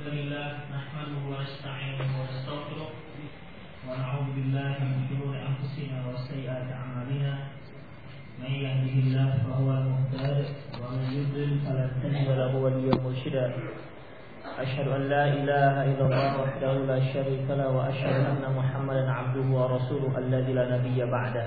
الحمد 0.00 0.16
لله 0.16 0.48
نحمده 0.72 1.20
ونستعينه 1.28 2.08
ونستغفره 2.20 2.90
ونعوذ 3.88 4.28
بالله 4.36 4.74
من 4.80 4.98
شرور 5.08 5.34
أنفسنا 5.36 5.96
وسيئات 6.08 6.68
أعمالنا. 6.72 7.32
من 8.40 8.52
يهده 8.64 8.94
الله 9.04 9.28
فهو 9.44 9.68
المهتد 9.80 10.44
ومن 10.80 11.04
يضلل 11.12 11.52
فلن 11.64 11.90
تجد 12.00 12.28
له 12.32 12.52
وليا 12.56 12.94
مرشدا. 13.04 13.46
أشهد 14.64 14.88
أن 14.88 15.02
لا 15.12 15.24
إله 15.28 15.74
إلا 15.92 16.04
الله 16.08 16.30
وحده 16.42 16.72
لا 16.88 16.98
شريك 17.12 17.44
له 17.50 17.68
وأشهد 17.68 18.24
أن 18.32 18.44
محمدا 18.56 19.04
عبده 19.10 19.46
ورسوله 19.52 20.18
الذي 20.18 20.52
لا 20.52 20.64
نبي 20.80 20.96
بعده. 21.04 21.46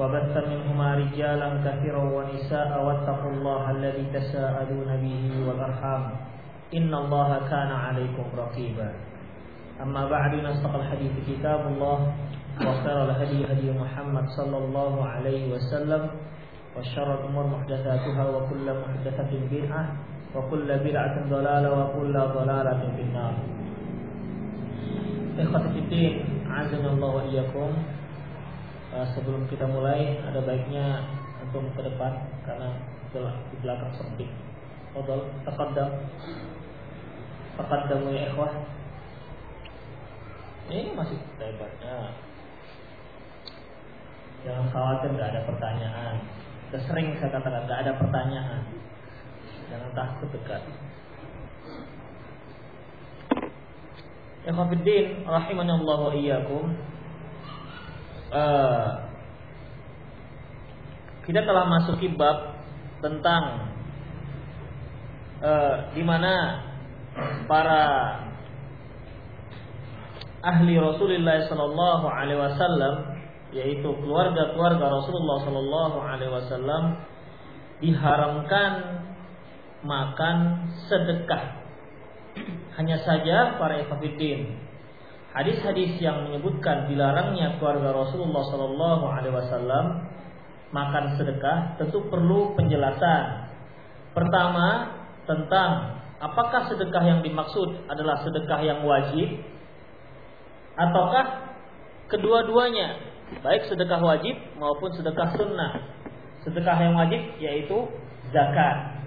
وبث 0.00 0.34
منهما 0.52 0.88
رجالا 0.94 1.48
كثيرا 1.64 2.02
ونساء 2.16 2.70
واتقوا 2.86 3.30
الله 3.30 3.70
الذي 3.70 4.04
تساءلون 4.16 4.90
به 5.04 5.22
والأرحام 5.48 6.02
إن 6.74 6.94
الله 6.94 7.30
كان 7.50 7.70
عليكم 7.86 8.24
رقيبا 8.38 8.90
أما 9.82 10.02
بعد 10.08 10.32
نصدق 10.34 10.74
الحديث 10.74 11.12
كتاب 11.28 11.60
الله 11.66 11.98
وخير 12.66 12.98
الهدي 13.04 13.38
هدي 13.52 13.68
محمد 13.78 14.24
صلى 14.28 14.58
الله 14.58 14.94
عليه 15.06 15.52
وسلم 15.54 16.02
وشر 16.78 17.08
الأمور 17.20 17.46
محدثاتها 17.46 18.24
وكل 18.30 18.66
محدثة 18.82 19.30
بدعة 19.52 19.82
وكل 20.36 20.68
بدعة 20.78 21.14
ضلالة 21.30 21.70
وكل 21.80 22.12
ضلالة 22.12 22.80
في 22.96 23.02
النار 23.02 23.34
Ikhwati 25.40 25.72
fiddin, 25.72 26.20
azanallahu 26.52 27.16
wa 27.16 27.24
iyyakum. 27.24 27.72
Sebelum 28.90 29.46
kita 29.46 29.70
mulai, 29.70 30.18
ada 30.18 30.42
baiknya 30.42 31.06
untuk 31.46 31.62
ke 31.78 31.82
depan 31.86 32.26
karena 32.42 32.74
di 33.14 33.56
belakang 33.62 33.94
sempit. 33.94 34.30
Fadal, 34.90 35.30
taqaddam. 35.46 35.90
Taqaddamu 37.54 38.10
ya 38.10 38.34
ikhwah. 38.34 38.50
Ini 40.70 40.94
masih 40.94 41.18
lebarnya. 41.38 42.14
Jangan 44.46 44.66
khawatir 44.74 45.08
nggak 45.14 45.30
ada 45.34 45.40
pertanyaan. 45.46 46.14
Sudah 46.70 46.82
sering 46.86 47.14
saya 47.18 47.30
katakan 47.34 47.66
nggak 47.66 47.80
ada 47.86 47.92
pertanyaan. 47.98 48.62
Jangan 49.70 49.90
takut 49.94 50.28
dekat. 50.34 50.62
Ikhwafiddin 54.46 55.26
rahimani 55.28 55.72
Allah 55.78 55.98
wa 56.00 56.14
iyyakum. 56.14 56.64
Uh, 58.30 59.10
kita 61.26 61.42
telah 61.42 61.66
masuki 61.66 62.14
bab 62.14 62.62
tentang 63.02 63.70
uh, 65.42 65.90
di 65.94 66.02
mana 66.06 66.62
para 67.50 67.82
ahli 70.40 70.78
Rasulullah 70.78 71.44
sallallahu 71.44 72.06
alaihi 72.06 72.40
wasallam 72.40 72.94
yaitu 73.50 73.90
keluarga-keluarga 73.98 74.86
Rasulullah 74.88 75.38
sallallahu 75.42 75.96
alaihi 75.98 76.32
wasallam 76.32 76.82
diharamkan 77.82 78.72
makan 79.82 80.70
sedekah. 80.86 81.58
Hanya 82.78 83.02
saja 83.02 83.58
para 83.58 83.82
ikhwatiddin, 83.82 84.54
hadis-hadis 85.30 85.98
yang 86.02 86.26
menyebutkan 86.26 86.90
dilarangnya 86.90 87.58
keluarga 87.62 87.94
Rasulullah 87.94 88.42
Sallallahu 88.50 89.04
Alaihi 89.06 89.34
Wasallam 89.34 89.86
makan 90.74 91.18
sedekah 91.18 91.78
tentu 91.78 92.02
perlu 92.10 92.54
penjelasan. 92.58 93.50
Pertama 94.10 94.98
tentang 95.26 96.02
apakah 96.18 96.66
sedekah 96.66 97.04
yang 97.06 97.20
dimaksud 97.22 97.86
adalah 97.86 98.22
sedekah 98.26 98.60
yang 98.62 98.82
wajib 98.82 99.38
ataukah 100.74 101.54
kedua-duanya 102.10 102.98
baik 103.38 103.70
sedekah 103.70 104.02
wajib 104.02 104.34
maupun 104.58 104.90
sedekah 104.98 105.38
sunnah. 105.38 105.72
Sedekah 106.42 106.76
yang 106.82 106.98
wajib 106.98 107.22
yaitu 107.38 107.78
zakat. 108.34 108.98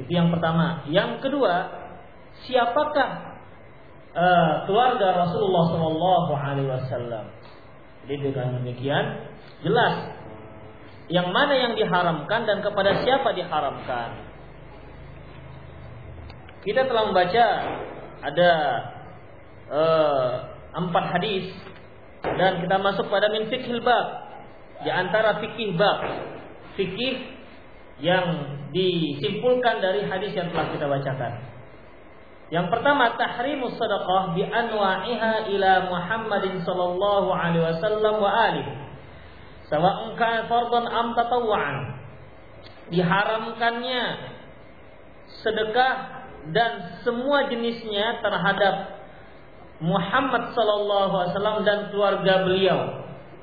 Itu 0.00 0.08
yang 0.08 0.32
pertama. 0.32 0.84
Yang 0.88 1.20
kedua, 1.28 1.54
siapakah 2.48 3.35
uh, 4.16 4.64
keluarga 4.64 5.28
Rasulullah 5.28 5.64
Shallallahu 5.70 6.30
Alaihi 6.32 6.68
Wasallam? 6.72 7.24
Jadi 8.08 8.32
dengan 8.32 8.56
demikian 8.58 9.04
jelas 9.60 10.16
yang 11.06 11.30
mana 11.30 11.54
yang 11.54 11.72
diharamkan 11.78 12.48
dan 12.48 12.58
kepada 12.64 13.04
siapa 13.04 13.30
diharamkan. 13.36 14.26
Kita 16.66 16.82
telah 16.82 17.02
membaca 17.06 17.44
ada 18.26 18.50
uh, 19.70 20.30
empat 20.74 21.04
hadis 21.14 21.54
dan 22.26 22.58
kita 22.58 22.76
masuk 22.82 23.06
pada 23.06 23.30
min 23.30 23.46
fikhil 23.46 23.78
bab 23.86 24.26
di 24.82 24.90
antara 24.90 25.38
fikih 25.38 25.78
bab 25.78 26.02
fikih 26.74 27.38
yang 28.02 28.58
disimpulkan 28.74 29.80
dari 29.80 30.04
hadis 30.04 30.34
yang 30.36 30.50
telah 30.52 30.68
kita 30.74 30.84
bacakan. 30.90 31.32
Yang 32.46 32.70
pertama 32.70 33.18
tahrimus 33.18 33.74
sadaqah 33.74 34.38
bi 34.38 34.46
anwa'iha 34.46 35.50
ila 35.50 35.72
Muhammadin 35.90 36.62
sallallahu 36.62 37.28
alaihi 37.34 37.64
wasallam 37.74 38.14
wa 38.22 38.30
alihi. 38.30 38.72
Sawa'un 39.66 40.14
kana 40.14 40.46
fardhan 40.46 40.86
am 40.86 41.18
tatawwu'an. 41.18 41.76
Diharamkannya 42.94 44.02
sedekah 45.42 45.94
dan 46.54 47.02
semua 47.02 47.50
jenisnya 47.50 48.22
terhadap 48.22 48.94
Muhammad 49.82 50.54
sallallahu 50.54 51.12
alaihi 51.18 51.32
wasallam 51.34 51.58
dan 51.66 51.78
keluarga 51.90 52.46
beliau. 52.46 52.80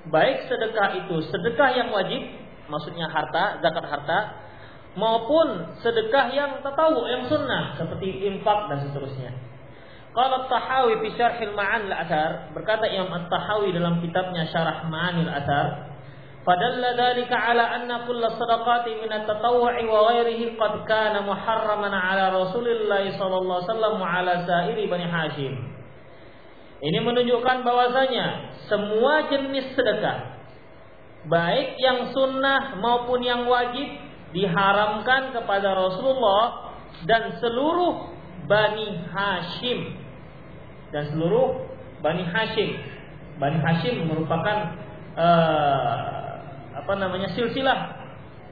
Baik 0.08 0.48
sedekah 0.48 0.96
itu 1.04 1.16
sedekah 1.28 1.70
yang 1.76 1.92
wajib, 1.92 2.24
maksudnya 2.72 3.12
harta, 3.12 3.60
zakat 3.60 3.86
harta, 3.88 4.20
maupun 4.94 5.78
sedekah 5.82 6.30
yang 6.34 6.52
tatawu 6.62 7.06
yang 7.10 7.26
sunnah 7.30 7.78
seperti 7.78 8.30
infak 8.30 8.70
dan 8.70 8.90
seterusnya. 8.90 9.32
Qala 10.14 10.46
Tahawi 10.46 11.02
fi 11.02 11.08
Syarhil 11.18 11.58
Ma'an 11.58 11.90
al-Athar 11.90 12.54
berkata 12.54 12.86
Imam 12.86 13.10
At-Tahawi 13.10 13.74
dalam 13.74 13.98
kitabnya 13.98 14.46
Syarah 14.54 14.86
Ma'anil 14.86 15.26
Athar 15.26 15.94
Fadalla 16.44 16.92
dhalika 17.00 17.40
ala 17.40 17.72
anna 17.72 18.04
kulla 18.04 18.36
sadaqati 18.36 19.00
min 19.00 19.08
at-tatawwu'i 19.08 19.88
wa 19.88 20.12
ghairihi 20.12 20.60
qad 20.60 20.84
kana 20.84 21.24
muharraman 21.24 21.96
ala 21.96 22.36
Rasulillah 22.36 23.00
sallallahu 23.16 23.64
alaihi 23.64 23.70
wasallam 23.72 23.94
wa 23.96 24.08
ala 24.12 24.34
sa'iri 24.44 24.84
Bani 24.92 25.08
Hashim. 25.08 25.54
Ini 26.84 27.00
menunjukkan 27.00 27.64
bahwasanya 27.64 28.60
semua 28.68 29.32
jenis 29.32 29.72
sedekah 29.72 30.36
baik 31.32 31.80
yang 31.80 32.12
sunnah 32.12 32.76
maupun 32.76 33.24
yang 33.24 33.48
wajib 33.48 33.88
diharamkan 34.34 35.32
kepada 35.32 35.78
Rasulullah 35.78 36.74
dan 37.06 37.38
seluruh 37.38 38.12
Bani 38.50 39.08
Hashim 39.14 40.04
dan 40.94 41.10
seluruh 41.10 41.66
Bani 42.06 42.22
Hashim. 42.28 42.78
Bani 43.42 43.58
Hashim 43.58 44.06
merupakan 44.06 44.78
uh, 45.18 46.24
apa 46.78 46.94
namanya 47.00 47.34
silsilah 47.34 47.98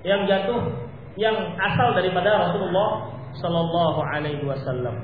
yang 0.02 0.26
jatuh 0.26 0.90
yang 1.20 1.36
asal 1.60 1.94
daripada 1.94 2.50
Rasulullah 2.50 3.14
Sallallahu 3.38 4.00
Alaihi 4.02 4.44
Wasallam. 4.48 4.96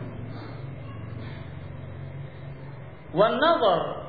Wan 3.15 3.39
nazar 3.39 4.07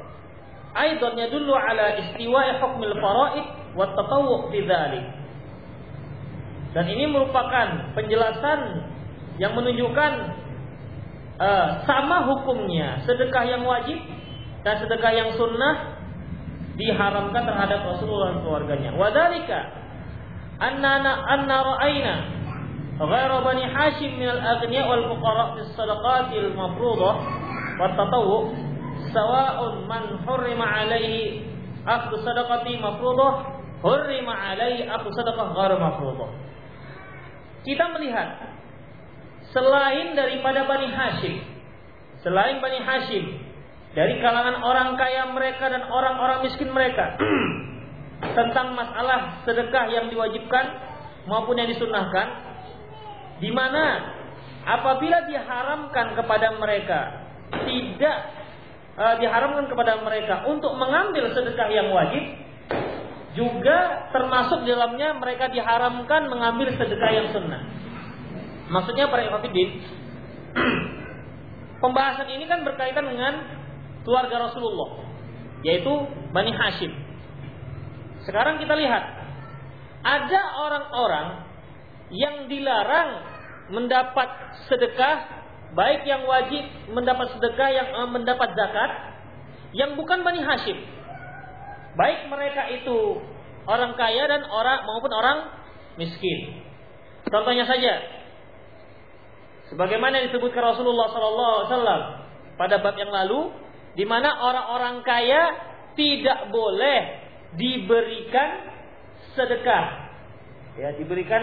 aidan 0.75 1.15
yadullu 1.19 1.55
ala 1.55 1.99
istiwa'i 2.03 2.59
hukmil 2.59 2.97
faraid 2.99 3.47
wa 3.75 3.93
tatawwu 3.95 4.51
fi 4.51 4.59
dzalik. 4.67 5.05
Dan 6.79 6.87
ini 6.95 7.11
merupakan 7.11 7.91
penjelasan 7.99 8.87
yang 9.43 9.51
menunjukkan 9.59 10.13
uh, 11.43 11.83
sama 11.83 12.23
hukumnya 12.31 13.03
sedekah 13.03 13.43
yang 13.43 13.67
wajib 13.67 13.99
dan 14.63 14.79
sedekah 14.79 15.11
yang 15.11 15.35
sunnah 15.35 15.99
diharamkan 16.79 17.43
terhadap 17.43 17.83
Rasulullah 17.83 18.31
dan 18.31 18.47
keluarganya. 18.47 18.91
Wadalika 18.95 19.59
annana 20.63 21.27
anna 21.27 21.57
ra'aina 21.67 22.15
ghaira 22.95 23.43
bani 23.43 23.67
Hashim 23.67 24.15
min 24.15 24.31
al-aghniya 24.31 24.87
wal 24.87 25.11
fuqara 25.11 25.59
fi 25.59 25.67
as-sadaqati 25.67 26.47
al-mafruḍah 26.47 27.15
wa 27.75 27.91
tatawwu 27.99 28.55
sawa'un 29.11 29.83
man 29.91 30.23
hurrima 30.23 30.63
'alaihi 30.63 31.43
akhdhu 31.83 32.23
sadaqati 32.23 32.79
mafruḍah 32.79 33.33
hurrima 33.83 34.31
'alaihi 34.31 34.87
akhdhu 34.87 35.11
sadaqah 35.11 35.59
ghair 35.59 35.75
mafruḍah 35.75 36.47
kita 37.67 37.85
melihat 37.95 38.59
selain 39.55 40.13
daripada 40.15 40.67
Bani 40.69 40.89
Hashim 40.93 41.37
selain 42.23 42.59
Bani 42.59 42.81
Hashim 42.83 43.25
dari 43.97 44.21
kalangan 44.21 44.61
orang 44.63 44.95
kaya 45.01 45.33
mereka 45.33 45.73
dan 45.73 45.89
orang-orang 45.89 46.45
miskin 46.45 46.71
mereka 46.71 47.17
tentang 48.39 48.75
masalah 48.75 49.43
sedekah 49.47 49.87
yang 49.91 50.07
diwajibkan 50.13 50.65
maupun 51.27 51.59
yang 51.59 51.71
disunahkan 51.71 52.27
di 53.39 53.51
mana 53.55 54.15
apabila 54.67 55.25
diharamkan 55.31 56.19
kepada 56.19 56.59
mereka 56.59 57.01
tidak 57.65 58.19
uh, 58.99 59.15
diharamkan 59.23 59.71
kepada 59.71 60.03
mereka 60.03 60.45
untuk 60.51 60.75
mengambil 60.75 61.31
sedekah 61.33 61.69
yang 61.71 61.89
wajib 61.95 62.48
juga 63.39 64.11
termasuk 64.11 64.67
dalamnya 64.67 65.15
mereka 65.15 65.47
diharamkan 65.47 66.27
mengambil 66.27 66.75
sedekah 66.75 67.11
yang 67.15 67.31
sunnah. 67.31 67.63
Maksudnya 68.67 69.07
para 69.07 69.23
ikhwatiddin 69.31 69.79
pembahasan 71.83 72.35
ini 72.35 72.51
kan 72.51 72.67
berkaitan 72.67 73.07
dengan 73.07 73.47
keluarga 74.03 74.51
Rasulullah 74.51 75.07
yaitu 75.63 75.91
Bani 76.35 76.51
Hashim. 76.51 76.91
Sekarang 78.27 78.59
kita 78.59 78.75
lihat 78.75 79.05
ada 80.03 80.41
orang-orang 80.67 81.27
yang 82.11 82.51
dilarang 82.51 83.11
mendapat 83.71 84.29
sedekah 84.67 85.39
baik 85.77 86.03
yang 86.09 86.25
wajib 86.25 86.65
mendapat 86.91 87.37
sedekah 87.37 87.69
yang 87.69 87.89
uh, 87.93 88.09
mendapat 88.09 88.49
zakat 88.57 88.91
yang 89.77 89.95
bukan 89.95 90.25
Bani 90.25 90.41
Hashim 90.41 90.98
baik 91.99 92.31
mereka 92.31 92.71
itu 92.71 93.19
orang 93.67 93.99
kaya 93.99 94.31
dan 94.31 94.47
orang 94.47 94.87
maupun 94.87 95.11
orang 95.11 95.39
miskin 95.99 96.63
contohnya 97.27 97.67
saja 97.67 97.99
sebagaimana 99.75 100.23
disebutkan 100.31 100.63
Rasulullah 100.63 101.11
SAW 101.11 102.03
pada 102.55 102.79
bab 102.79 102.95
yang 102.95 103.11
lalu 103.11 103.51
di 103.99 104.07
mana 104.07 104.31
orang-orang 104.39 105.03
kaya 105.03 105.43
tidak 105.99 106.55
boleh 106.55 106.99
diberikan 107.59 108.79
sedekah 109.35 110.15
ya 110.79 110.95
diberikan 110.95 111.43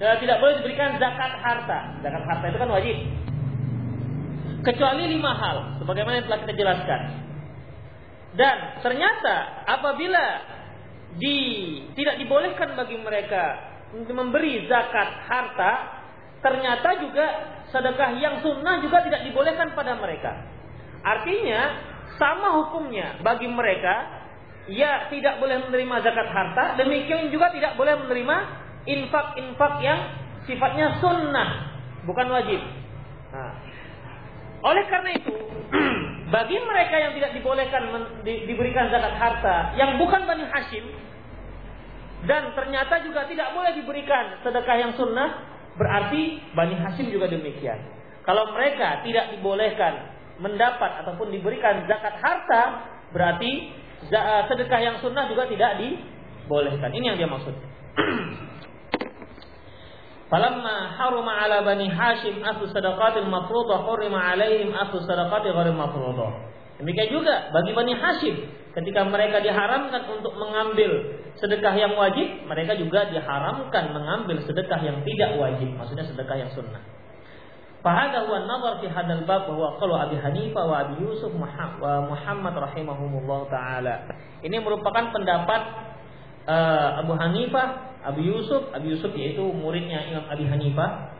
ya, 0.00 0.16
tidak 0.20 0.36
boleh 0.40 0.60
diberikan 0.60 1.00
zakat 1.00 1.32
harta. 1.40 1.78
Zakat 2.04 2.22
harta 2.24 2.44
itu 2.48 2.58
kan 2.60 2.70
wajib. 2.70 2.96
Kecuali 4.64 5.04
lima 5.06 5.32
hal, 5.38 5.78
sebagaimana 5.78 6.20
yang 6.20 6.26
telah 6.26 6.40
kita 6.42 6.54
jelaskan. 6.58 7.00
Dan 8.36 8.84
ternyata 8.84 9.64
apabila 9.64 10.24
di 11.16 11.38
tidak 11.96 12.20
dibolehkan 12.20 12.76
bagi 12.76 13.00
mereka 13.00 13.44
untuk 13.96 14.12
memberi 14.12 14.68
zakat 14.68 15.08
harta, 15.24 15.72
ternyata 16.44 17.00
juga 17.00 17.26
sedekah 17.72 18.20
yang 18.20 18.44
sunnah 18.44 18.84
juga 18.84 19.00
tidak 19.08 19.24
dibolehkan 19.24 19.72
pada 19.72 19.96
mereka. 19.96 20.36
Artinya 21.00 21.60
sama 22.20 22.60
hukumnya 22.64 23.20
bagi 23.24 23.48
mereka 23.48 24.26
ya 24.68 25.08
tidak 25.08 25.40
boleh 25.40 25.66
menerima 25.70 25.96
zakat 26.04 26.28
harta, 26.28 26.64
demikian 26.76 27.32
juga 27.32 27.54
tidak 27.54 27.78
boleh 27.78 27.94
menerima 28.04 28.36
infak-infak 28.86 29.72
yang 29.82 30.00
sifatnya 30.46 30.98
sunnah, 31.02 31.48
bukan 32.06 32.26
wajib. 32.30 32.60
Nah, 33.34 33.52
oleh 34.62 34.84
karena 34.90 35.10
itu, 35.14 35.34
bagi 36.26 36.58
mereka 36.58 36.96
yang 36.98 37.12
tidak 37.14 37.30
dibolehkan 37.38 37.82
di, 38.26 38.50
diberikan 38.50 38.90
zakat 38.90 39.14
harta, 39.14 39.56
yang 39.78 39.94
bukan 39.94 40.26
Bani 40.26 40.42
Hashim, 40.42 40.84
dan 42.26 42.50
ternyata 42.58 43.06
juga 43.06 43.30
tidak 43.30 43.54
boleh 43.54 43.78
diberikan 43.78 44.42
sedekah 44.42 44.76
yang 44.76 44.92
sunnah, 44.98 45.46
berarti 45.78 46.42
Bani 46.56 46.74
Hashim 46.74 47.14
juga 47.14 47.30
demikian. 47.30 47.78
Kalau 48.26 48.50
mereka 48.50 49.06
tidak 49.06 49.38
dibolehkan 49.38 50.18
mendapat 50.42 51.06
ataupun 51.06 51.30
diberikan 51.30 51.86
zakat 51.86 52.18
harta, 52.18 52.62
berarti 53.14 53.70
sedekah 54.50 54.80
yang 54.82 54.96
sunnah 54.98 55.30
juga 55.30 55.46
tidak 55.46 55.78
dibolehkan. 55.78 56.90
Ini 56.90 57.14
yang 57.14 57.18
dia 57.22 57.30
maksud. 57.30 57.54
Falamma 60.26 60.98
haruma 60.98 61.38
ala 61.38 61.62
bani 61.62 61.86
Hashim 61.86 62.42
aslu 62.42 62.66
sadaqatil 62.74 63.30
mafruḍah 63.30 63.86
hurima 63.86 64.34
alaihim 64.34 64.74
aslu 64.74 64.98
sadaqati 65.06 65.54
ghairi 65.54 65.70
mafruḍah. 65.70 66.30
Demikian 66.82 67.08
juga 67.08 67.48
bagi 67.54 67.72
Bani 67.72 67.94
Hashim 67.96 68.36
ketika 68.76 69.00
mereka 69.08 69.40
diharamkan 69.40 70.02
untuk 70.12 70.36
mengambil 70.36 71.16
sedekah 71.40 71.72
yang 71.72 71.96
wajib, 71.96 72.44
mereka 72.44 72.76
juga 72.76 73.08
diharamkan 73.08 73.96
mengambil 73.96 74.44
sedekah 74.44 74.80
yang 74.84 75.00
tidak 75.00 75.40
wajib, 75.40 75.72
maksudnya 75.72 76.04
sedekah 76.04 76.36
yang 76.36 76.52
sunnah. 76.52 76.84
Fahada 77.80 78.26
huwa 78.26 78.44
nazar 78.50 78.82
fi 78.82 78.90
hadal 78.90 79.22
bab 79.24 79.46
bahwa 79.46 79.78
qalu 79.78 79.94
Abi 79.94 80.16
Hanifah 80.18 80.64
wa 80.66 80.76
Abi 80.84 81.06
Yusuf 81.06 81.30
wa 81.30 82.02
Muhammad 82.02 82.54
rahimahumullah 82.58 83.40
taala. 83.46 84.10
Ini 84.42 84.58
merupakan 84.58 85.14
pendapat 85.14 85.60
uh, 86.46 87.02
Abu 87.02 87.12
Hanifah 87.18 87.86
Abu 88.06 88.22
Yusuf, 88.22 88.70
Abu 88.70 88.94
Yusuf 88.94 89.10
yaitu 89.18 89.42
muridnya 89.42 90.06
Imam 90.06 90.30
Abi 90.30 90.46
Hanifah 90.46 91.10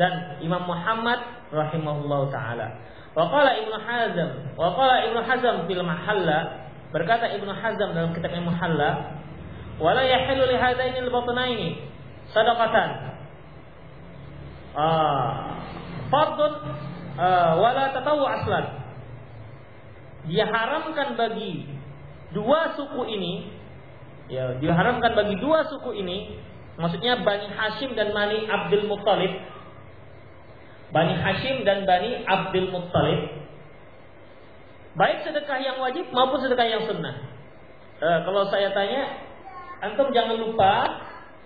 dan 0.00 0.40
Imam 0.40 0.64
Muhammad 0.64 1.20
rahimahullah 1.52 2.32
taala. 2.32 2.68
Wa 3.12 3.28
qala 3.28 3.52
Ibnu 3.60 3.76
Hazm, 3.76 4.28
wa 4.56 4.72
qala 4.72 5.04
Ibnu 5.04 5.20
Hazm 5.20 5.56
fil 5.68 5.84
Mahalla, 5.84 6.72
berkata 6.88 7.28
Ibnu 7.36 7.52
Hazm 7.52 7.92
dalam 7.92 8.16
kitab 8.16 8.32
Muhalla, 8.40 9.20
wala 9.76 10.00
yahillu 10.00 10.48
li 10.48 10.56
hadaini 10.56 11.04
al-batnaini 11.04 11.68
sadaqatan. 12.32 13.12
Ah, 14.72 15.60
fardun 16.08 16.52
uh, 17.20 17.52
wala 17.60 17.92
tatawu 17.92 18.24
aslan. 18.24 18.80
Dia 20.32 20.48
haramkan 20.48 21.20
bagi 21.20 21.68
dua 22.32 22.72
suku 22.72 23.04
ini 23.04 23.52
ya 24.32 24.56
diharamkan 24.56 25.12
bagi 25.12 25.36
dua 25.36 25.68
suku 25.68 25.92
ini 25.92 26.40
maksudnya 26.80 27.20
Bani 27.20 27.52
Hashim 27.52 27.92
dan 27.92 28.16
Bani 28.16 28.48
Abdul 28.48 28.88
Muttalib. 28.88 29.28
Bani 30.88 31.14
Hashim 31.20 31.68
dan 31.68 31.84
Bani 31.84 32.24
Abdul 32.24 32.72
Muttalib. 32.72 33.44
Baik 34.96 35.24
sedekah 35.24 35.60
yang 35.60 35.76
wajib 35.80 36.08
maupun 36.12 36.40
sedekah 36.40 36.68
yang 36.68 36.84
sunnah. 36.84 37.16
E, 37.96 38.08
kalau 38.24 38.48
saya 38.48 38.72
tanya 38.76 39.20
antum 39.84 40.12
jangan 40.12 40.36
lupa 40.36 40.72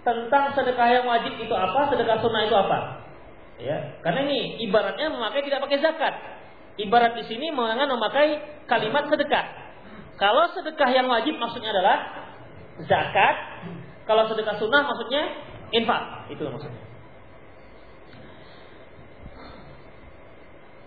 tentang 0.02 0.54
sedekah 0.54 0.88
yang 0.90 1.06
wajib 1.06 1.34
itu 1.38 1.54
apa 1.54 1.90
sedekah 1.90 2.22
sunnah 2.22 2.42
itu 2.46 2.54
apa. 2.54 2.78
Ya 3.58 3.98
karena 4.06 4.26
ini 4.30 4.62
ibaratnya 4.66 5.10
memakai 5.10 5.42
tidak 5.42 5.62
pakai 5.66 5.78
zakat. 5.82 6.14
Ibarat 6.76 7.18
di 7.18 7.24
sini 7.26 7.50
memakai 7.50 8.62
kalimat 8.70 9.10
sedekah. 9.10 9.46
Kalau 10.16 10.48
sedekah 10.54 10.90
yang 10.90 11.06
wajib 11.10 11.34
maksudnya 11.38 11.70
adalah 11.72 12.25
zakat. 12.84 13.36
Kalau 14.04 14.28
sedekah 14.28 14.60
sunnah 14.60 14.84
maksudnya 14.84 15.22
infak. 15.72 16.28
Itu 16.28 16.44
maksudnya. 16.46 16.84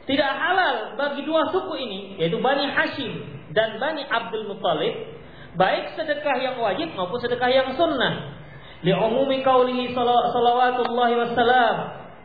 Tidak 0.09 0.31
halal 0.41 0.97
bagi 0.97 1.21
dua 1.21 1.53
suku 1.53 1.73
ini, 1.77 1.99
yaitu 2.17 2.41
Bani 2.41 2.65
Hashim 2.65 3.13
dan 3.53 3.77
Bani 3.77 4.01
Abdul 4.09 4.49
Muttalib, 4.49 5.05
baik 5.53 5.93
sedekah 5.93 6.33
yang 6.41 6.57
wajib 6.57 6.97
maupun 6.97 7.21
sedekah 7.21 7.45
yang 7.45 7.77
sunnah. 7.77 8.41
Li'umumi 8.81 9.45
qawlihi 9.45 9.93
salawatullahi 9.93 11.13
wassalam. 11.13 11.75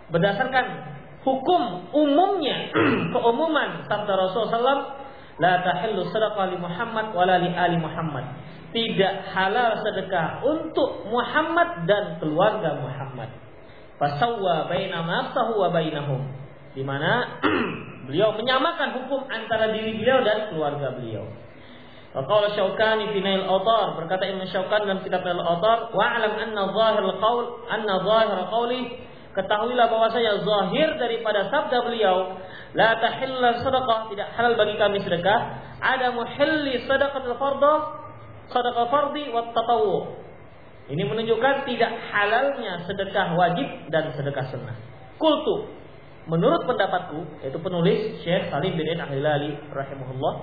Berdasarkan 0.08 0.64
hukum 1.28 1.92
umumnya, 1.92 2.72
keumuman 3.12 3.84
sabda 3.84 4.12
Rasulullah 4.16 4.56
SAW, 4.56 4.82
La 5.34 5.66
tahillu 5.66 6.06
sadaqah 6.14 6.54
li 6.54 6.58
Muhammad 6.62 7.10
wala 7.10 7.42
li 7.42 7.50
ali 7.50 7.74
Muhammad 7.74 8.22
tidak 8.74 9.30
halal 9.30 9.78
sedekah 9.86 10.42
untuk 10.42 11.06
Muhammad 11.06 11.86
dan 11.86 12.18
keluarga 12.18 12.82
Muhammad. 12.82 13.30
Fasawwa 14.02 14.66
baina 14.66 15.06
nafsahu 15.06 15.62
wa 15.62 15.70
bainahum. 15.70 16.26
Di 16.74 16.82
mana 16.82 17.38
beliau 18.10 18.34
menyamakan 18.34 18.98
hukum 18.98 19.30
antara 19.30 19.70
diri 19.70 19.94
beliau 19.94 20.26
dan 20.26 20.50
keluarga 20.50 20.90
beliau. 20.98 21.22
Qala 22.14 22.50
Syaukani 22.54 23.10
fi 23.14 23.18
Nail 23.22 23.46
Autar 23.46 23.98
berkata 23.98 24.26
Imam 24.26 24.46
Syaukan 24.46 24.86
dalam 24.86 25.02
kitab 25.02 25.22
Nail 25.22 25.42
Autar, 25.42 25.90
"Wa'lam 25.94 26.34
anna 26.34 26.62
zahir 26.70 27.06
qaul 27.18 27.44
anna 27.70 27.94
zahir 28.02 28.38
qauli 28.50 28.82
ketahuilah 29.34 29.86
bahwasanya 29.90 30.46
zahir 30.46 30.88
daripada 30.94 31.50
sabda 31.50 31.78
beliau 31.82 32.38
la 32.78 33.02
tahilla 33.02 33.58
sadaqah 33.66 34.14
tidak 34.14 34.30
halal 34.38 34.54
bagi 34.54 34.78
kami 34.78 34.98
sedekah 35.02 35.38
ada 35.82 36.14
muhilli 36.14 36.86
sadaqatul 36.86 37.34
fardhu 37.34 38.03
sedekah 38.48 38.86
fardhi 38.88 39.30
wa. 39.32 39.42
Ini 40.84 41.00
menunjukkan 41.00 41.64
tidak 41.64 41.92
halalnya 42.12 42.84
sedekah 42.84 43.32
wajib 43.40 43.88
dan 43.88 44.12
sedekah 44.12 44.44
sunnah. 44.52 44.76
Kultu. 45.16 45.72
Menurut 46.24 46.64
pendapatku, 46.64 47.44
yaitu 47.44 47.60
penulis 47.60 48.20
Syekh 48.24 48.48
Salim 48.48 48.76
bin 48.76 48.88
Al-Hilali 48.96 49.60
rahimahullah. 49.72 50.34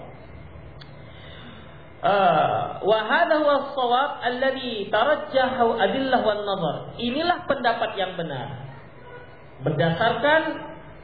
Wa 2.81 2.99
hadha 3.05 3.35
huwa 3.37 3.69
shawab 3.73 4.11
alladhi 4.25 4.89
tarajjahu 4.89 5.77
adillah 5.77 6.21
wan 6.25 6.41
nazar. 6.45 6.97
Inilah 6.97 7.45
pendapat 7.45 7.97
yang 7.97 8.17
benar. 8.17 8.65
Berdasarkan 9.61 10.41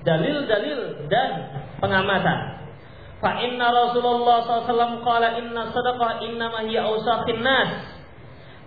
dalil-dalil 0.01 1.09
dan 1.09 1.29
pengamatan. 1.77 2.66
Fa 3.17 3.41
inna 3.41 3.73
Rasulullah 3.73 4.45
SAW 4.45 5.01
qala 5.01 5.41
inna 5.41 5.73
sadaqah 5.73 6.21
innama 6.21 6.69
hiya 6.69 6.85
awsaqin 6.85 7.41
nas 7.41 7.97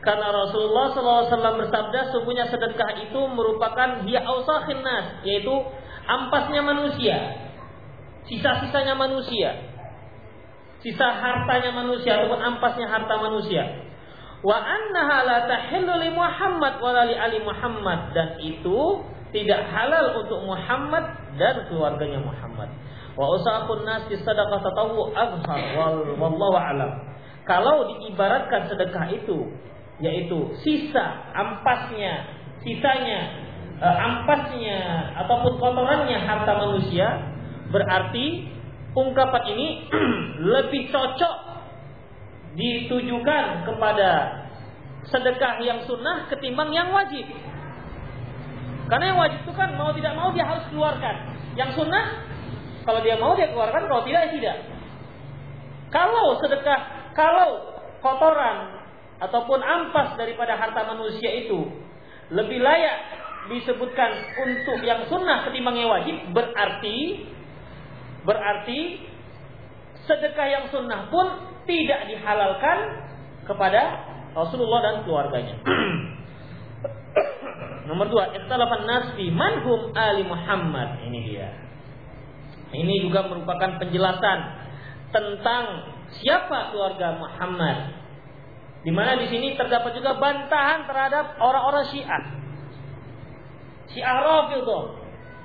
karena 0.00 0.32
Rasulullah 0.32 0.96
SAW 0.96 1.60
bersabda, 1.60 2.08
sungguhnya 2.08 2.48
sedekah 2.48 3.04
itu 3.04 3.20
merupakan 3.36 4.00
dia 4.08 4.24
ausakhin 4.24 4.80
nas, 4.80 5.20
yaitu 5.28 5.52
ampasnya 6.08 6.64
manusia, 6.64 7.36
sisa-sisanya 8.24 8.96
manusia, 8.96 9.60
sisa 10.80 11.04
hartanya 11.04 11.76
manusia 11.76 12.16
ataupun 12.16 12.40
ampasnya 12.40 12.88
harta 12.88 13.14
manusia. 13.20 13.92
Wa 14.40 14.56
annaha 14.56 15.20
la 15.20 15.38
tahillu 15.44 16.00
li 16.00 16.10
Muhammad 16.16 16.80
wa 16.80 17.04
li 17.04 17.12
ali 17.12 17.44
Muhammad 17.44 18.16
dan 18.16 18.40
itu 18.40 19.04
tidak 19.36 19.68
halal 19.68 20.16
untuk 20.16 20.40
Muhammad 20.48 21.36
dan 21.36 21.68
keluarganya 21.68 22.24
Muhammad. 22.24 22.72
Wa 23.20 23.36
usakhun 23.36 23.84
nas 23.84 24.08
sadaqah 24.08 24.64
tatawu 24.64 25.12
azhar 25.12 26.16
wallahu 26.16 26.56
alam. 26.56 27.04
Kalau 27.44 27.84
diibaratkan 27.92 28.72
sedekah 28.72 29.12
itu 29.12 29.44
yaitu 30.00 30.56
sisa 30.64 31.28
ampasnya, 31.36 32.24
sisanya 32.64 33.20
e, 33.76 33.84
ampasnya 33.84 34.80
ataupun 35.20 35.60
kotorannya 35.60 36.16
harta 36.24 36.52
manusia, 36.64 37.28
berarti 37.68 38.48
ungkapan 38.96 39.44
ini 39.52 39.68
lebih 40.56 40.88
cocok 40.88 41.34
ditujukan 42.56 43.68
kepada 43.68 44.40
sedekah 45.12 45.60
yang 45.60 45.84
sunnah 45.84 46.24
ketimbang 46.32 46.72
yang 46.72 46.88
wajib. 46.88 47.28
Karena 48.88 49.12
yang 49.12 49.20
wajib 49.20 49.44
itu 49.44 49.52
kan 49.52 49.76
mau 49.76 49.92
tidak 49.92 50.16
mau 50.16 50.32
dia 50.32 50.48
harus 50.48 50.64
keluarkan. 50.72 51.36
Yang 51.60 51.76
sunnah 51.76 52.29
kalau 52.84 53.00
dia 53.04 53.16
mau 53.20 53.36
dia 53.36 53.52
keluarkan, 53.52 53.88
kalau 53.88 54.02
tidak 54.04 54.28
ya 54.28 54.30
tidak. 54.36 54.56
Kalau 55.90 56.38
sedekah, 56.38 57.12
kalau 57.12 57.48
kotoran 58.00 58.80
ataupun 59.20 59.60
ampas 59.60 60.16
daripada 60.16 60.56
harta 60.56 60.88
manusia 60.88 61.28
itu 61.44 61.68
lebih 62.32 62.62
layak 62.62 63.20
disebutkan 63.50 64.10
untuk 64.40 64.80
yang 64.86 65.04
sunnah 65.10 65.44
ketimbang 65.48 65.76
yang 65.76 65.90
wajib 65.90 66.16
berarti 66.32 67.26
berarti 68.22 68.80
sedekah 70.06 70.48
yang 70.48 70.64
sunnah 70.72 71.10
pun 71.12 71.26
tidak 71.68 72.08
dihalalkan 72.08 72.78
kepada 73.44 73.82
Rasulullah 74.32 74.80
dan 74.82 74.94
keluarganya. 75.02 75.56
Nomor 77.90 78.06
dua, 78.06 78.30
istilahkan 78.38 78.86
nasbi 78.86 79.34
manhum 79.34 79.90
ali 79.98 80.22
Muhammad. 80.22 81.02
Ini 81.10 81.18
dia. 81.26 81.69
Ini 82.70 83.02
juga 83.02 83.26
merupakan 83.26 83.82
penjelasan 83.82 84.38
tentang 85.10 85.64
siapa 86.22 86.70
keluarga 86.70 87.18
Muhammad. 87.18 87.98
Di 88.80 88.94
mana 88.94 89.18
di 89.18 89.26
sini 89.28 89.58
terdapat 89.58 89.92
juga 89.98 90.16
bantahan 90.16 90.86
terhadap 90.86 91.36
orang-orang 91.42 91.84
Syiah. 91.90 92.22
Syiah 93.90 94.22
Rafidhah 94.22 94.84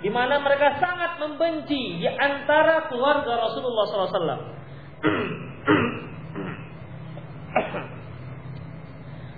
di 0.05 0.09
mana 0.13 0.37
mereka 0.37 0.77
sangat 0.77 1.17
membenci 1.17 1.97
di 1.97 2.07
antara 2.07 2.85
keluarga 2.93 3.41
Rasulullah 3.41 3.85
SAW. 3.89 4.53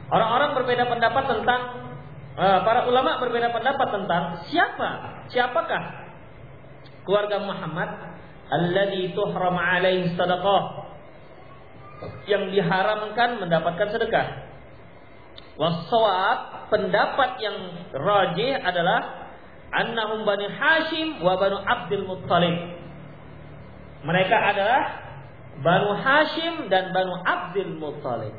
Orang-orang 0.08 0.56
berbeda 0.56 0.88
pendapat 0.88 1.24
tentang 1.28 1.62
uh, 2.36 2.60
para 2.64 2.88
ulama 2.88 3.20
berbeda 3.20 3.52
pendapat 3.52 3.88
tentang 3.92 4.24
siapa, 4.52 5.24
siapakah 5.32 6.07
keluarga 7.08 7.40
Muhammad 7.40 7.90
alladzi 8.52 9.16
tuhram 9.16 9.56
alaihi 9.56 10.12
sadaqah 10.20 10.92
yang 12.28 12.52
diharamkan 12.52 13.40
mendapatkan 13.40 13.88
sedekah. 13.96 14.28
Wasawab 15.58 16.70
pendapat 16.70 17.42
yang 17.42 17.58
rajih 17.96 18.62
adalah 18.62 19.32
annahum 19.74 20.22
bani 20.22 20.46
Hashim 20.52 21.24
wa 21.26 21.34
banu 21.40 21.58
Abdul 21.58 22.06
Muttalib. 22.06 22.78
Mereka 24.06 24.38
adalah 24.38 25.08
Banu 25.58 25.98
Hashim 25.98 26.70
dan 26.70 26.94
Banu 26.94 27.18
Abdul 27.18 27.82
Muttalib. 27.82 28.36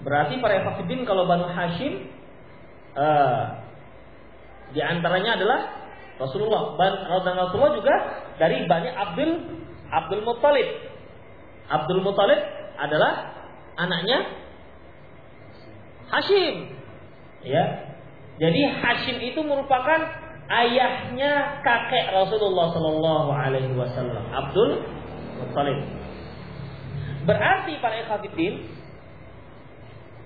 Berarti 0.00 0.40
para 0.40 0.64
Efafidin 0.64 1.04
kalau 1.04 1.28
Banu 1.28 1.44
Hashim 1.52 2.08
uh, 2.96 3.42
di 4.72 4.80
antaranya 4.80 5.36
adalah 5.36 5.60
Rasulullah 6.18 6.74
dan 7.22 7.34
Rasulullah 7.38 7.74
juga 7.78 7.94
dari 8.36 8.66
Bani 8.66 8.90
Abdul 8.90 9.30
Abdul 9.88 10.22
Muttalib. 10.26 10.68
Abdul 11.70 12.02
Muttalib 12.04 12.40
adalah 12.76 13.32
anaknya 13.78 14.18
Hashim. 16.08 16.74
Ya. 17.44 17.94
Jadi 18.38 18.60
Hashim 18.82 19.16
itu 19.22 19.40
merupakan 19.42 19.98
ayahnya 20.48 21.60
kakek 21.60 22.14
Rasulullah 22.16 22.72
Shallallahu 22.72 23.30
Alaihi 23.30 23.72
Wasallam, 23.76 24.24
Abdul 24.32 24.70
Muttalib. 25.42 25.78
Berarti 27.28 27.76
para 27.84 28.00
ikhwatiddin, 28.00 28.72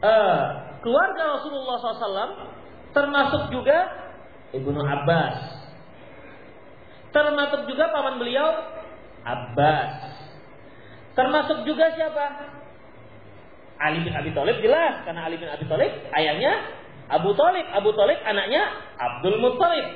uh, 0.06 0.44
keluarga 0.82 1.38
Rasulullah 1.38 1.76
SAW 1.82 2.30
termasuk 2.94 3.42
juga 3.54 3.90
Ibnu 4.52 4.76
Abbas, 4.78 5.61
termasuk 7.12 7.68
juga 7.68 7.92
paman 7.92 8.18
beliau 8.18 8.48
Abbas. 9.22 9.92
Termasuk 11.14 11.62
juga 11.68 11.92
siapa? 11.94 12.50
Ali 13.78 14.02
bin 14.02 14.14
Abi 14.14 14.30
Thalib 14.34 14.58
jelas 14.58 15.04
karena 15.06 15.26
Ali 15.28 15.38
bin 15.38 15.46
Abi 15.46 15.66
Thalib 15.68 15.92
ayahnya 16.14 16.52
Abu 17.12 17.36
Thalib, 17.36 17.66
Abu 17.70 17.90
Thalib 17.94 18.18
anaknya 18.24 18.62
Abdul 18.98 19.38
Muttalib. 19.38 19.86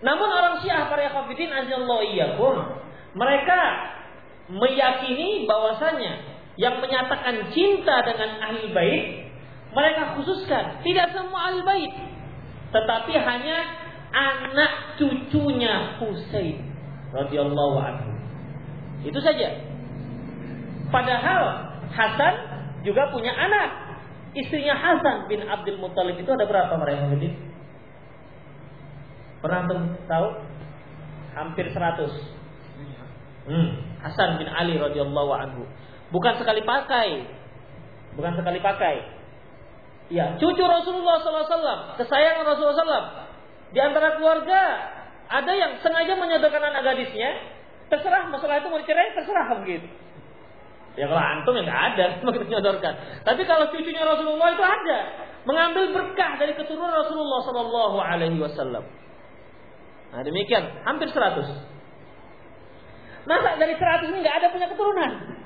Namun 0.00 0.28
orang 0.32 0.64
Syiah 0.64 0.88
para 0.88 1.12
kafidin 1.12 1.52
azallahu 1.52 2.08
iyyakum, 2.08 2.56
mereka 3.12 3.60
meyakini 4.48 5.44
bahwasanya 5.44 6.40
yang 6.58 6.82
menyatakan 6.82 7.54
cinta 7.54 8.02
dengan 8.02 8.30
ahli 8.42 8.68
bait 8.74 9.30
mereka 9.70 10.18
khususkan 10.18 10.82
tidak 10.82 11.14
semua 11.14 11.54
ahli 11.54 11.62
bait 11.62 11.92
tetapi 12.74 13.14
hanya 13.14 13.79
anak 14.10 14.98
cucunya 14.98 15.96
Husain 16.02 16.58
radhiyallahu 17.14 17.76
anhu. 17.78 18.10
Itu 19.06 19.18
saja. 19.22 19.56
Padahal 20.90 21.70
Hasan 21.90 22.34
juga 22.86 23.10
punya 23.10 23.34
anak. 23.34 23.90
Istrinya 24.30 24.78
Hasan 24.78 25.26
bin 25.26 25.42
Abdul 25.42 25.82
Muthalib 25.82 26.14
itu 26.18 26.30
ada 26.30 26.46
berapa 26.46 26.74
mereka 26.78 27.10
ini? 27.18 27.34
Pernah 29.42 29.66
tahu? 30.06 30.28
Hampir 31.34 31.70
100. 31.70 32.38
Hmm, 33.50 33.68
Hasan 34.04 34.38
bin 34.38 34.46
Ali 34.50 34.78
radhiyallahu 34.78 35.32
anhu. 35.34 35.62
Bukan 36.14 36.38
sekali 36.38 36.62
pakai. 36.62 37.26
Bukan 38.14 38.38
sekali 38.38 38.58
pakai. 38.62 38.96
Ya, 40.10 40.34
cucu 40.42 40.58
Rasulullah 40.66 41.22
SAW, 41.22 41.94
kesayangan 41.94 42.42
Rasulullah 42.42 42.82
SAW 42.82 43.19
di 43.70 43.78
antara 43.78 44.18
keluarga 44.18 44.60
ada 45.30 45.52
yang 45.54 45.78
sengaja 45.78 46.18
menyodorkan 46.18 46.62
anak 46.74 46.82
gadisnya, 46.90 47.30
terserah 47.86 48.26
masalah 48.26 48.58
itu 48.58 48.66
mau 48.66 48.82
dicerai, 48.82 49.14
terserah 49.14 49.46
begitu. 49.62 49.86
Ya 50.98 51.06
kalau 51.06 51.22
antum 51.22 51.54
ya 51.54 51.62
nggak 51.62 51.82
ada 51.94 52.06
begitu 52.26 52.50
menyodorkan. 52.50 53.22
Tapi 53.22 53.42
kalau 53.46 53.70
cucunya 53.70 54.02
Rasulullah 54.02 54.50
itu 54.50 54.64
ada, 54.66 54.98
mengambil 55.46 55.94
berkah 55.94 56.34
dari 56.36 56.58
keturunan 56.58 56.90
Rasulullah 56.90 57.40
Shallallahu 57.46 57.98
Alaihi 58.02 58.42
Wasallam. 58.42 58.84
Nah 60.10 60.22
demikian, 60.26 60.82
hampir 60.82 61.06
100. 61.06 61.70
Masa 63.30 63.54
dari 63.54 63.78
100 63.78 64.10
ini 64.10 64.18
nggak 64.26 64.36
ada 64.42 64.46
punya 64.50 64.66
keturunan? 64.66 65.38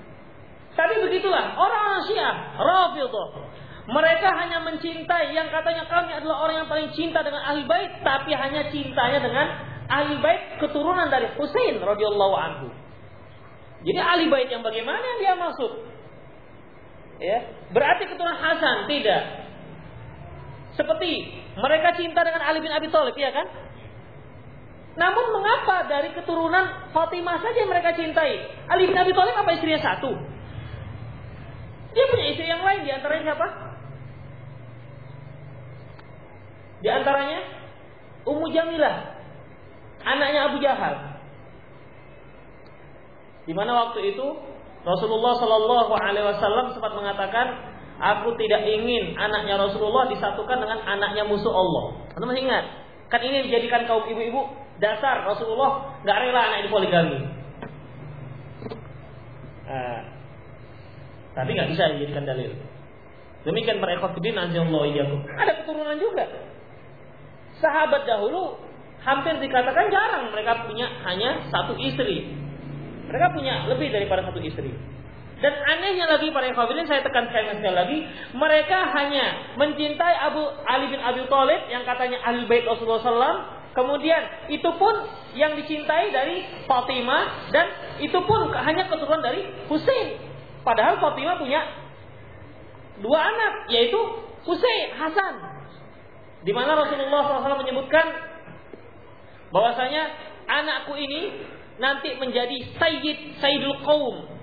Tapi 0.75 0.95
begitulah 1.07 1.55
orang-orang 1.55 2.03
Syiah, 2.09 2.35
Rafidhah, 2.59 3.29
mereka 3.85 4.33
hanya 4.33 4.65
mencintai 4.65 5.37
yang 5.37 5.53
katanya 5.53 5.85
kami 5.85 6.17
adalah 6.17 6.49
orang 6.49 6.65
yang 6.65 6.69
paling 6.73 6.89
cinta 6.97 7.21
dengan 7.21 7.45
ahli 7.45 7.69
bait, 7.69 8.01
tapi 8.01 8.33
hanya 8.33 8.73
cintanya 8.73 9.21
dengan 9.21 9.47
ahli 9.93 10.17
bait 10.25 10.57
keturunan 10.57 11.13
dari 11.13 11.29
Husain 11.37 11.77
radhiyallahu 11.85 12.35
anhu. 12.35 12.69
Jadi 13.85 14.01
ahli 14.01 14.33
bait 14.33 14.49
yang 14.49 14.65
bagaimana 14.65 15.05
yang 15.05 15.19
dia 15.21 15.35
maksud? 15.37 15.73
Ya, 17.21 17.39
berarti 17.77 18.09
keturunan 18.09 18.41
Hasan 18.41 18.89
tidak. 18.89 19.23
Seperti 20.81 21.45
mereka 21.61 21.95
cinta 21.95 22.25
dengan 22.25 22.43
Ali 22.43 22.65
bin 22.65 22.73
Abi 22.73 22.89
Thalib, 22.89 23.15
ya 23.15 23.31
kan? 23.31 23.47
Namun 24.97 25.29
mengapa 25.29 25.87
dari 25.87 26.11
keturunan 26.17 26.91
Fatimah 26.91 27.39
saja 27.39 27.69
mereka 27.69 27.93
cintai? 27.93 28.49
Ali 28.73 28.89
bin 28.89 28.97
Abi 28.97 29.13
Thalib 29.13 29.37
apa 29.37 29.53
istrinya 29.55 29.79
satu? 29.85 30.11
Dia 31.95 32.05
punya 32.11 32.27
istri 32.33 32.49
yang 32.49 32.65
lain 32.65 32.83
di 32.83 32.91
antaranya 32.91 33.37
siapa? 33.37 33.74
Di 36.85 36.89
antaranya 36.93 37.41
Ummu 38.29 38.45
Jamilah, 38.53 39.17
anaknya 40.05 40.53
Abu 40.53 40.61
Jahal. 40.61 41.17
Di 43.49 43.53
mana 43.57 43.73
waktu 43.89 44.13
itu 44.13 44.27
Rasulullah 44.85 45.33
Shallallahu 45.41 45.93
Alaihi 45.97 46.29
Wasallam 46.29 46.77
sempat 46.77 46.93
mengatakan, 46.93 47.57
aku 47.97 48.37
tidak 48.37 48.69
ingin 48.69 49.17
anaknya 49.17 49.57
Rasulullah 49.57 50.13
disatukan 50.13 50.61
dengan 50.61 50.85
anaknya 50.85 51.25
musuh 51.25 51.53
Allah. 51.57 52.05
Anda 52.21 52.25
masih 52.29 52.45
ingat? 52.45 52.65
Kan 53.09 53.21
ini 53.25 53.49
dijadikan 53.49 53.89
kaum 53.89 54.05
ibu-ibu 54.05 54.45
dasar 54.77 55.25
Rasulullah 55.25 56.01
nggak 56.05 56.19
rela 56.21 56.41
anak 56.53 56.59
ini 56.65 56.69
poligami. 56.69 57.19
Nah, 59.65 60.01
tapi 61.33 61.51
nggak 61.57 61.69
bisa 61.73 61.97
dijadikan 61.97 62.29
dalil. 62.29 62.53
Demikian 63.45 63.81
para 63.81 63.97
azallahu 63.97 64.85
iyyakum. 64.89 65.21
Ada 65.37 65.65
keturunan 65.65 65.97
juga. 65.97 66.25
Sahabat 67.63 68.07
dahulu 68.09 68.59
hampir 69.05 69.37
dikatakan 69.39 69.93
jarang 69.93 70.33
mereka 70.33 70.65
punya 70.65 70.89
hanya 71.05 71.45
satu 71.53 71.77
istri. 71.77 72.33
Mereka 73.05 73.37
punya 73.37 73.69
lebih 73.69 73.93
daripada 73.93 74.25
satu 74.25 74.41
istri. 74.41 74.73
Dan 75.45 75.53
anehnya 75.61 76.09
lagi 76.09 76.33
para 76.33 76.49
ikhwatiddin 76.49 76.89
saya 76.89 77.05
tekan 77.05 77.29
sekali 77.29 77.75
lagi, 77.77 77.99
mereka 78.33 78.89
hanya 78.97 79.55
mencintai 79.61 80.17
Abu 80.31 80.41
Ali 80.65 80.89
bin 80.89 81.05
Abi 81.05 81.27
Thalib 81.29 81.69
yang 81.69 81.85
katanya 81.85 82.23
ahli 82.25 82.49
bait 82.49 82.65
Rasulullah 82.65 83.05
SAW. 83.05 83.39
Kemudian 83.75 84.23
itu 84.49 84.71
pun 84.79 84.95
yang 85.35 85.59
dicintai 85.59 86.15
dari 86.15 86.47
Fatimah 86.65 87.51
dan 87.51 87.67
itu 87.99 88.15
pun 88.25 88.55
hanya 88.55 88.87
keturunan 88.87 89.21
dari 89.21 89.45
Husain. 89.67 90.17
Padahal 90.63 91.03
Fatimah 91.03 91.37
punya 91.37 91.61
dua 93.03 93.21
anak 93.35 93.69
yaitu 93.69 93.99
Husain, 94.47 94.95
Hasan. 94.97 95.54
Di 96.45 96.53
mana 96.53 96.77
Rasulullah 96.77 97.41
SAW 97.41 97.65
menyebutkan 97.65 98.07
bahwasanya 99.49 100.03
anakku 100.45 100.93
ini 100.95 101.33
nanti 101.81 102.15
menjadi 102.21 102.77
sayyid 102.77 103.41
sayyidul 103.41 103.81
kaum 103.83 104.35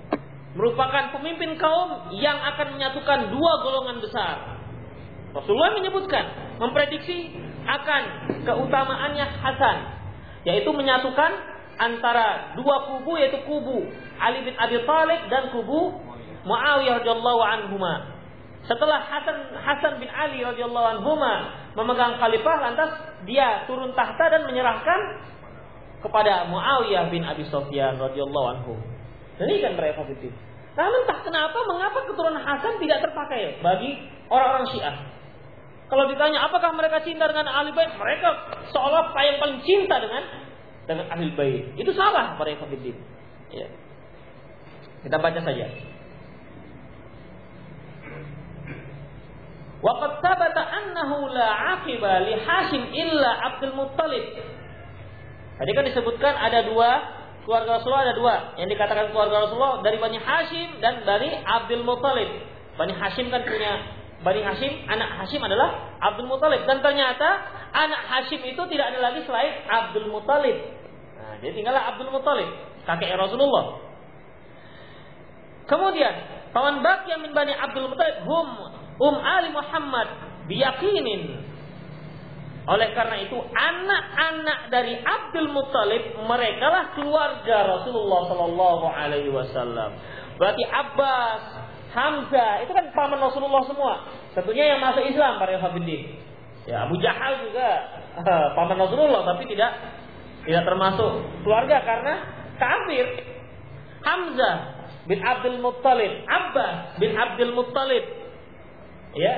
merupakan 0.52 1.16
pemimpin 1.16 1.56
kaum 1.56 2.12
yang 2.18 2.36
akan 2.36 2.76
menyatukan 2.76 3.32
dua 3.32 3.54
golongan 3.64 4.04
besar. 4.04 4.60
Rasulullah 5.32 5.80
menyebutkan, 5.80 6.58
memprediksi 6.60 7.32
akan 7.64 8.02
keutamaannya 8.44 9.26
Hasan, 9.40 9.78
yaitu 10.44 10.68
menyatukan 10.76 11.32
antara 11.80 12.52
dua 12.60 12.92
kubu 12.92 13.16
yaitu 13.16 13.40
kubu 13.48 13.88
Ali 14.20 14.44
bin 14.44 14.54
Abi 14.60 14.78
Thalib 14.84 15.22
dan 15.32 15.50
kubu 15.56 15.98
Muawiyah 16.42 17.00
radhiyallahu 17.00 17.42
anhuma. 17.42 18.18
Setelah 18.66 19.02
Hasan 19.08 19.56
Hasan 19.62 19.94
bin 20.04 20.10
Ali 20.10 20.42
radhiyallahu 20.42 21.00
anhuma 21.00 21.34
memegang 21.78 22.20
khalifah 22.20 22.58
lantas 22.60 22.92
dia 23.24 23.64
turun 23.70 23.96
tahta 23.96 24.28
dan 24.28 24.44
menyerahkan 24.48 25.00
kepada 26.02 26.50
Muawiyah 26.50 27.08
bin 27.14 27.22
Abi 27.24 27.46
Sufyan 27.48 27.96
radhiyallahu 28.02 28.48
anhu. 28.58 28.74
Demikian 29.38 29.78
mereka 29.78 30.04
itu. 30.10 30.34
Namun 30.72 31.04
entah 31.04 31.20
kenapa 31.22 31.60
mengapa 31.68 32.00
keturunan 32.08 32.42
Hasan 32.42 32.80
tidak 32.80 33.04
terpakai 33.04 33.60
bagi 33.60 34.00
orang-orang 34.32 34.68
Syiah. 34.72 34.96
Kalau 35.92 36.08
ditanya 36.08 36.48
apakah 36.48 36.72
mereka 36.72 37.04
cinta 37.04 37.28
dengan 37.28 37.52
ahli 37.52 37.76
bait, 37.76 37.92
mereka 38.00 38.56
seolah 38.72 39.12
yang 39.12 39.38
paling 39.44 39.60
cinta 39.68 40.00
dengan 40.00 40.24
dengan 40.88 41.06
ahli 41.12 41.36
bait. 41.36 41.76
Itu 41.76 41.92
salah 41.92 42.40
para 42.40 42.56
ikhwatiddin. 42.56 42.96
Ya. 43.52 43.68
Kita 45.04 45.20
baca 45.20 45.40
saja. 45.44 45.68
Waqad 49.82 50.22
thabata 50.22 50.62
annahu 50.62 51.26
la 51.34 51.78
aqiba 51.78 52.22
li 52.30 52.38
Hashim 52.38 52.94
illa 52.94 53.30
Abdul 53.50 53.74
Muttalib. 53.74 54.26
Tadi 55.58 55.72
kan 55.74 55.84
disebutkan 55.90 56.34
ada 56.38 56.66
dua 56.70 56.90
keluarga 57.42 57.82
Rasulullah 57.82 58.06
ada 58.06 58.16
dua 58.18 58.36
yang 58.62 58.70
dikatakan 58.70 59.10
keluarga 59.10 59.50
Rasulullah 59.50 59.82
dari 59.82 59.98
Bani 59.98 60.22
Hashim 60.22 60.78
dan 60.78 61.02
dari 61.02 61.34
Abdul 61.34 61.82
Muttalib. 61.82 62.30
Bani 62.78 62.94
Hashim 62.94 63.34
kan 63.34 63.42
punya 63.42 64.02
Bani 64.22 64.42
Hashim, 64.46 64.86
anak 64.86 65.18
Hashim 65.18 65.42
adalah 65.42 65.98
Abdul 65.98 66.30
Muttalib 66.30 66.62
dan 66.70 66.78
ternyata 66.86 67.42
anak 67.74 68.02
Hashim 68.06 68.42
itu 68.46 68.62
tidak 68.70 68.94
ada 68.94 69.00
lagi 69.02 69.26
selain 69.26 69.66
Abdul 69.66 70.14
Muttalib. 70.14 70.62
Nah, 71.18 71.42
jadi 71.42 71.58
tinggallah 71.58 71.90
Abdul 71.90 72.14
Muttalib, 72.14 72.50
kakek 72.86 73.18
Rasulullah. 73.18 73.82
Kemudian, 75.66 76.14
paman 76.54 76.86
baqiya 76.86 77.18
min 77.18 77.34
Bani 77.34 77.58
Abdul 77.58 77.90
Muttalib 77.90 78.22
hum 78.30 78.50
um 78.98 79.16
ali 79.22 79.50
Muhammad 79.54 80.08
biyakinin 80.50 81.52
oleh 82.62 82.94
karena 82.94 83.18
itu 83.26 83.38
anak-anak 83.42 84.70
dari 84.70 84.94
Abdul 85.02 85.50
Muttalib 85.50 86.14
mereka 86.30 86.66
lah 86.70 86.94
keluarga 86.94 87.58
Rasulullah 87.66 88.22
Sallallahu 88.30 88.86
Alaihi 88.86 89.34
Wasallam. 89.34 89.98
Berarti 90.38 90.64
Abbas, 90.70 91.42
Hamzah 91.92 92.62
itu 92.62 92.72
kan 92.72 92.86
paman 92.94 93.18
Rasulullah 93.18 93.66
semua. 93.66 94.06
Tentunya 94.38 94.78
yang 94.78 94.80
masuk 94.80 95.04
Islam 95.10 95.42
para 95.42 95.58
Hafidin. 95.58 96.22
Ya 96.70 96.86
Abu 96.86 97.02
Jahal 97.02 97.50
juga 97.50 97.68
paman 98.54 98.78
Rasulullah 98.78 99.26
tapi 99.26 99.50
tidak 99.50 99.72
tidak 100.46 100.64
termasuk 100.66 101.12
keluarga 101.42 101.82
karena 101.82 102.14
kafir. 102.62 103.06
Hamzah 104.06 104.58
bin 105.10 105.18
Abdul 105.22 105.58
Muttalib, 105.66 106.14
Abbas 106.30 107.02
bin 107.02 107.18
Abdul 107.18 107.58
Muttalib. 107.58 108.21
Ya, 109.12 109.34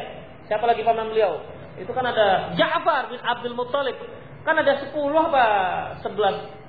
siapa 0.45 0.69
lagi 0.69 0.86
paman 0.86 1.09
beliau? 1.09 1.41
Itu 1.81 1.89
kan 1.93 2.05
ada 2.05 2.53
Ja'far 2.53 3.09
bin 3.09 3.21
Abdul 3.21 3.57
Muttalib. 3.57 3.97
Kan 4.45 4.59
ada 4.59 4.77
10 4.77 4.93
apa 4.93 5.45
11 6.05 6.63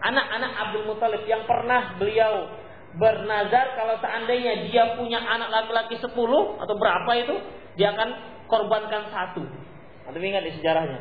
anak-anak 0.00 0.52
Abdul 0.56 0.86
Muttalib 0.88 1.22
yang 1.28 1.44
pernah 1.44 1.94
beliau 2.00 2.48
bernazar 2.96 3.78
kalau 3.78 3.94
seandainya 4.02 4.66
dia 4.66 4.98
punya 4.98 5.22
anak 5.22 5.52
laki-laki 5.52 6.00
10 6.02 6.10
atau 6.58 6.74
berapa 6.74 7.10
itu 7.22 7.34
dia 7.78 7.94
akan 7.94 8.08
korbankan 8.50 9.14
satu. 9.14 9.46
Atau 10.10 10.18
ingat 10.18 10.42
di 10.42 10.52
sejarahnya. 10.58 11.00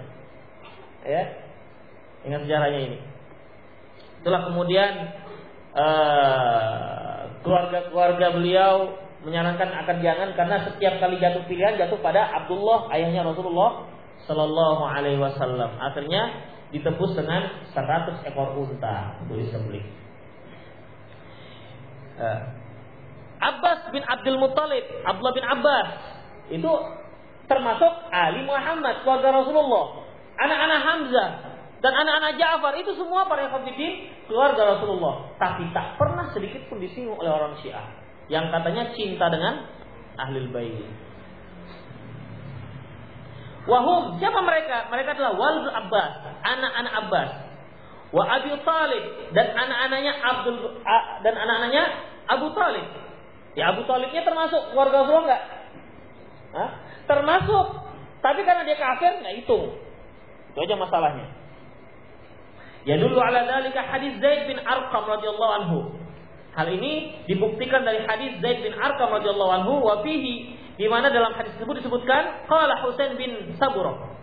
Ya. 1.08 1.24
Ingat 2.30 2.46
sejarahnya 2.46 2.80
ini. 2.94 2.98
Itulah 4.22 4.52
kemudian 4.52 4.92
keluarga-keluarga 7.42 8.28
uh, 8.30 8.34
beliau 8.36 8.76
menyarankan 9.20 9.70
akan 9.84 9.98
jangan 10.00 10.30
karena 10.32 10.64
setiap 10.64 10.94
kali 11.04 11.20
jatuh 11.20 11.44
pilihan 11.44 11.76
jatuh 11.76 12.00
pada 12.00 12.24
Abdullah 12.44 12.88
ayahnya 12.96 13.28
Rasulullah 13.28 13.92
Shallallahu 14.24 14.84
Alaihi 14.88 15.20
Wasallam. 15.20 15.76
Akhirnya 15.80 16.48
ditebus 16.72 17.18
dengan 17.18 17.68
100 17.76 18.30
ekor 18.30 18.56
unta 18.56 19.20
untuk 19.26 19.42
disembelih. 19.44 19.84
Uh, 22.20 22.40
Abbas 23.40 23.88
bin 23.96 24.04
Abdul 24.04 24.40
Muttalib, 24.40 24.84
Abdullah 25.08 25.36
bin 25.36 25.46
Abbas 25.48 25.90
itu 26.52 26.72
termasuk 27.48 27.92
Ali 28.12 28.44
Muhammad 28.44 29.04
keluarga 29.04 29.32
Rasulullah, 29.44 30.04
anak-anak 30.36 30.80
Hamzah 30.84 31.30
dan 31.80 31.96
anak-anak 31.96 32.36
Ja'far 32.36 32.76
itu 32.76 32.92
semua 33.00 33.24
para 33.32 33.48
hafidin 33.48 34.12
keluarga 34.28 34.76
Rasulullah, 34.76 35.32
tapi 35.40 35.72
tak 35.72 35.96
pernah 35.96 36.28
sedikit 36.36 36.68
pun 36.68 36.84
disinggung 36.84 37.16
oleh 37.16 37.32
orang 37.32 37.56
Syiah 37.64 37.99
yang 38.30 38.54
katanya 38.54 38.94
cinta 38.94 39.26
dengan 39.34 39.66
ahli 40.16 40.48
bait. 40.54 40.86
Wahum, 43.70 44.18
siapa 44.18 44.40
mereka? 44.42 44.90
Mereka 44.90 45.14
adalah 45.14 45.34
Walid 45.38 45.70
Abbas, 45.70 46.12
anak-anak 46.42 46.94
Abbas. 47.06 47.30
Wa 48.10 48.26
Abi 48.26 48.50
Talib 48.66 49.06
dan 49.38 49.54
anak-anaknya 49.54 50.14
Abdul 50.18 50.82
dan 51.22 51.34
anak-anaknya 51.38 51.84
Abu 52.26 52.50
Talib. 52.58 52.86
Ya 53.54 53.70
Abu 53.70 53.86
Talibnya 53.86 54.26
termasuk 54.26 54.74
keluarga 54.74 55.06
Rasulullah 55.06 55.26
enggak? 55.30 55.44
Hah? 56.58 56.70
Termasuk. 57.06 57.68
Tapi 58.26 58.42
karena 58.42 58.66
dia 58.66 58.78
kafir 58.82 59.22
enggak 59.22 59.36
hitung. 59.38 59.78
Itu 60.50 60.58
aja 60.58 60.74
masalahnya. 60.74 61.30
Ya 62.90 62.98
dulu 62.98 63.22
ala 63.22 63.46
dalika 63.46 63.86
hadis 63.86 64.18
Zaid 64.18 64.50
bin 64.50 64.58
Arqam 64.58 65.06
radhiyallahu 65.06 65.54
anhu. 65.62 65.80
Hal 66.58 66.68
ini 66.70 67.26
dibuktikan 67.30 67.86
dari 67.86 68.04
hadis 68.04 68.42
Zaid 68.42 68.66
bin 68.66 68.74
Arqam 68.74 69.10
radhiyallahu 69.14 69.52
anhu 69.62 69.74
wa 69.86 70.02
fihi 70.02 70.58
di 70.80 70.88
mana 70.88 71.12
dalam 71.12 71.36
hadis 71.36 71.54
tersebut 71.60 71.84
disebutkan 71.84 72.48
qala 72.48 72.82
Husain 72.88 73.20
bin 73.20 73.54
Saburah. 73.60 74.16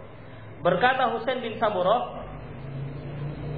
Berkata 0.65 1.13
Husain 1.13 1.45
bin 1.45 1.61
Saburah, 1.61 2.27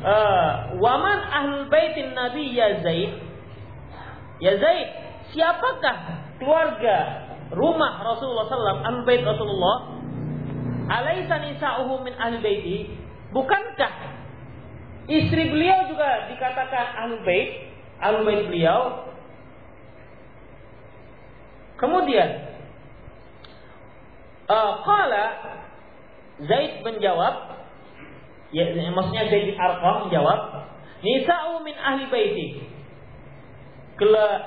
uh, 0.03 0.53
"Waman 0.83 1.19
ahlul 1.31 1.67
baitin 1.73 2.13
Nabi 2.13 2.53
ya 2.53 2.83
Zaid?" 2.85 3.29
Ya 4.39 4.55
Zaid, 4.59 4.89
siapakah 5.35 5.97
keluarga 6.39 6.97
rumah 7.53 8.03
Rasulullah 8.07 8.47
SAW, 8.47 8.87
al 8.87 8.99
bait 9.03 9.23
Rasulullah, 9.25 9.77
alaisa 10.89 11.43
nisa'uhu 11.43 12.07
min 12.07 12.15
ahli 12.17 12.39
baiti? 12.41 12.79
Bukankah 13.35 13.93
istri 15.11 15.53
beliau 15.53 15.91
juga 15.91 16.31
dikatakan 16.33 16.87
ahli 17.05 17.17
bait, 17.27 17.49
ahli 18.03 18.21
bait 18.27 18.43
beliau? 18.47 19.11
Kemudian 21.79 22.29
uh, 24.51 24.73
Zaid 26.39 26.83
menjawab 26.87 27.35
ya, 28.55 28.65
maksudnya 28.95 29.25
Zaid 29.31 29.55
Arqam 29.59 30.07
menjawab 30.07 30.41
nisa'u 31.03 31.63
min 31.63 31.75
ahli 31.79 32.07
baiti 32.11 32.47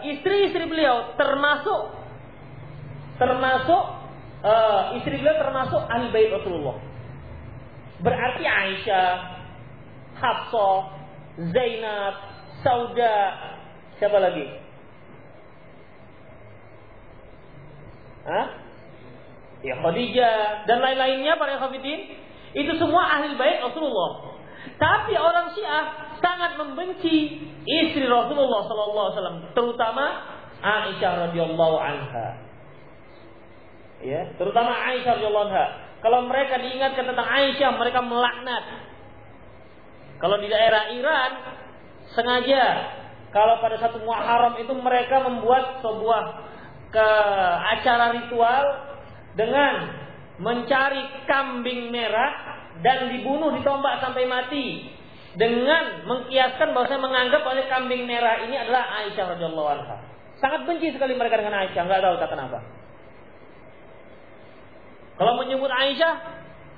istri-istri 0.07 0.67
beliau 0.71 1.15
termasuk 1.19 1.91
termasuk 3.19 3.83
uh, 4.43 4.95
istri 4.99 5.19
beliau 5.19 5.37
termasuk 5.37 5.81
ahli 5.91 6.07
bait 6.09 6.31
Rasulullah. 6.31 6.79
Berarti 8.01 8.41
Aisyah, 8.41 9.09
Hafsah, 10.17 10.77
Zainab, 11.53 12.30
Sauda, 12.61 13.15
siapa 13.97 14.17
lagi? 14.21 14.45
Hah? 18.21 18.47
Ya 19.61 19.77
Khadijah 19.77 20.65
dan 20.65 20.81
lain-lainnya 20.81 21.37
para 21.37 21.57
hafidin 21.57 22.17
itu 22.57 22.71
semua 22.81 23.17
ahli 23.17 23.37
bait 23.37 23.61
Rasulullah. 23.61 24.37
Tapi 24.77 25.13
orang 25.17 25.53
Syiah 25.53 25.85
sangat 26.21 26.57
membenci 26.57 27.45
istri 27.65 28.05
Rasulullah 28.05 28.65
sallallahu 28.65 29.05
alaihi 29.09 29.17
wasallam, 29.17 29.39
terutama 29.53 30.05
Aisyah 30.61 31.11
radhiyallahu 31.29 31.77
anha. 31.81 32.27
Ya, 34.01 34.33
terutama 34.37 34.73
Aisyah 34.73 35.17
radhiyallahu 35.17 35.49
anha. 35.49 35.65
Kalau 36.01 36.25
mereka 36.25 36.57
diingatkan 36.57 37.05
tentang 37.05 37.25
Aisyah, 37.29 37.77
mereka 37.77 38.01
melaknat. 38.01 38.89
Kalau 40.17 40.37
di 40.41 40.49
daerah 40.49 40.93
Iran 40.93 41.31
sengaja 42.15 42.65
kalau 43.31 43.63
pada 43.63 43.79
satu 43.79 44.03
Muharram 44.03 44.59
itu 44.59 44.73
mereka 44.75 45.23
membuat 45.23 45.79
sebuah 45.79 46.23
ke 46.91 47.07
acara 47.79 48.11
ritual 48.19 48.65
dengan 49.39 49.73
mencari 50.43 51.23
kambing 51.23 51.87
merah 51.93 52.59
dan 52.83 53.07
dibunuh 53.15 53.55
ditombak 53.55 54.03
sampai 54.03 54.27
mati 54.27 54.91
dengan 55.39 56.03
mengkiaskan 56.03 56.75
bahwa 56.75 56.87
saya 56.91 56.99
menganggap 56.99 57.47
oleh 57.47 57.63
kambing 57.71 58.03
merah 58.03 58.43
ini 58.43 58.59
adalah 58.59 58.99
Aisyah 59.03 59.25
radhiyallahu 59.37 59.69
anha. 59.79 59.97
Sangat 60.43 60.67
benci 60.67 60.91
sekali 60.91 61.15
mereka 61.15 61.39
dengan 61.39 61.55
Aisyah, 61.63 61.81
nggak 61.87 62.01
tahu 62.03 62.15
tak 62.19 62.29
kenapa. 62.35 62.59
Kalau 65.15 65.33
menyebut 65.39 65.71
Aisyah 65.71 66.13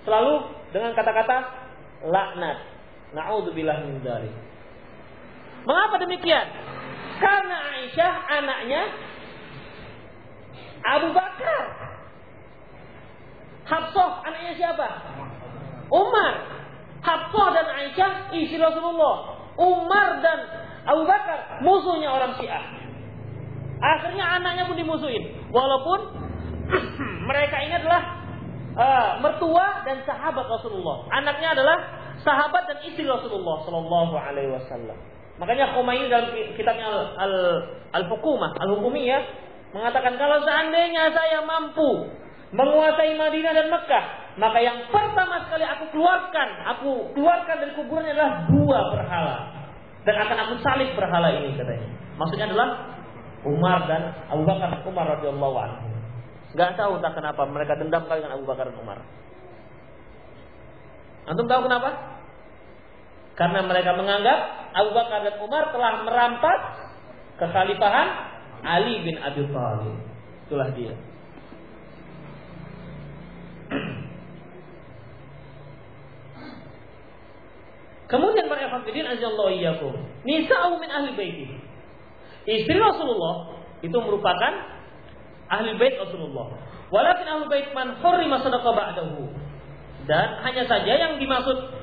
selalu 0.06 0.34
dengan 0.70 0.94
kata-kata 0.94 1.38
laknat. 2.06 2.58
Nauzubillah 3.18 3.90
min 3.90 4.06
dzalik. 4.06 4.53
Mengapa 5.64 5.96
demikian? 6.04 6.48
Karena 7.20 7.58
Aisyah 7.80 8.14
anaknya 8.28 8.82
Abu 10.84 11.10
Bakar. 11.16 11.64
Hafsah 13.64 14.12
anaknya 14.28 14.54
siapa? 14.60 14.88
Umar. 15.88 16.34
Hafsah 17.00 17.48
dan 17.56 17.68
Aisyah 17.80 18.12
istri 18.36 18.60
Rasulullah. 18.60 19.40
Umar 19.56 20.20
dan 20.20 20.40
Abu 20.84 21.08
Bakar 21.08 21.64
musuhnya 21.64 22.12
orang 22.12 22.36
Syiah. 22.36 22.64
Akhirnya 23.80 24.26
anaknya 24.40 24.68
pun 24.68 24.76
dimusuhin. 24.76 25.48
Walaupun 25.52 26.00
mereka 27.30 27.56
ini 27.64 27.76
adalah 27.80 28.02
uh, 28.76 29.12
mertua 29.24 29.88
dan 29.88 30.04
sahabat 30.04 30.44
Rasulullah. 30.48 31.08
Anaknya 31.12 31.56
adalah 31.56 31.78
sahabat 32.24 32.68
dan 32.68 32.78
istri 32.88 33.08
Rasulullah 33.08 33.64
Shallallahu 33.64 34.16
Alaihi 34.16 34.52
Wasallam. 34.52 35.13
Makanya 35.42 35.74
Khomeini 35.74 36.08
dalam 36.12 36.30
kitabnya 36.54 36.88
Al 37.18 37.34
Al, 37.90 38.04
Hukumah 38.06 38.54
Al 38.54 38.70
Hukumiyah 38.78 39.22
mengatakan 39.74 40.14
kalau 40.22 40.38
seandainya 40.46 41.10
saya 41.10 41.42
mampu 41.42 42.06
menguasai 42.54 43.18
Madinah 43.18 43.54
dan 43.58 43.68
Mekah, 43.74 44.06
maka 44.38 44.62
yang 44.62 44.86
pertama 44.94 45.42
sekali 45.50 45.66
aku 45.66 45.90
keluarkan, 45.90 46.48
aku 46.70 46.90
keluarkan 47.18 47.56
dari 47.66 47.74
kuburannya 47.74 48.14
adalah 48.14 48.34
dua 48.46 48.80
berhala. 48.94 49.38
Dan 50.06 50.16
akan 50.20 50.38
aku 50.46 50.54
salib 50.62 50.94
berhala 50.94 51.34
ini 51.34 51.58
katanya. 51.58 51.90
Maksudnya 52.20 52.46
adalah 52.54 52.70
Umar 53.44 53.90
dan 53.90 54.14
Abu 54.30 54.46
Bakar 54.46 54.86
Umar 54.86 55.06
radhiyallahu 55.18 55.58
anhu. 55.58 55.88
Gak 56.54 56.78
tahu 56.78 57.02
tak 57.02 57.18
kenapa 57.18 57.50
mereka 57.50 57.74
dendam 57.74 58.06
kali 58.06 58.22
dengan 58.22 58.38
Abu 58.38 58.46
Bakar 58.46 58.70
dan 58.70 58.78
Umar. 58.78 59.02
Antum 61.26 61.48
tahu 61.50 61.62
kenapa? 61.66 61.90
Karena 63.34 63.66
mereka 63.66 63.98
menganggap 63.98 64.40
Abu 64.78 64.94
Bakar 64.94 65.26
dan 65.26 65.42
Umar 65.42 65.74
telah 65.74 66.06
merampas 66.06 66.62
kekhalifahan 67.42 68.08
Ali 68.62 69.02
bin 69.02 69.18
Abi 69.18 69.42
Thalib. 69.50 69.98
Itulah 70.46 70.70
dia. 70.78 70.94
Kemudian 78.14 78.46
para 78.46 78.70
hafidin 78.70 79.10
azallahu 79.10 79.50
iyyakum. 79.50 79.98
Nisa'u 80.22 80.78
min 80.78 80.94
ahli 80.94 81.18
baiti. 81.18 81.50
Istri 82.46 82.78
Rasulullah 82.78 83.58
itu 83.82 83.98
merupakan 83.98 84.54
ahli 85.50 85.74
bait 85.82 85.98
Rasulullah. 85.98 86.54
Walakin 86.94 87.26
ahli 87.26 87.50
bait 87.50 87.74
man 87.74 87.98
hurrima 87.98 88.38
sadaqa 88.46 88.70
ba'dahu. 88.70 89.26
Dan 90.06 90.28
hanya 90.46 90.70
saja 90.70 90.94
yang 90.94 91.18
dimaksud 91.18 91.83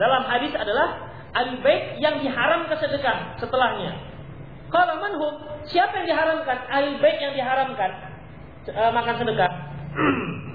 dalam 0.00 0.24
hadis 0.24 0.56
adalah 0.56 1.12
ahli 1.36 1.60
bait 1.60 2.00
yang 2.00 2.24
diharamkan 2.24 2.80
sedekah 2.80 3.36
setelahnya. 3.36 4.00
Kalau 4.72 4.96
manhum, 5.02 5.34
siapa 5.68 5.92
yang 6.00 6.08
diharamkan? 6.08 6.56
Ahli 6.72 6.96
bait 7.04 7.20
yang 7.20 7.36
diharamkan 7.36 7.90
uh, 8.72 8.90
makan 8.96 9.14
sedekah. 9.20 9.52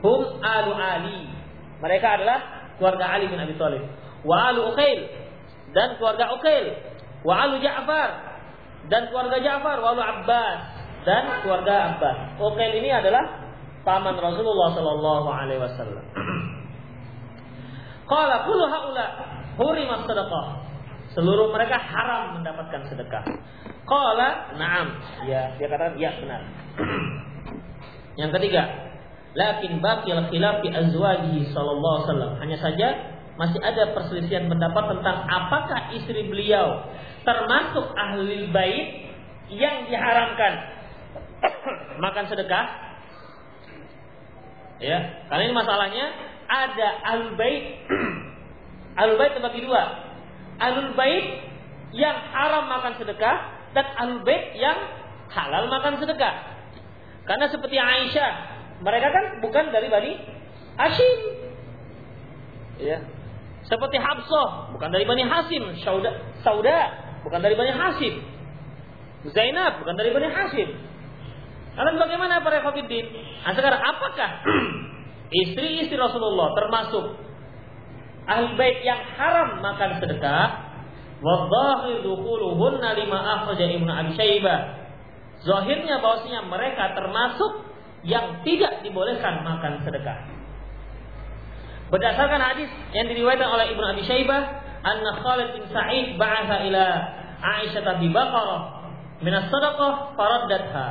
Hum 0.00 0.40
alu 0.40 0.72
Ali. 0.80 1.28
Mereka 1.76 2.08
adalah 2.08 2.72
keluarga 2.80 3.04
Ali 3.20 3.28
bin 3.28 3.36
Abi 3.36 3.52
Thalib. 3.60 3.84
Wa 4.24 4.48
alu 4.48 4.72
Uqail 4.72 5.12
dan 5.76 6.00
keluarga 6.00 6.32
Uqail. 6.40 6.72
Wa 7.20 7.44
alu 7.44 7.60
Ja'far 7.60 8.40
dan 8.88 9.12
keluarga 9.12 9.36
Ja'far. 9.44 9.76
Wa 9.84 9.92
alu 9.92 10.00
Abbas 10.00 10.58
dan 11.04 11.44
keluarga 11.44 11.92
Abbas. 11.92 12.16
Uqail 12.40 12.80
ini 12.80 12.88
adalah 12.88 13.44
paman 13.84 14.16
Rasulullah 14.16 14.72
sallallahu 14.72 15.28
alaihi 15.28 15.60
wasallam. 15.60 16.04
Qala 18.10 18.42
kullu 18.42 18.66
haula 18.66 19.06
hurimat 19.54 20.02
sadaqah. 20.10 20.66
Seluruh 21.14 21.54
mereka 21.54 21.78
haram 21.78 22.38
mendapatkan 22.38 22.90
sedekah. 22.90 23.22
Qala 23.86 24.54
na'am. 24.58 24.88
Ya, 25.30 25.54
dia 25.54 25.66
katakan 25.70 25.94
ya 25.94 26.10
benar. 26.18 26.42
Yang 28.20 28.30
ketiga, 28.38 28.62
lakin 29.38 29.78
baqil 29.78 30.18
khilaf 30.34 30.62
fi 30.62 30.68
azwajihi 30.74 31.54
sallallahu 31.54 31.94
alaihi 32.02 32.06
wasallam. 32.10 32.32
Hanya 32.42 32.58
saja 32.58 32.88
masih 33.38 33.62
ada 33.62 33.94
perselisihan 33.94 34.50
pendapat 34.50 34.98
tentang 34.98 35.24
apakah 35.24 35.96
istri 35.96 36.28
beliau 36.28 36.84
termasuk 37.24 37.94
ahli 37.96 38.50
bait 38.52 39.10
yang 39.54 39.86
diharamkan 39.86 40.52
makan 42.04 42.24
sedekah. 42.26 42.66
Ya, 44.80 45.28
karena 45.28 45.42
ini 45.44 45.54
masalahnya 45.54 46.29
ada 46.50 46.88
ahli 47.06 47.30
bait 47.38 47.62
ahli 49.00 49.14
bait 49.14 49.32
terbagi 49.38 49.62
dua. 49.62 49.82
Ahli 50.58 50.90
bait 50.98 51.24
yang 51.94 52.16
haram 52.34 52.66
makan 52.66 52.98
sedekah 52.98 53.36
dan 53.70 53.86
ahli 53.94 54.18
bait 54.26 54.58
yang 54.58 54.76
halal 55.30 55.70
makan 55.70 56.02
sedekah. 56.02 56.34
Karena 57.24 57.46
seperti 57.46 57.78
Aisyah 57.78 58.30
mereka 58.82 59.14
kan 59.14 59.24
bukan 59.38 59.70
dari 59.70 59.86
Bani 59.86 60.12
Hashim. 60.74 61.18
Ya. 62.80 62.98
Seperti 63.68 64.00
Habsah, 64.00 64.72
bukan 64.72 64.88
dari 64.88 65.04
Bani 65.04 65.20
Hasim. 65.28 65.62
Sauda, 65.84 66.10
Sauda 66.40 66.78
bukan 67.22 67.44
dari 67.44 67.54
Bani 67.54 67.70
Hasim. 67.76 68.24
Zainab, 69.30 69.84
bukan 69.84 69.94
dari 70.00 70.10
Bani 70.16 70.28
Hasim. 70.32 70.68
Lalu 71.76 72.02
bagaimana 72.02 72.40
para 72.40 72.64
Fakiddin? 72.64 73.04
Nah, 73.44 73.52
sekarang 73.52 73.78
apakah 73.78 74.30
istri-istri 75.30 75.96
Rasulullah 75.96 76.52
termasuk 76.58 77.14
ahli 78.26 78.54
bait 78.58 78.82
yang 78.82 79.00
haram 79.16 79.62
makan 79.62 80.02
sedekah? 80.02 80.70
Wadhahir 81.20 82.00
dukhuluhunna 82.00 82.96
lima 82.96 83.18
akhraja 83.20 83.68
Ibnu 83.68 83.90
Abi 83.92 84.16
Syaibah. 84.16 84.80
Zahirnya 85.44 86.00
bahwasanya 86.00 86.48
mereka 86.48 86.96
termasuk 86.96 87.68
yang 88.04 88.40
tidak 88.44 88.80
dibolehkan 88.80 89.44
makan 89.44 89.84
sedekah. 89.84 90.16
Berdasarkan 91.92 92.40
hadis 92.40 92.70
yang 92.96 93.10
diriwayatkan 93.10 93.50
oleh 93.50 93.66
Ibnu 93.76 93.84
Abi 93.84 94.02
Syaibah, 94.08 94.42
anna 94.80 95.20
Khalid 95.20 95.60
bin 95.60 95.64
Sa'id 95.68 96.16
ba'atha 96.16 96.64
ila 96.64 96.84
Aisyah 97.40 98.00
bi 98.00 98.08
Baqarah 98.08 98.62
minas 99.20 99.52
sadaqah 99.52 100.16
faraddatha. 100.16 100.88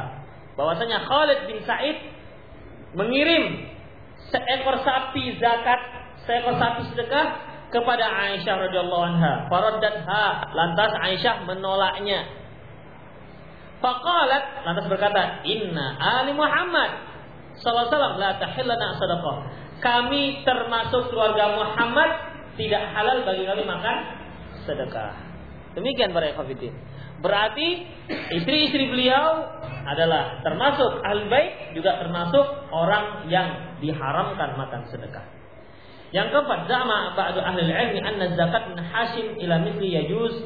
Bahwasanya 0.53 1.09
Khalid 1.09 1.39
bin 1.49 1.57
Sa'id 1.65 1.97
mengirim 2.93 3.69
seekor 4.29 4.81
sapi 4.85 5.37
zakat, 5.41 5.81
seekor 6.25 6.55
sapi 6.57 6.89
sedekah 6.93 7.27
kepada 7.69 8.05
Aisyah 8.05 8.55
radhiyallahu 8.69 9.03
anha. 9.13 9.33
Faraddatha. 9.49 10.25
Lantas 10.53 10.91
Aisyah 11.05 11.45
menolaknya. 11.45 12.25
Faqalat 13.79 14.67
lantas 14.67 14.85
berkata, 14.91 15.39
"Inna 15.47 15.95
ali 15.95 16.35
Muhammad 16.35 16.99
sallallahu 17.63 17.95
alaihi 17.95 18.19
la 18.19 18.31
tahillana 18.35 18.87
sadaqah." 18.99 19.35
Kami 19.79 20.43
termasuk 20.43 21.07
keluarga 21.07 21.55
Muhammad 21.55 22.11
tidak 22.59 22.83
halal 22.91 23.23
bagi 23.23 23.47
kami 23.47 23.63
makan 23.63 23.97
sedekah. 24.67 25.15
Demikian 25.79 26.11
para 26.11 26.35
ikhwatiddin. 26.35 26.75
Berarti 27.23 27.87
istri-istri 28.35 28.91
beliau 28.91 29.47
adalah 29.89 30.45
termasuk 30.45 31.01
ahli 31.01 31.25
baik 31.25 31.49
juga 31.73 31.97
termasuk 31.97 32.45
orang 32.69 33.25
yang 33.25 33.77
diharamkan 33.81 34.53
makan 34.53 34.85
sedekah. 34.93 35.25
Yang 36.09 36.33
keempat, 36.33 36.65
zama 36.65 37.13
ba'du 37.13 37.41
ahli 37.41 37.69
ilmi 37.69 37.99
anna 38.01 38.33
zakat 38.33 38.73
min 38.73 38.81
Hashim 38.81 39.37
ila 39.41 39.61
mithli 39.61 39.93
yajuz. 39.93 40.45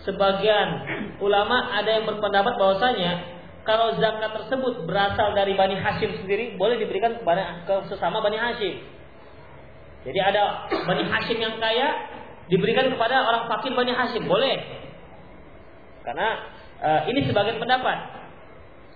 Sebagian 0.00 0.68
ulama 1.20 1.76
ada 1.76 2.00
yang 2.00 2.08
berpendapat 2.08 2.56
bahwasanya 2.56 3.20
kalau 3.68 3.92
zakat 4.00 4.32
tersebut 4.32 4.88
berasal 4.88 5.36
dari 5.36 5.52
Bani 5.52 5.76
Hashim 5.76 6.16
sendiri 6.24 6.56
boleh 6.56 6.80
diberikan 6.80 7.20
kepada 7.20 7.64
ke 7.68 7.92
sesama 7.92 8.24
Bani 8.24 8.40
Hashim. 8.40 8.80
Jadi 10.08 10.16
ada 10.16 10.68
Bani 10.88 11.04
Hashim 11.04 11.36
yang 11.36 11.60
kaya 11.60 11.92
diberikan 12.48 12.88
kepada 12.88 13.20
orang 13.28 13.44
fakir 13.52 13.76
Bani 13.76 13.92
Hashim, 13.92 14.24
boleh. 14.24 14.56
Karena 16.00 16.28
uh, 16.80 17.00
ini 17.12 17.28
sebagian 17.28 17.60
pendapat. 17.60 18.19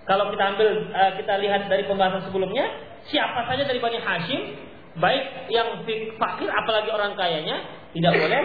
Kalau 0.05 0.29
kita 0.29 0.43
ambil 0.53 0.69
uh, 0.93 1.11
kita 1.17 1.33
lihat 1.41 1.65
dari 1.65 1.83
pembahasan 1.89 2.29
sebelumnya, 2.29 2.65
siapa 3.09 3.49
saja 3.49 3.65
dari 3.65 3.81
Bani 3.81 3.97
Hashim, 3.97 4.41
baik 5.01 5.49
yang 5.49 5.81
fakir 6.15 6.49
apalagi 6.49 6.89
orang 6.93 7.17
kayanya 7.17 7.57
tidak 7.91 8.13
boleh 8.15 8.43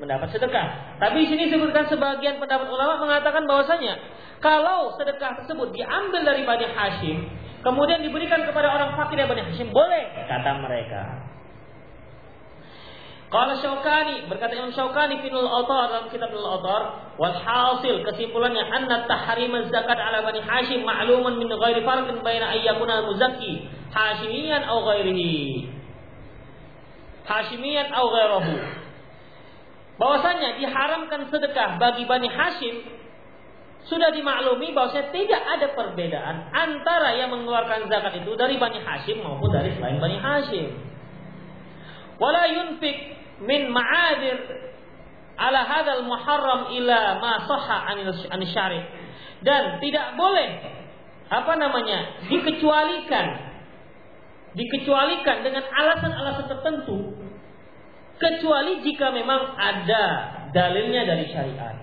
mendapat 0.00 0.28
sedekah. 0.32 0.96
Tapi 0.96 1.16
di 1.22 1.26
sini 1.28 1.42
disebutkan 1.52 1.86
sebagian 1.92 2.40
pendapat 2.40 2.66
ulama 2.72 2.98
mengatakan 3.04 3.44
bahwasanya 3.44 4.00
kalau 4.40 4.96
sedekah 4.96 5.44
tersebut 5.44 5.76
diambil 5.76 6.24
dari 6.24 6.42
Bani 6.48 6.66
Hashim, 6.72 7.16
kemudian 7.60 8.00
diberikan 8.00 8.40
kepada 8.48 8.72
orang 8.72 8.96
fakir 8.96 9.20
dari 9.20 9.28
Bani 9.28 9.42
Hashim, 9.52 9.68
boleh 9.68 10.04
kata 10.26 10.50
mereka. 10.64 11.19
Qala 13.30 13.54
Syaukani 13.62 14.26
berkata 14.26 14.58
Imam 14.58 14.74
Syaukani 14.74 15.22
fi 15.22 15.30
Al-Autar 15.30 15.94
dalam 15.94 16.06
kitab 16.10 16.34
Al-Autar 16.34 17.14
wal 17.14 17.30
hasil 17.38 18.02
kesimpulannya 18.02 18.58
anna 18.66 19.06
tahrim 19.06 19.54
zakat 19.70 19.94
ala 20.02 20.26
bani 20.26 20.42
Hashim 20.42 20.82
ma'lumun 20.82 21.38
min 21.38 21.46
ghairi 21.46 21.86
farqin 21.86 22.26
baina 22.26 22.50
ayyakuna 22.50 23.06
muzakki 23.06 23.70
Hashimiyan 23.94 24.66
aw 24.66 24.82
ghairihi 24.82 25.70
Hashimiyan 27.22 27.94
aw 27.94 28.04
ghairahu 28.10 28.54
bahwasanya 30.00 30.58
diharamkan 30.58 31.30
sedekah 31.30 31.78
bagi 31.78 32.08
Bani 32.10 32.26
Hashim 32.26 32.82
sudah 33.86 34.10
dimaklumi 34.10 34.74
bahwasanya 34.74 35.14
tidak 35.14 35.42
ada 35.44 35.66
perbedaan 35.78 36.50
antara 36.50 37.14
yang 37.14 37.30
mengeluarkan 37.30 37.86
zakat 37.86 38.26
itu 38.26 38.34
dari 38.34 38.58
Bani 38.58 38.82
Hashim 38.82 39.22
maupun 39.22 39.54
dari 39.54 39.70
selain 39.78 40.02
Bani 40.02 40.18
Hashim. 40.18 40.66
Wala 42.16 42.48
yunfik 42.48 43.19
min 43.44 43.72
ma'adir 43.72 44.38
ala 45.40 45.60
hadal 45.64 46.04
muharram 46.04 46.72
ila 46.76 47.16
ma 47.20 47.32
sahha 47.48 47.88
an 47.94 48.40
syari 48.44 48.84
dan 49.40 49.80
tidak 49.80 50.16
boleh 50.20 50.60
apa 51.30 51.52
namanya 51.56 52.28
dikecualikan 52.28 53.26
dikecualikan 54.52 55.46
dengan 55.46 55.64
alasan-alasan 55.64 56.46
tertentu 56.50 57.14
kecuali 58.20 58.84
jika 58.84 59.08
memang 59.14 59.56
ada 59.56 60.04
dalilnya 60.52 61.08
dari 61.08 61.24
syariat. 61.32 61.74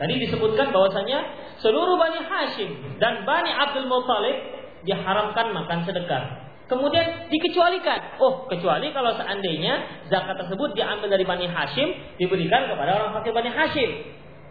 Tadi 0.00 0.14
disebutkan 0.18 0.74
bahwasanya 0.74 1.18
seluruh 1.62 1.94
Bani 1.94 2.20
Hashim 2.26 2.98
dan 2.98 3.22
Bani 3.22 3.54
Abdul 3.54 3.86
Muthalib 3.86 4.36
diharamkan 4.82 5.54
makan 5.54 5.86
sedekah. 5.86 6.50
Kemudian 6.72 7.28
dikecualikan. 7.28 8.16
Oh, 8.16 8.48
kecuali 8.48 8.88
kalau 8.96 9.12
seandainya 9.12 10.08
zakat 10.08 10.40
tersebut 10.40 10.72
diambil 10.72 11.12
dari 11.12 11.28
Bani 11.28 11.44
Hashim, 11.44 12.16
diberikan 12.16 12.64
kepada 12.64 12.96
orang 12.96 13.12
fakir 13.20 13.36
Bani 13.36 13.52
Hashim. 13.52 13.90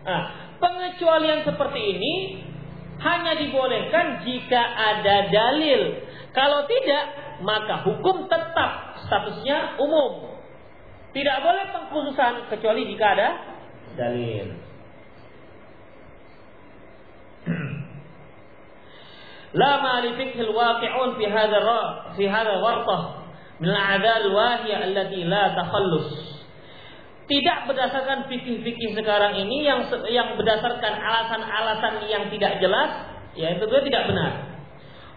Nah, 0.06 0.54
pengecualian 0.62 1.42
seperti 1.42 1.82
ini 1.82 2.14
hanya 3.02 3.34
dibolehkan 3.42 4.22
jika 4.22 4.62
ada 4.62 5.34
dalil. 5.34 6.06
Kalau 6.30 6.70
tidak, 6.70 7.04
maka 7.42 7.90
hukum 7.90 8.30
tetap 8.30 9.02
statusnya 9.02 9.82
umum. 9.82 10.38
Tidak 11.18 11.38
boleh 11.42 11.74
pengkhususan 11.74 12.54
kecuali 12.54 12.86
jika 12.86 13.18
ada 13.18 13.30
dalil. 13.98 14.71
لا 19.55 19.73
ما 19.83 20.01
لفقه 20.01 20.41
الواقعون 20.41 21.15
في 21.17 21.27
هذا 21.27 21.59
في 22.17 22.31
هذا 22.31 22.53
ورطة 22.53 22.99
من 23.61 23.69
الأعداء 23.69 24.17
الواهية 24.27 24.85
التي 24.85 25.25
لا 25.25 25.49
تخلص 25.57 26.37
tidak 27.27 27.67
berdasarkan 27.67 28.31
fikih-fikih 28.31 28.95
sekarang 28.95 29.35
ini 29.35 29.67
yang 29.67 29.83
yang 30.07 30.39
berdasarkan 30.39 30.95
alasan-alasan 30.95 32.07
yang 32.07 32.31
tidak 32.31 32.63
jelas 32.63 32.91
ya 33.35 33.51
itu 33.59 33.67
tidak 33.67 34.15
benar 34.15 34.63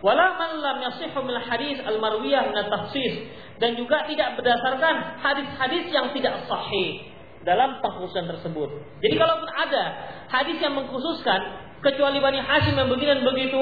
wala 0.02 0.34
man 0.42 0.58
lam 0.58 0.78
yasihhu 0.90 1.22
min 1.22 1.38
hadis 1.38 1.78
al 1.86 2.02
marwiyah 2.02 2.50
min 2.50 2.58
tafsis 2.66 3.30
dan 3.62 3.78
juga 3.78 4.08
tidak 4.10 4.40
berdasarkan 4.40 5.22
hadis-hadis 5.22 5.92
yang 5.94 6.10
tidak 6.16 6.48
sahih 6.48 7.12
dalam 7.44 7.80
pengkhususan 7.84 8.28
tersebut. 8.28 8.70
Jadi 9.04 9.16
kalaupun 9.16 9.48
ada 9.52 9.84
hadis 10.32 10.60
yang 10.60 10.76
mengkhususkan 10.76 11.40
kecuali 11.84 12.20
Bani 12.20 12.40
Hashim 12.40 12.76
yang 12.76 12.88
begini 12.92 13.20
dan 13.20 13.24
begitu, 13.24 13.62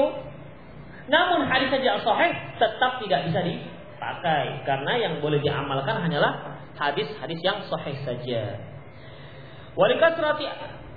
namun 1.07 1.43
hadis 1.47 1.67
saja 1.67 1.99
sahih 1.99 2.31
tetap 2.55 3.01
tidak 3.03 3.19
bisa 3.27 3.39
dipakai 3.43 4.63
karena 4.63 4.93
yang 4.95 5.13
boleh 5.19 5.39
diamalkan 5.43 5.99
hanyalah 5.99 6.63
hadis-hadis 6.79 7.39
yang 7.43 7.59
sahih 7.67 7.95
saja. 8.07 8.59
Walikasrati 9.75 10.45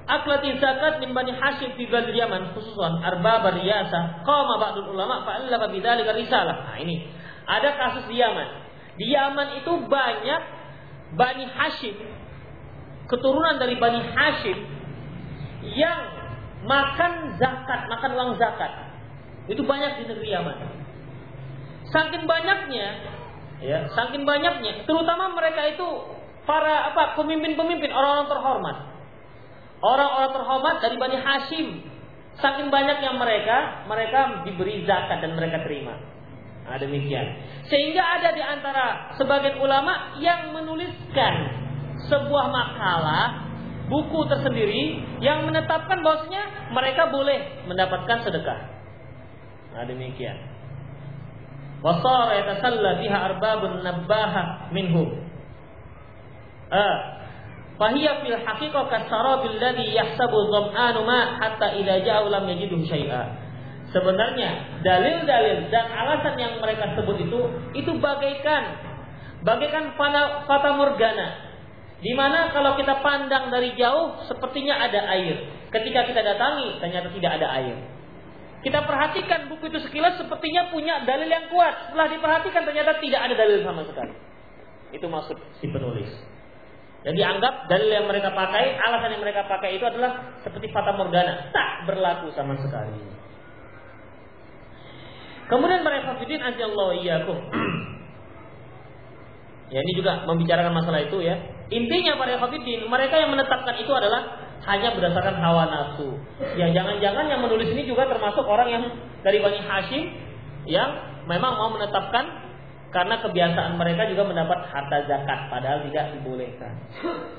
aklati 0.07 0.63
zakat 0.63 1.03
min 1.03 1.11
bani 1.11 1.35
Hashim 1.35 1.75
fi 1.75 1.85
Badr 1.91 2.15
Yaman 2.15 2.55
khususan 2.55 3.03
arbab 3.03 3.51
riyasah 3.59 4.23
qama 4.23 4.55
ba'dul 4.63 4.95
ulama 4.95 5.27
fa'allafa 5.27 5.75
bidzalika 5.75 6.15
risalah. 6.15 6.71
Nah 6.71 6.77
ini 6.79 7.11
ada 7.47 7.75
kasus 7.75 8.07
di 8.07 8.23
Yaman. 8.23 8.49
Di 8.97 9.07
Yaman 9.13 9.49
itu 9.61 9.73
banyak 9.91 10.43
Bani 11.15 11.47
Hashim 11.51 11.97
keturunan 13.07 13.59
dari 13.59 13.79
Bani 13.79 14.03
Hashim 14.03 14.59
yang 15.75 16.01
makan 16.67 17.39
zakat, 17.39 17.87
makan 17.91 18.11
uang 18.15 18.31
zakat. 18.39 18.86
Itu 19.47 19.63
banyak 19.63 20.03
di 20.03 20.05
negeri 20.11 20.29
Yaman. 20.35 20.57
Saking 21.87 22.27
banyaknya, 22.27 22.87
ya, 23.63 23.87
saking 23.95 24.27
banyaknya, 24.27 24.83
terutama 24.85 25.31
mereka 25.39 25.71
itu 25.71 25.87
para 26.47 26.91
apa 26.91 27.15
pemimpin-pemimpin 27.15 27.91
orang-orang 27.95 28.29
terhormat. 28.31 28.77
Orang-orang 29.83 30.31
terhormat 30.35 30.77
dari 30.83 30.97
Bani 30.99 31.17
Hashim. 31.21 31.67
Saking 32.37 32.69
banyaknya 32.69 33.17
mereka, 33.17 33.87
mereka 33.89 34.45
diberi 34.45 34.85
zakat 34.85 35.25
dan 35.25 35.39
mereka 35.39 35.65
terima. 35.65 35.97
Nah, 36.67 36.77
demikian. 36.77 37.27
Sehingga 37.71 38.03
ada 38.03 38.35
di 38.35 38.43
antara 38.43 39.15
sebagian 39.15 39.63
ulama 39.63 40.19
yang 40.19 40.53
menuliskan 40.53 41.35
sebuah 42.11 42.47
makalah 42.51 43.47
buku 43.87 44.21
tersendiri 44.27 45.01
yang 45.23 45.47
menetapkan 45.47 46.03
bahwasanya 46.03 46.75
mereka 46.75 47.09
boleh 47.09 47.65
mendapatkan 47.71 48.27
sedekah. 48.27 48.76
Nah 49.77 49.85
demikian. 49.85 50.41
Wasara 51.85 52.33
yatasalla 52.41 52.97
biha 52.97 53.19
arbabun 53.29 53.85
nabbaha 53.85 54.73
minhum. 54.73 55.21
Ah. 56.73 57.21
Fahiya 57.77 58.25
fil 58.25 58.41
haqiqah 58.41 58.89
kasarabil 58.89 59.61
ladzi 59.61 59.93
yahsabu 59.93 60.49
dham'anu 60.49 61.05
ma 61.05 61.37
hatta 61.37 61.77
idza 61.77 62.01
ja'u 62.09 62.33
lam 62.33 62.49
yajidu 62.49 62.81
syai'a. 62.89 63.37
Sebenarnya 63.93 64.81
dalil-dalil 64.81 65.69
dan 65.69 65.93
alasan 65.93 66.41
yang 66.41 66.57
mereka 66.59 66.97
sebut 66.97 67.21
itu 67.21 67.41
itu 67.77 67.93
bagaikan 68.01 68.81
bagaikan 69.45 69.93
fata 70.49 70.71
morgana 70.73 71.47
di 72.01 72.13
mana 72.17 72.49
kalau 72.51 72.81
kita 72.81 73.05
pandang 73.05 73.53
dari 73.53 73.77
jauh 73.77 74.25
sepertinya 74.25 74.81
ada 74.81 75.13
air. 75.13 75.69
Ketika 75.69 76.09
kita 76.09 76.25
datangi 76.25 76.81
ternyata 76.81 77.13
tidak 77.13 77.33
ada 77.41 77.47
air. 77.61 77.77
Kita 78.67 78.83
perhatikan 78.83 79.47
buku 79.47 79.71
itu 79.71 79.79
sekilas 79.79 80.19
sepertinya 80.19 80.67
punya 80.75 81.07
dalil 81.07 81.31
yang 81.31 81.47
kuat. 81.55 81.87
Setelah 81.87 82.11
diperhatikan 82.11 82.67
ternyata 82.67 82.99
tidak 82.99 83.21
ada 83.23 83.35
dalil 83.39 83.63
sama 83.63 83.87
sekali. 83.87 84.11
Itu 84.91 85.07
maksud 85.07 85.39
si 85.63 85.71
penulis. 85.71 86.11
Dan 87.07 87.15
dianggap 87.15 87.71
dalil 87.71 87.87
yang 87.87 88.11
mereka 88.11 88.35
pakai, 88.35 88.75
alasan 88.75 89.15
yang 89.15 89.23
mereka 89.23 89.47
pakai 89.47 89.79
itu 89.79 89.87
adalah 89.87 90.35
seperti 90.43 90.67
fata 90.75 90.99
morgana, 90.99 91.55
tak 91.55 91.87
berlaku 91.87 92.35
sama 92.35 92.59
sekali. 92.59 92.99
Kemudian 95.47 95.87
para 95.87 96.03
hafidin 96.03 96.43
ajallahu 96.43 96.99
iyyakum. 96.99 97.39
ya 99.75 99.79
ini 99.79 99.93
juga 99.95 100.27
membicarakan 100.27 100.75
masalah 100.75 101.07
itu 101.07 101.23
ya. 101.23 101.39
Intinya 101.71 102.19
para 102.19 102.35
hafidin, 102.35 102.91
mereka 102.91 103.15
yang 103.15 103.31
menetapkan 103.31 103.79
itu 103.79 103.95
adalah 103.95 104.46
hanya 104.65 104.97
berdasarkan 104.97 105.37
hawa 105.37 105.69
nafsu. 105.69 106.17
Ya 106.57 106.73
jangan-jangan 106.73 107.29
yang 107.29 107.41
menulis 107.45 107.69
ini 107.71 107.85
juga 107.85 108.09
termasuk 108.09 108.43
orang 108.49 108.69
yang 108.73 108.85
dari 109.21 109.39
Bani 109.45 109.61
Hashim 109.61 110.05
yang 110.67 110.91
memang 111.29 111.59
mau 111.59 111.71
menetapkan 111.75 112.47
karena 112.91 113.21
kebiasaan 113.21 113.77
mereka 113.77 114.09
juga 114.09 114.25
mendapat 114.25 114.73
harta 114.73 115.05
zakat 115.05 115.53
padahal 115.53 115.85
tidak 115.91 116.17
dibolehkan. 116.17 116.73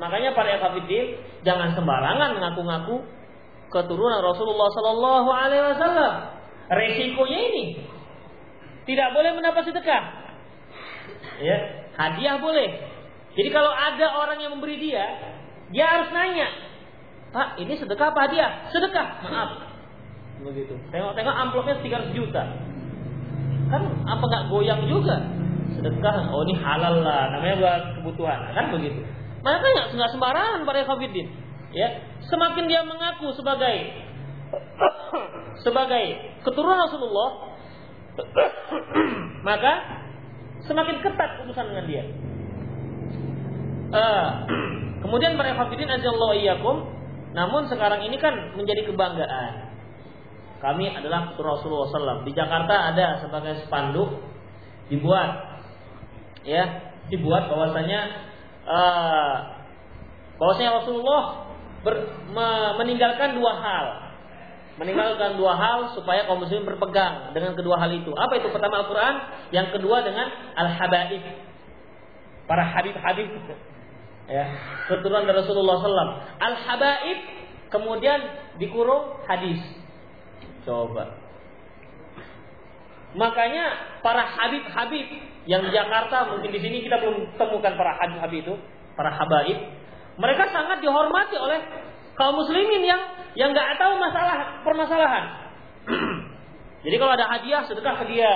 Makanya 0.01 0.37
para 0.37 0.53
ekafidin 0.59 1.17
jangan 1.41 1.73
sembarangan 1.73 2.37
mengaku-ngaku 2.37 3.01
keturunan 3.71 4.21
Rasulullah 4.21 4.69
Sallallahu 4.71 5.29
Alaihi 5.31 5.63
Wasallam. 5.73 6.13
Resikonya 6.67 7.39
ini 7.51 7.65
tidak 8.87 9.15
boleh 9.15 9.31
mendapat 9.35 9.67
sedekah. 9.67 10.03
Ya, 11.39 11.57
hadiah 11.95 12.37
boleh. 12.39 12.69
Jadi 13.37 13.49
kalau 13.53 13.69
ada 13.69 14.07
orang 14.17 14.41
yang 14.41 14.51
memberi 14.57 14.81
dia, 14.81 15.05
dia 15.69 15.85
harus 15.85 16.09
nanya, 16.09 16.47
Pak, 17.35 17.59
ini 17.59 17.73
sedekah 17.75 18.15
apa 18.15 18.19
hadiah? 18.27 18.71
Sedekah, 18.71 19.07
maaf. 19.27 19.49
Begitu. 20.41 20.73
Tengok-tengok 20.93 21.35
amplopnya 21.35 21.75
300 21.81 22.17
juta. 22.17 22.43
Kan 23.67 23.81
apa 24.07 24.23
nggak 24.23 24.43
goyang 24.47 24.87
juga? 24.87 25.17
sedekah 25.77 26.33
oh 26.33 26.41
ini 26.47 26.55
halal 26.57 27.05
lah 27.05 27.29
namanya 27.35 27.55
buat 27.61 27.81
kebutuhan 27.99 28.39
kan 28.55 28.65
begitu 28.73 28.99
makanya 29.45 29.93
nggak 29.93 30.11
sembarangan 30.15 30.65
para 30.65 30.83
kafirin 30.87 31.27
ya 31.75 31.87
semakin 32.25 32.65
dia 32.65 32.81
mengaku 32.81 33.35
sebagai 33.37 33.93
sebagai 35.61 36.05
keturunan 36.41 36.81
Rasulullah 36.87 37.29
maka 39.47 39.73
semakin 40.65 40.97
ketat 41.05 41.45
urusan 41.45 41.65
dengan 41.69 41.85
dia 41.85 42.03
uh, 43.93 44.29
kemudian 45.05 45.37
para 45.37 45.53
kafirin 45.53 45.91
Allah 45.91 46.31
iyyakum 46.41 46.96
namun 47.37 47.69
sekarang 47.69 48.01
ini 48.01 48.17
kan 48.17 48.57
menjadi 48.57 48.89
kebanggaan. 48.89 49.77
Kami 50.57 50.89
adalah 50.89 51.37
Rasulullah 51.37 51.85
SAW. 51.93 52.25
Di 52.25 52.33
Jakarta 52.33 52.89
ada 52.89 53.21
sebagai 53.21 53.61
spanduk 53.69 54.09
dibuat 54.89 55.61
ya 56.41 56.95
dibuat 57.13 57.45
bahwasanya 57.45 57.99
uh, 58.65 59.35
bahwasanya 60.41 60.81
Rasulullah 60.81 61.53
ber, 61.85 61.95
me, 62.33 62.47
meninggalkan 62.81 63.37
dua 63.37 63.53
hal. 63.61 63.85
Meninggalkan 64.81 65.37
dua 65.37 65.53
hal 65.57 65.93
supaya 65.93 66.25
kaum 66.25 66.41
muslimin 66.41 66.65
berpegang 66.65 67.37
dengan 67.37 67.53
kedua 67.53 67.77
hal 67.77 67.93
itu. 67.93 68.09
Apa 68.13 68.41
itu 68.41 68.49
pertama 68.49 68.81
Al-Quran? 68.81 69.13
Yang 69.53 69.77
kedua 69.77 70.01
dengan 70.01 70.29
al-habaib. 70.57 71.21
Para 72.49 72.65
habib-habib 72.65 73.29
ya 74.27 74.45
keturunan 74.91 75.23
dari 75.23 75.39
Rasulullah 75.39 75.79
SAW 75.79 76.11
al-habaib 76.39 77.19
kemudian 77.71 78.19
dikurung 78.59 79.23
hadis 79.23 79.59
coba 80.67 81.15
makanya 83.15 83.97
para 84.03 84.27
habib-habib 84.27 85.07
yang 85.47 85.63
di 85.63 85.71
Jakarta 85.71 86.27
mungkin 86.27 86.51
di 86.51 86.59
sini 86.59 86.83
kita 86.83 86.99
belum 86.99 87.39
temukan 87.39 87.73
para 87.79 87.95
habib-habib 88.03 88.43
itu, 88.43 88.53
para 88.99 89.15
habaib. 89.15 89.57
Mereka 90.19 90.43
sangat 90.51 90.83
dihormati 90.83 91.39
oleh 91.39 91.63
kaum 92.19 92.35
muslimin 92.35 92.83
yang 92.83 93.01
yang 93.33 93.55
nggak 93.55 93.79
tahu 93.79 93.95
masalah 93.95 94.59
permasalahan. 94.67 95.23
Jadi 96.85 96.95
kalau 96.99 97.15
ada 97.15 97.25
hadiah 97.31 97.63
sedekah 97.63 97.95
ke 98.03 98.05
dia. 98.11 98.31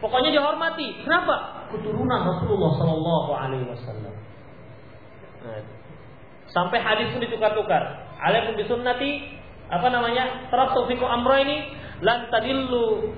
Pokoknya 0.00 0.32
dihormati. 0.32 1.04
Kenapa? 1.04 1.68
Keturunan 1.68 2.20
Rasulullah 2.24 2.72
Shallallahu 2.76 3.30
Alaihi 3.36 3.68
Wasallam. 3.68 4.14
Nah, 5.40 5.62
sampai 6.50 6.78
hadis 6.82 7.14
pun 7.14 7.20
ditukar-tukar. 7.22 7.82
Alaikum 8.20 8.58
bisunnati 8.58 9.40
apa 9.70 9.86
namanya? 9.88 10.50
Tarabtu 10.52 10.84
fikum 10.90 11.06
amro 11.08 11.38
ini 11.40 11.72
lan 12.04 12.28
tadillu 12.28 13.14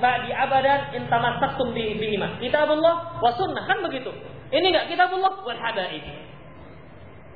ba'di 0.00 0.30
abadan 0.32 0.96
in 0.96 1.06
tamassaktum 1.08 1.72
bi 1.72 1.96
bihima. 1.96 2.36
Kitabullah 2.42 3.22
wa 3.22 3.30
sunnah 3.36 3.64
kan 3.64 3.80
begitu. 3.86 4.10
Ini 4.50 4.66
enggak 4.66 4.90
kitabullah 4.90 5.46
wal 5.46 5.60
hadaib. 5.60 6.04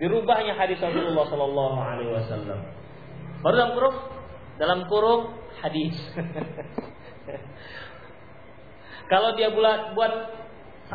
Dirubahnya 0.02 0.58
hadis 0.58 0.82
Rasulullah 0.82 1.22
sallallahu 1.30 1.78
alaihi 1.78 2.10
wasallam. 2.10 2.58
Baru 3.44 3.54
dalam 3.54 3.72
kurung 3.78 3.96
dalam 4.58 4.80
kurung 4.90 5.22
hadis. 5.62 5.94
Kalau 9.12 9.36
dia 9.36 9.52
buat 9.52 9.94
buat 9.94 10.12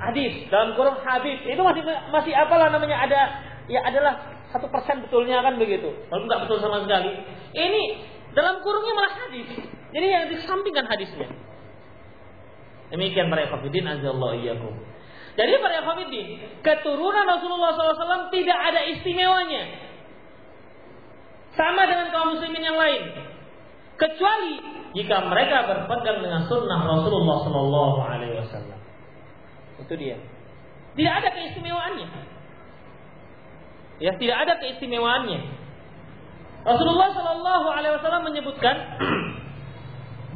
hadis 0.07 0.47
dalam 0.47 0.75
kurung 0.79 0.97
hadis 1.03 1.39
itu 1.43 1.61
masih 1.61 1.83
masih 2.13 2.33
apalah 2.35 2.71
namanya 2.71 3.03
ada 3.03 3.19
ya 3.67 3.83
adalah 3.83 4.39
satu 4.49 4.65
persen 4.73 5.05
betulnya 5.05 5.45
kan 5.45 5.61
begitu. 5.61 5.93
Kalau 6.09 6.23
nggak 6.25 6.49
betul 6.49 6.57
sama 6.57 6.81
sekali. 6.81 7.13
Ini 7.53 7.83
dalam 8.33 8.61
kurungnya 8.65 8.93
malah 8.97 9.13
hadis. 9.27 9.47
Jadi 9.93 10.05
yang 10.09 10.25
disampingkan 10.33 10.85
hadisnya. 10.89 11.29
Demikian 12.89 13.29
para 13.29 13.45
ikhwatiddin 13.45 13.85
azallahu 13.85 14.33
iyyakum. 14.41 14.73
Jadi 15.37 15.53
para 15.61 15.73
ikhwatiddin, 15.85 16.27
keturunan 16.65 17.25
Rasulullah 17.29 17.77
SAW 17.77 18.33
tidak 18.33 18.57
ada 18.57 18.81
istimewanya. 18.89 19.63
Sama 21.53 21.85
dengan 21.85 22.09
kaum 22.09 22.33
muslimin 22.33 22.65
yang 22.65 22.77
lain. 22.77 23.13
Kecuali 23.99 24.53
jika 24.97 25.29
mereka 25.29 25.69
berpegang 25.69 26.25
dengan 26.25 26.49
sunnah 26.49 26.81
Rasulullah 26.87 27.37
Wasallam. 28.41 28.78
Itu 29.83 29.93
dia. 29.95 30.17
Tidak 30.97 31.13
ada 31.13 31.29
keistimewaannya. 31.31 32.07
Ya, 33.99 34.11
tidak 34.15 34.37
ada 34.47 34.53
keistimewaannya. 34.59 35.39
Rasulullah 36.59 37.09
Sallallahu 37.15 37.67
Alaihi 37.71 37.93
Wasallam 37.99 38.23
menyebutkan 38.27 38.75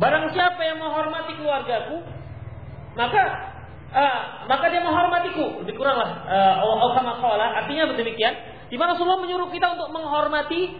Barang 0.01 0.25
siapa 0.33 0.57
yang 0.65 0.81
menghormati 0.81 1.37
keluargaku, 1.37 2.01
maka 2.97 3.23
uh, 3.93 4.21
maka 4.49 4.65
dia 4.73 4.81
menghormatiku. 4.81 5.61
Lebih 5.61 5.77
kuranglah 5.77 6.25
uh, 6.25 7.61
artinya 7.61 7.93
demikian. 7.93 8.33
Di 8.73 8.75
mana 8.81 8.97
Rasulullah 8.97 9.21
menyuruh 9.21 9.53
kita 9.53 9.77
untuk 9.77 9.93
menghormati 9.93 10.73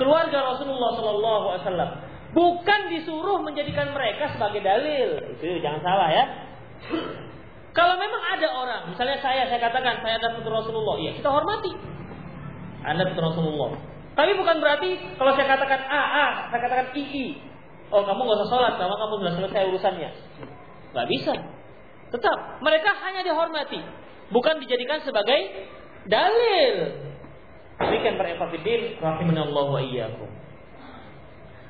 keluarga 0.00 0.56
Rasulullah 0.56 0.96
Sallallahu 0.96 1.44
Alaihi 1.52 1.62
Wasallam. 1.68 1.90
Bukan 2.32 2.80
disuruh 2.96 3.44
menjadikan 3.44 3.92
mereka 3.92 4.32
sebagai 4.32 4.64
dalil. 4.64 5.36
Itu 5.36 5.60
jangan 5.60 5.80
salah 5.84 6.08
ya. 6.08 6.24
Kalau 7.76 7.94
memang 8.00 8.22
ada 8.24 8.48
orang, 8.56 8.82
misalnya 8.88 9.20
saya, 9.20 9.44
saya 9.52 9.60
katakan 9.60 10.00
saya 10.00 10.16
adalah 10.16 10.32
putra 10.40 10.64
Rasulullah, 10.64 10.96
ya 10.96 11.12
kita 11.12 11.28
hormati. 11.28 11.76
Anda 12.80 13.04
putra 13.12 13.36
Rasulullah. 13.36 13.76
Tapi 14.16 14.32
bukan 14.32 14.56
berarti 14.64 14.96
kalau 15.20 15.36
saya 15.36 15.44
katakan 15.44 15.84
A, 15.92 16.00
A, 16.00 16.26
saya 16.48 16.60
katakan 16.64 16.88
I, 16.96 17.04
I. 17.04 17.26
Oh 17.92 18.00
kamu 18.00 18.24
nggak 18.24 18.38
usah 18.40 18.48
sholat 18.48 18.72
karena 18.80 18.96
kamu 18.96 19.14
sudah 19.20 19.34
selesai 19.36 19.62
urusannya. 19.68 20.10
Gak 20.96 21.06
bisa. 21.12 21.34
Tetap 22.08 22.36
mereka 22.64 22.96
hanya 23.04 23.20
dihormati, 23.20 23.84
bukan 24.32 24.56
dijadikan 24.64 25.04
sebagai 25.04 25.68
dalil. 26.08 26.74
Demikian 27.76 28.16
para 28.16 28.32
ekafidin, 28.32 28.96
rahimanallahu 29.04 29.76
wa 29.76 29.82
iyyakum. 29.84 30.32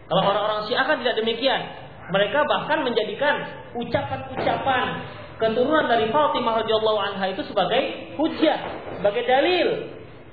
Kalau 0.06 0.22
orang-orang 0.22 0.70
Syiah 0.70 0.86
kan 0.86 1.02
tidak 1.02 1.18
demikian. 1.18 1.66
Mereka 2.06 2.38
bahkan 2.46 2.86
menjadikan 2.86 3.34
ucapan-ucapan 3.74 5.02
keturunan 5.36 5.86
dari 5.88 6.08
Fatimah 6.08 6.64
radhiyallahu 6.64 6.98
anha 7.00 7.24
itu 7.32 7.42
sebagai 7.44 8.14
hujah, 8.16 8.58
sebagai 9.00 9.22
dalil, 9.28 9.68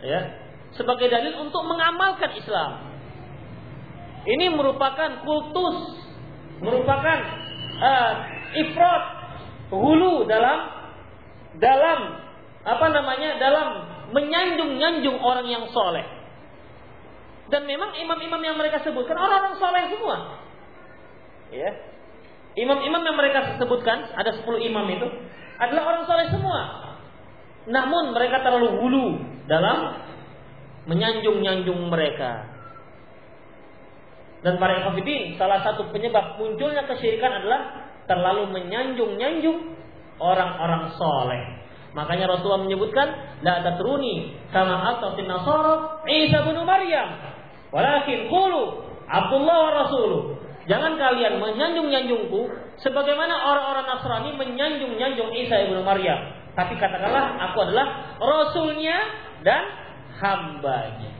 ya, 0.04 0.22
sebagai 0.76 1.08
dalil 1.12 1.44
untuk 1.44 1.64
mengamalkan 1.68 2.32
Islam. 2.40 2.94
Ini 4.24 4.56
merupakan 4.56 5.28
kultus, 5.28 6.00
merupakan 6.64 7.18
uh, 7.84 8.14
ifrat, 8.56 9.04
hulu 9.68 10.24
dalam 10.24 10.72
dalam 11.60 12.00
apa 12.64 12.86
namanya 12.96 13.36
dalam 13.36 13.68
menyanjung-nyanjung 14.16 15.20
orang 15.20 15.48
yang 15.52 15.68
soleh. 15.76 16.08
Dan 17.52 17.68
memang 17.68 17.92
imam-imam 18.00 18.40
yang 18.40 18.56
mereka 18.56 18.80
sebutkan 18.88 19.20
orang-orang 19.20 19.60
soleh 19.60 19.84
semua. 19.92 20.18
Ya. 21.52 21.93
Imam-imam 22.54 23.02
yang 23.02 23.18
mereka 23.18 23.58
sebutkan 23.58 24.14
ada 24.14 24.30
10 24.30 24.46
imam 24.70 24.86
itu 24.94 25.08
adalah 25.58 25.84
orang 25.90 26.04
soleh 26.06 26.28
semua. 26.30 26.62
Namun 27.66 28.14
mereka 28.14 28.44
terlalu 28.46 28.78
hulu 28.78 29.08
dalam 29.50 29.98
menyanjung-nyanjung 30.86 31.90
mereka. 31.90 32.52
Dan 34.44 34.60
para 34.60 34.84
ikhwafidin, 34.84 35.40
salah 35.40 35.64
satu 35.64 35.88
penyebab 35.96 36.36
munculnya 36.36 36.84
kesyirikan 36.84 37.42
adalah 37.42 37.90
terlalu 38.06 38.52
menyanjung-nyanjung 38.52 39.72
orang-orang 40.20 40.92
soleh. 41.00 41.44
Makanya 41.96 42.26
Rasulullah 42.28 42.66
menyebutkan 42.66 43.08
la 43.46 43.62
tatruni 43.64 44.36
kama 44.50 44.98
atatin 44.98 45.30
nasara 45.30 46.04
Isa 46.10 46.44
bin 46.44 46.58
Maryam. 46.66 47.08
Walakin 47.72 48.28
qulu 48.28 48.84
Abdullah 49.08 49.58
wa 49.58 49.72
Rasuluh. 49.86 50.22
Jangan 50.64 50.96
kalian 50.96 51.44
menyanjung-nyanjungku 51.44 52.42
sebagaimana 52.80 53.36
orang-orang 53.52 53.86
Nasrani 53.88 54.32
menyanjung-nyanjung 54.40 55.36
Isa 55.36 55.68
ibnu 55.68 55.84
Maryam. 55.84 56.20
Tapi 56.56 56.80
katakanlah 56.80 57.36
aku 57.52 57.58
adalah 57.68 58.16
rasulnya 58.22 58.98
dan 59.44 59.64
hambanya. 60.24 61.12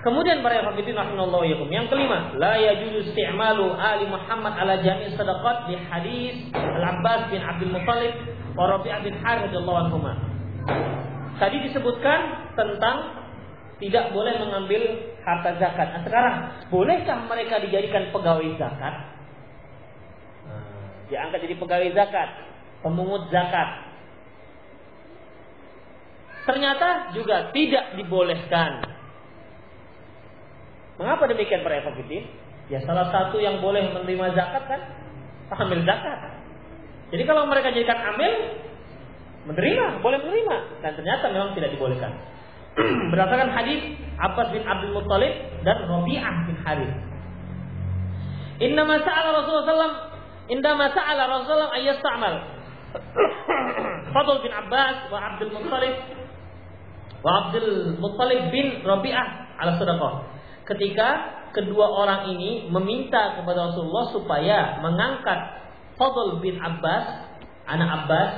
Kemudian 0.00 0.40
para 0.40 0.64
hafidin 0.64 0.96
rahimallahu 0.96 1.44
yakum. 1.44 1.68
Yang 1.68 1.92
kelima, 1.92 2.32
la 2.40 2.56
yajuzu 2.56 3.12
isti'malu 3.12 3.76
ali 3.76 4.08
Muhammad 4.08 4.56
ala 4.56 4.80
jami' 4.80 5.12
sadaqat 5.12 5.68
di 5.68 5.76
hadis 5.76 6.36
Al-Abbas 6.56 7.28
bin 7.28 7.44
Abdul 7.44 7.68
Muthalib 7.68 8.16
wa 8.56 8.64
Rabi'ah 8.64 9.00
bin 9.04 9.12
Harith 9.20 9.52
radhiyallahu 9.52 9.80
anhuma. 9.88 10.12
Tadi 11.36 11.68
disebutkan 11.68 12.52
tentang 12.56 13.19
tidak 13.80 14.12
boleh 14.12 14.36
mengambil 14.36 14.82
harta 15.24 15.56
zakat. 15.56 15.88
Nah, 15.96 16.02
sekarang 16.04 16.34
bolehkah 16.68 17.18
mereka 17.24 17.58
dijadikan 17.64 18.12
pegawai 18.12 18.48
zakat? 18.60 18.94
Nah, 20.44 20.92
diangkat 21.08 21.38
jadi 21.48 21.56
pegawai 21.56 21.90
zakat, 21.96 22.28
pemungut 22.84 23.32
zakat. 23.32 23.88
Ternyata 26.44 27.12
juga 27.16 27.52
tidak 27.52 27.94
dibolehkan 28.00 28.90
Mengapa 31.00 31.24
demikian 31.32 31.64
para 31.64 31.80
ekofidin? 31.80 32.28
Ya 32.68 32.84
salah 32.84 33.08
satu 33.08 33.40
yang 33.40 33.64
boleh 33.64 33.88
menerima 33.88 34.36
zakat 34.36 34.68
kan 34.68 34.80
ambil 35.56 35.80
zakat. 35.88 36.44
Jadi 37.08 37.24
kalau 37.24 37.48
mereka 37.48 37.72
jadikan 37.72 37.98
amil, 38.14 38.60
menerima, 39.48 40.04
boleh 40.04 40.18
menerima. 40.20 40.56
Dan 40.84 40.92
ternyata 41.00 41.32
memang 41.32 41.56
tidak 41.56 41.72
dibolehkan. 41.72 42.12
Berdasarkan 43.12 43.50
hadis 43.52 43.96
Abbas 44.20 44.52
bin 44.52 44.62
Abdul 44.64 44.92
Muttalib 44.92 45.32
dan 45.64 45.76
Rabi'ah 45.88 46.36
bin 46.48 46.56
Harith. 46.60 46.94
Inna 48.60 48.84
masa'ala 48.84 49.28
Rasulullah 49.40 49.68
SAW 49.68 49.96
Inna 50.52 50.72
masa'ala 50.76 51.22
Rasulullah 51.30 51.72
ayat 51.72 52.02
ta'amal 52.04 52.34
Fadl 54.12 54.36
bin 54.44 54.52
Abbas 54.52 55.08
wa 55.08 55.18
Abdul 55.32 55.52
Muttalib 55.54 55.96
wa 57.20 57.30
Abdul 57.46 57.96
Muttalib 57.96 58.50
bin 58.52 58.82
Rabi'ah 58.84 59.26
ala 59.62 59.78
sadaqah 59.78 60.12
ketika 60.68 61.08
kedua 61.50 61.86
orang 61.90 62.30
ini 62.34 62.70
meminta 62.70 63.38
kepada 63.38 63.70
Rasulullah 63.72 64.06
supaya 64.14 64.58
mengangkat 64.82 65.60
Fadl 65.98 66.40
bin 66.40 66.56
Abbas, 66.56 67.28
anak 67.68 67.88
Abbas, 68.04 68.32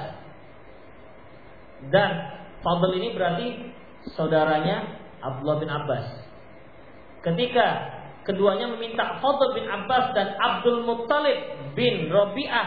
dan 1.95 2.11
Fadl 2.65 2.91
ini 2.99 3.15
berarti 3.15 3.49
saudaranya 4.15 4.99
Abdullah 5.23 5.59
bin 5.63 5.71
Abbas. 5.71 6.07
Ketika 7.23 7.67
keduanya 8.27 8.71
meminta 8.75 9.23
Fadl 9.23 9.55
bin 9.55 9.67
Abbas 9.71 10.11
dan 10.15 10.35
Abdul 10.39 10.83
Muttalib 10.83 11.39
bin 11.79 12.11
Rabi'ah 12.11 12.67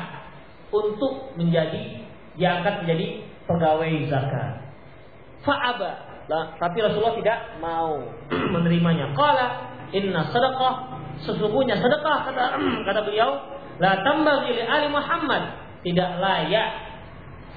untuk 0.71 1.35
menjadi 1.35 2.07
diangkat 2.35 2.83
menjadi 2.83 3.07
pegawai 3.47 3.91
zakat. 4.11 4.51
Fa'aba 5.43 6.15
tapi 6.57 6.77
Rasulullah 6.81 7.17
tidak 7.17 7.39
mau 7.61 8.01
menerimanya. 8.53 9.13
Qala 9.13 9.45
inna 9.93 10.25
sadaqah 10.33 10.73
sesungguhnya 11.21 11.77
sedekah 11.77 12.17
kata 12.31 12.45
kata 12.89 12.99
beliau 13.05 13.39
la 13.77 14.01
tambaghi 14.01 14.57
li 14.57 14.63
ali 14.65 14.89
Muhammad 14.89 15.43
tidak 15.85 16.17
layak 16.17 16.69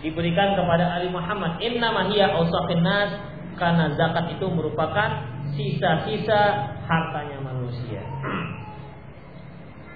diberikan 0.05 0.55
kepada 0.55 0.95
ali 0.95 1.11
Muhammad 1.11 1.59
inna 1.59 1.91
hiya 2.13 2.37
ausaqin 2.37 2.85
nas 2.85 3.11
karena 3.59 3.93
zakat 3.99 4.39
itu 4.39 4.47
merupakan 4.49 5.27
sisa-sisa 5.53 6.41
hartanya 6.87 7.39
manusia. 7.43 8.01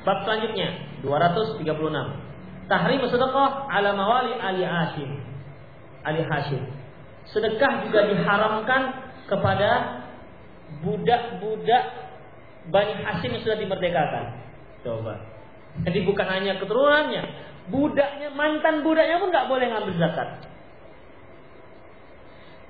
Bab 0.03 0.27
selanjutnya 0.27 1.01
236. 1.07 1.63
Tahrim 2.67 3.01
sedekah 3.07 3.71
ala 3.71 3.91
mawali 3.95 4.35
ali 4.35 4.63
Hashim. 4.67 5.11
Ali 6.03 6.27
Hashim 6.27 6.83
sedekah 7.31 7.87
juga 7.87 8.11
diharamkan 8.11 8.83
kepada 9.31 10.03
budak-budak 10.83 11.85
Bani 12.71 12.95
Hasim 13.03 13.31
yang 13.35 13.43
sudah 13.43 13.59
dimerdekakan. 13.59 14.25
Coba. 14.83 15.15
Jadi 15.83 15.99
bukan 16.07 16.27
hanya 16.27 16.59
keturunannya, 16.63 17.23
budaknya, 17.71 18.29
mantan 18.35 18.87
budaknya 18.87 19.19
pun 19.19 19.29
nggak 19.31 19.49
boleh 19.51 19.67
ngambil 19.71 19.95
zakat. 19.99 20.29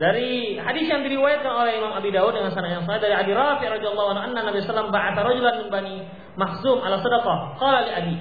Dari 0.03 0.59
hadis 0.59 0.91
yang 0.91 1.07
diriwayatkan 1.07 1.47
oleh 1.47 1.79
Imam 1.79 1.95
Abi 1.95 2.11
Dawud 2.11 2.35
dengan 2.35 2.51
sanad 2.51 2.75
yang 2.75 2.83
sahih 2.83 2.99
dari 2.99 3.15
Abi 3.15 3.31
Rafi 3.31 3.71
radhiyallahu 3.71 4.19
anhu 4.19 4.35
anna 4.35 4.51
Nabi 4.51 4.59
sallallahu 4.59 4.91
alaihi 4.91 5.15
wasallam 5.15 5.31
rajulan 5.31 5.55
min 5.63 5.69
Bani 5.71 5.95
Makhzum 6.35 6.83
ala 6.83 6.99
sadaqah. 6.99 7.39
Qala 7.63 7.87
li 7.87 7.93
Abi, 7.95 8.15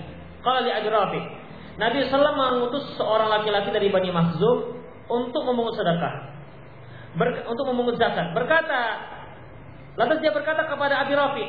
qala 0.46 0.62
li 0.62 0.70
Abi 0.70 0.94
Rafi. 0.94 1.22
Nabi 1.82 2.06
sallallahu 2.06 2.38
mengutus 2.38 2.86
seorang 3.02 3.34
laki-laki 3.34 3.74
dari 3.74 3.90
Bani 3.90 4.14
Makhzum 4.14 4.78
untuk 5.10 5.42
memungut 5.42 5.74
sedekah. 5.74 6.38
Ber, 7.18 7.50
untuk 7.50 7.66
memungut 7.74 7.98
zakat. 7.98 8.30
Berkata, 8.38 8.82
lantas 9.98 10.22
dia 10.22 10.30
berkata 10.30 10.70
kepada 10.70 11.02
Abi 11.02 11.18
Rafi, 11.18 11.46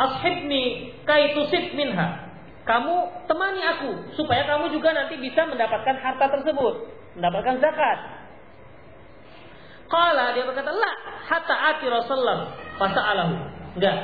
"Ashibni 0.00 0.96
kaitusib 1.04 1.76
minha." 1.76 2.32
Kamu 2.64 3.28
temani 3.28 3.60
aku 3.60 3.90
supaya 4.16 4.48
kamu 4.48 4.72
juga 4.72 4.96
nanti 4.96 5.20
bisa 5.20 5.44
mendapatkan 5.44 6.00
harta 6.00 6.32
tersebut, 6.32 6.74
mendapatkan 7.12 7.60
zakat. 7.60 8.25
Kala 9.86 10.34
dia 10.34 10.42
berkata, 10.42 10.70
"La, 10.74 10.92
hatta 11.30 11.54
ati 11.74 11.86
Rasulullah 11.86 12.52
fasa'alahu." 12.78 13.34
Enggak. 13.78 13.98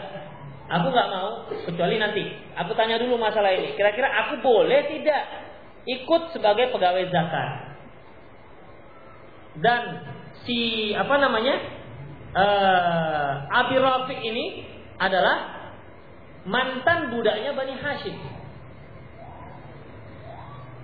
Aku 0.72 0.88
nggak 0.88 1.08
mau 1.12 1.30
kecuali 1.68 2.00
nanti. 2.00 2.22
Aku 2.56 2.72
tanya 2.72 2.96
dulu 2.96 3.20
masalah 3.20 3.52
ini. 3.52 3.76
Kira-kira 3.76 4.08
aku 4.24 4.40
boleh 4.40 4.88
tidak 4.88 5.22
ikut 5.84 6.32
sebagai 6.32 6.72
pegawai 6.72 7.04
zakat? 7.12 7.72
dan 9.60 10.00
si 10.48 10.90
apa 10.96 11.12
namanya 11.20 11.54
uh, 12.32 13.30
Abi 13.52 13.76
Rafiq 13.76 14.20
ini 14.24 14.64
adalah 14.96 15.68
mantan 16.48 17.12
budaknya 17.12 17.52
Bani 17.52 17.74
Hashim. 17.76 18.16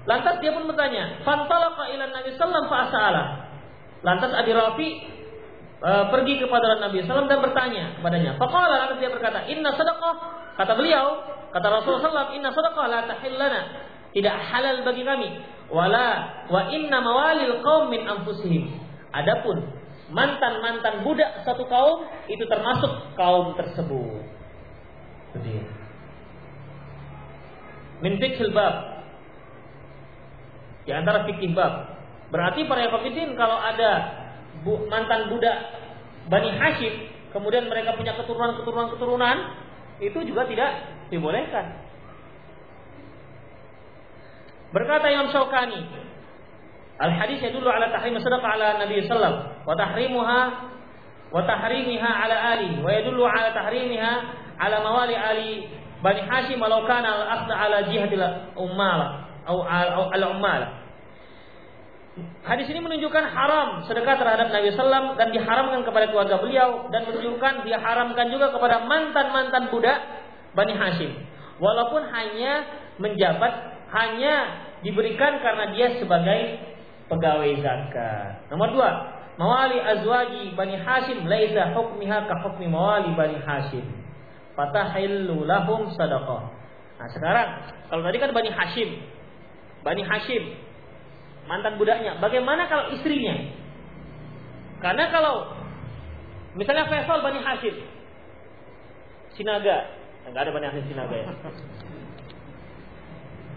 Lantas 0.04 0.40
dia 0.40 0.56
pun 0.56 0.64
bertanya, 0.64 1.20
"Fantalaqa 1.24 1.92
ila 1.92 2.04
Nabi 2.12 2.30
sallam 2.36 2.64
fa'asa'ala." 2.68 3.24
Lantas 4.02 4.30
Abi 4.30 4.52
Rafi 4.54 4.88
uh, 5.82 6.04
pergi 6.10 6.38
kepada 6.38 6.78
Nabi 6.78 7.02
sallam 7.06 7.26
dan 7.26 7.42
bertanya 7.42 7.98
kepadanya. 7.98 8.38
Faqala 8.38 8.86
lantas 8.86 8.98
dia 9.02 9.10
berkata, 9.10 9.46
"Inna 9.50 9.74
sadaqah." 9.74 10.14
Kata 10.58 10.72
beliau, 10.74 11.22
kata 11.54 11.66
Rasulullah 11.66 12.06
sallam, 12.10 12.28
"Inna 12.38 12.50
sadaqah 12.54 12.84
la 12.86 13.00
tahillana." 13.06 13.62
Tidak 14.08 14.36
halal 14.50 14.88
bagi 14.88 15.04
kami 15.04 15.28
wala 15.68 16.08
wa 16.48 16.72
inna 16.72 16.98
mawalil 17.04 17.60
qaum 17.60 17.92
min 17.92 18.08
anfusihim. 18.08 18.72
Adapun 19.12 19.68
mantan-mantan 20.08 21.04
budak 21.04 21.44
satu 21.44 21.68
kaum 21.68 22.08
itu 22.28 22.40
termasuk 22.48 23.12
kaum 23.20 23.52
tersebut. 23.56 24.24
Jadi 25.36 25.60
min 28.00 28.16
fikhil 28.16 28.52
bab 28.56 29.04
di 30.88 30.92
antara 30.96 31.28
fikih 31.28 31.52
bab. 31.52 31.97
Berarti 32.28 32.68
para 32.68 32.84
yafakitin 32.84 33.32
kalau 33.36 33.56
ada 33.56 33.90
bu, 34.60 34.84
mantan 34.92 35.32
budak 35.32 35.56
Bani 36.28 36.52
Hashim 36.52 37.08
kemudian 37.32 37.68
mereka 37.68 37.96
punya 37.96 38.16
keturunan-keturunan-keturunan 38.20 39.36
itu 39.98 40.18
juga 40.28 40.44
tidak 40.44 40.70
dibolehkan. 41.08 41.88
Berkata 44.68 45.08
Imam 45.08 45.32
Syaukani, 45.32 45.80
al 47.00 47.12
hadis 47.16 47.40
dulu 47.48 47.72
ala 47.72 47.88
tahrim 47.88 48.20
sadaqah 48.20 48.50
ala 48.58 48.68
Nabi 48.84 49.08
sallam 49.08 49.34
wa 49.64 49.72
tahrimuha 49.72 50.40
wa 51.32 51.40
tahrimiha 51.44 52.10
ala 52.24 52.36
ali 52.56 52.80
wa 52.80 52.90
yadullu 52.92 53.24
ala 53.24 53.52
tahrimiha 53.56 54.12
ala 54.60 54.76
mawali 54.84 55.16
ali 55.16 55.50
Bani 56.04 56.20
Hashim 56.28 56.60
walau 56.60 56.84
kana 56.84 57.08
al 57.08 57.24
aqda 57.42 57.54
ala 57.56 57.78
jihadil 57.88 58.22
ummala 58.54 59.26
atau 59.48 59.64
al 59.64 60.24
ummala. 60.36 60.87
Hadis 62.46 62.70
ini 62.72 62.80
menunjukkan 62.80 63.24
haram 63.28 63.84
sedekah 63.84 64.16
terhadap 64.16 64.48
Nabi 64.48 64.72
Sallam 64.72 65.18
dan 65.20 65.28
diharamkan 65.34 65.84
kepada 65.84 66.08
keluarga 66.08 66.40
beliau 66.40 66.88
dan 66.88 67.04
menunjukkan 67.04 67.66
diharamkan 67.66 68.26
juga 68.32 68.54
kepada 68.54 68.88
mantan-mantan 68.88 69.68
budak 69.68 69.98
Bani 70.56 70.72
Hashim. 70.72 71.12
Walaupun 71.58 72.06
hanya 72.08 72.64
menjabat 72.96 73.52
hanya 73.92 74.34
diberikan 74.80 75.42
karena 75.42 75.74
dia 75.74 75.98
sebagai 75.98 76.40
pegawai 77.10 77.52
zakat. 77.60 78.48
Nomor 78.52 78.68
dua, 78.72 78.90
mawali 79.36 79.80
azwaji 79.82 80.54
bani 80.54 80.76
Hashim 80.78 81.26
laisa 81.26 81.74
hukmiha 81.74 82.28
ka 82.30 82.34
hukmi 82.46 82.70
mawali 82.70 83.12
bani 83.12 83.38
Hashim. 83.42 83.84
Fatahillu 84.54 85.46
lahum 85.46 85.90
sadaqah. 85.94 86.42
Nah, 86.98 87.08
sekarang 87.14 87.48
kalau 87.92 88.02
tadi 88.02 88.16
kan 88.18 88.30
bani 88.32 88.50
Hashim. 88.50 88.90
Bani 89.82 90.02
Hashim 90.02 90.67
mantan 91.48 91.80
budaknya. 91.80 92.20
Bagaimana 92.20 92.68
kalau 92.68 92.92
istrinya? 92.94 93.34
Karena 94.78 95.10
kalau 95.10 95.34
misalnya 96.54 96.86
Faisal 96.86 97.24
Bani 97.24 97.40
Hashim, 97.42 97.74
Sinaga, 99.34 99.90
enggak 100.28 100.42
ada 100.46 100.52
Bani 100.54 100.66
Hashim 100.70 100.84
Sinaga 100.86 101.16
ya. 101.16 101.26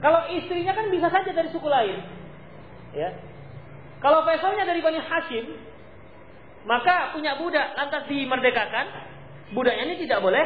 Kalau 0.01 0.21
istrinya 0.33 0.73
kan 0.73 0.89
bisa 0.89 1.13
saja 1.13 1.29
dari 1.29 1.49
suku 1.53 1.69
lain. 1.69 2.01
Ya. 2.97 3.13
Kalau 4.01 4.25
Faisalnya 4.25 4.65
dari 4.65 4.81
Bani 4.81 4.97
Hashim, 4.97 5.45
maka 6.65 7.13
punya 7.13 7.37
budak 7.37 7.77
lantas 7.77 8.09
dimerdekakan, 8.09 8.85
budaknya 9.53 9.93
ini 9.93 9.95
tidak 10.09 10.25
boleh 10.25 10.41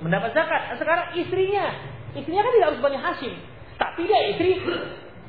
mendapat 0.00 0.32
zakat. 0.32 0.80
Sekarang 0.80 1.12
istrinya, 1.12 1.76
istrinya 2.16 2.40
kan 2.40 2.52
tidak 2.56 2.68
harus 2.72 2.80
Bani 2.80 2.98
Hashim, 2.98 3.34
tapi 3.76 4.08
dia 4.08 4.20
istri 4.32 4.64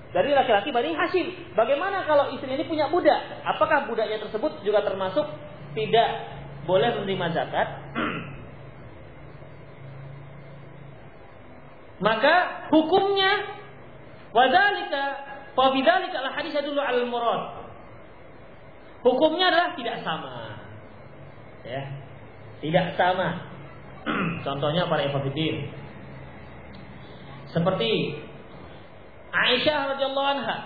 dari 0.10 0.34
laki-laki 0.34 0.74
Bani 0.74 0.98
Hashim. 0.98 1.54
Bagaimana 1.54 2.02
kalau 2.10 2.34
istri 2.34 2.50
ini 2.50 2.66
punya 2.66 2.90
budak? 2.90 3.46
Apakah 3.46 3.86
budaknya 3.86 4.18
tersebut 4.26 4.66
juga 4.66 4.82
termasuk 4.82 5.26
tidak 5.78 6.10
boleh 6.66 6.90
menerima 6.98 7.28
zakat? 7.34 7.68
Maka 12.06 12.66
hukumnya 12.74 13.60
wadalika 14.34 15.04
fa 15.54 15.66
bidzalika 15.76 16.18
al 16.26 16.34
hadis 16.34 16.58
dulu 16.58 16.82
al 16.82 17.06
murad. 17.06 17.70
Hukumnya 19.06 19.54
adalah 19.54 19.78
tidak 19.78 20.02
sama. 20.02 20.58
Ya. 21.64 21.86
Tidak 22.60 22.98
sama. 22.98 23.46
Contohnya 24.46 24.90
para 24.90 25.06
ikhwatiddin. 25.08 25.70
Seperti 27.50 28.20
Aisyah 29.30 29.96
radhiyallahu 29.96 30.30
anha. 30.38 30.58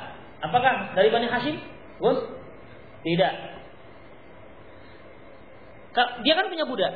Apakah 0.43 0.95
dari 0.95 1.07
Bani 1.11 1.28
Hashim? 1.28 1.55
Gus? 1.99 2.20
Tidak. 3.03 3.34
Dia 5.93 6.34
kan 6.34 6.45
punya 6.49 6.66
budak. 6.66 6.93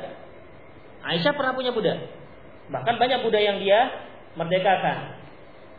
Aisyah 1.04 1.32
pernah 1.32 1.54
punya 1.54 1.70
budak. 1.70 1.96
Bahkan 2.68 2.94
banyak 3.00 3.20
budak 3.24 3.40
yang 3.40 3.62
dia 3.62 3.88
merdekakan. 4.36 5.22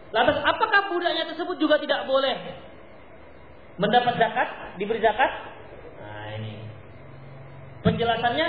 Lantas 0.10 0.42
apakah 0.42 0.90
budaknya 0.90 1.30
tersebut 1.30 1.62
juga 1.62 1.78
tidak 1.78 2.10
boleh 2.10 2.34
mendapat 3.78 4.18
zakat, 4.18 4.48
diberi 4.82 4.98
zakat? 4.98 5.30
Nah 6.02 6.26
ini. 6.42 6.66
Penjelasannya 7.86 8.48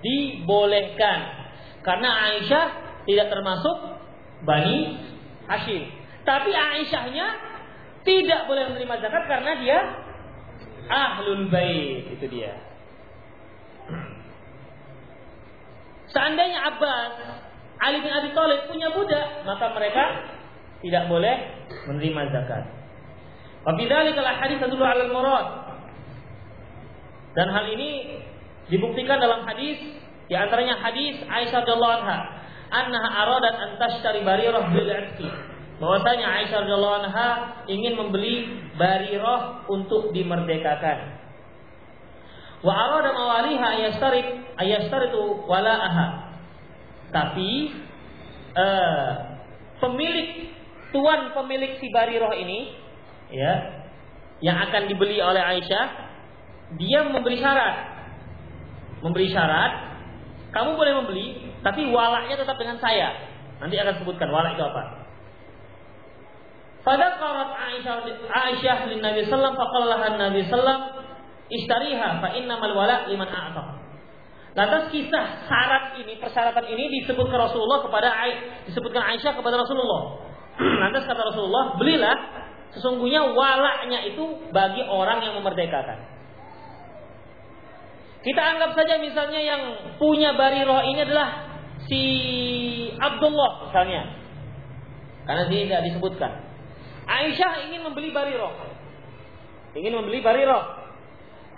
dibolehkan 0.00 1.18
karena 1.82 2.10
Aisyah 2.30 2.66
tidak 3.08 3.26
termasuk 3.32 3.76
Bani 4.46 4.78
Hashim. 5.50 5.99
Tapi 6.30 6.54
Aisyahnya 6.54 7.26
tidak 8.06 8.46
boleh 8.46 8.70
menerima 8.70 8.94
zakat 9.02 9.26
karena 9.26 9.52
dia 9.58 9.78
ahlul 10.86 11.50
bait 11.50 12.06
itu 12.06 12.26
dia. 12.30 12.54
Seandainya 16.14 16.70
Abbas 16.70 17.14
Ali 17.82 17.98
bin 17.98 18.14
Abi 18.14 18.30
Thalib 18.30 18.70
punya 18.70 18.94
budak, 18.94 19.42
maka 19.42 19.74
mereka 19.74 20.04
tidak 20.78 21.10
boleh 21.10 21.34
menerima 21.90 22.22
zakat. 22.30 22.64
Wabidzalika 23.66 24.22
hadis 24.22 24.62
'ala 24.62 25.02
al-murad. 25.02 25.46
Dan 27.34 27.46
hal 27.50 27.66
ini 27.74 28.22
dibuktikan 28.70 29.18
dalam 29.18 29.42
hadis 29.50 29.82
di 30.30 30.34
antaranya 30.38 30.78
hadis 30.78 31.26
Aisyah 31.26 31.66
radhiyallahu 31.66 31.94
anha, 32.06 32.18
annaha 32.70 33.08
aradat 33.26 33.54
an 33.58 33.70
tashtari 33.82 34.22
barirah 34.22 34.70
bil 34.70 34.86
'itqi. 34.86 35.49
Bahwasanya 35.80 36.44
Aisyah 36.44 36.68
radhiyallahu 36.68 36.96
anha 37.00 37.28
ingin 37.64 37.96
membeli 37.96 38.52
barirah 38.76 39.64
untuk 39.64 40.12
dimerdekakan. 40.12 41.16
Wa 42.60 42.72
arada 42.76 43.16
mawaliha 43.16 43.66
ayastarit 43.80 44.28
ayastaritu 44.60 45.48
wala'aha. 45.48 46.36
Tapi 47.08 47.72
uh, 48.52 49.12
pemilik 49.80 50.52
tuan 50.92 51.32
pemilik 51.32 51.80
si 51.80 51.88
Bariroh 51.88 52.36
ini 52.36 52.76
ya 53.32 53.80
yang 54.44 54.60
akan 54.68 54.84
dibeli 54.84 55.16
oleh 55.24 55.40
Aisyah 55.40 55.86
dia 56.76 57.08
memberi 57.08 57.40
syarat. 57.40 57.76
Memberi 59.00 59.32
syarat 59.32 59.72
kamu 60.52 60.76
boleh 60.76 60.92
membeli 60.92 61.56
tapi 61.64 61.88
walaknya 61.88 62.36
tetap 62.36 62.60
dengan 62.60 62.76
saya. 62.84 63.16
Nanti 63.64 63.80
akan 63.80 64.04
sebutkan 64.04 64.28
walak 64.28 64.60
itu 64.60 64.64
apa 64.68 64.99
pada 66.80 67.20
karat 67.20 67.50
Aisyah 67.52 67.94
Aisyah 68.28 68.78
lin 68.88 69.00
Nabi 69.04 69.28
sallam 69.28 69.52
faqallaha 69.52 70.16
Nabi 70.16 70.48
sallam 70.48 70.78
ishtariha 71.52 72.24
fa 72.24 72.28
innamal 72.36 72.72
wala 72.72 73.04
liman 73.10 73.28
a'taq 73.28 73.80
Lantas 74.50 74.90
kisah 74.90 75.46
syarat 75.46 75.94
ini, 76.02 76.18
persyaratan 76.18 76.66
ini 76.66 76.90
disebutkan 77.00 77.38
Rasulullah 77.38 77.86
kepada 77.86 78.10
disebutkan 78.66 78.98
Aisyah 79.14 79.38
kepada 79.38 79.62
Rasulullah. 79.62 80.26
Lantas 80.82 81.06
kata 81.06 81.22
Rasulullah, 81.22 81.78
belilah 81.78 82.16
sesungguhnya 82.74 83.30
walaknya 83.30 84.10
itu 84.10 84.50
bagi 84.50 84.82
orang 84.82 85.22
yang 85.22 85.38
memerdekakan. 85.38 86.02
Kita 88.20 88.42
anggap 88.42 88.74
saja 88.74 88.98
misalnya 88.98 89.40
yang 89.40 89.62
punya 89.96 90.34
bariroh 90.34 90.82
ini 90.82 91.08
adalah 91.08 91.28
si 91.86 92.02
Abdullah 92.98 93.70
misalnya. 93.70 94.02
Karena 95.30 95.44
dia 95.46 95.60
tidak 95.62 95.82
disebutkan. 95.94 96.49
Aisyah 97.10 97.66
ingin 97.66 97.82
membeli 97.82 98.14
bariroh. 98.14 98.54
Ingin 99.74 99.98
membeli 99.98 100.22
bariroh. 100.22 100.78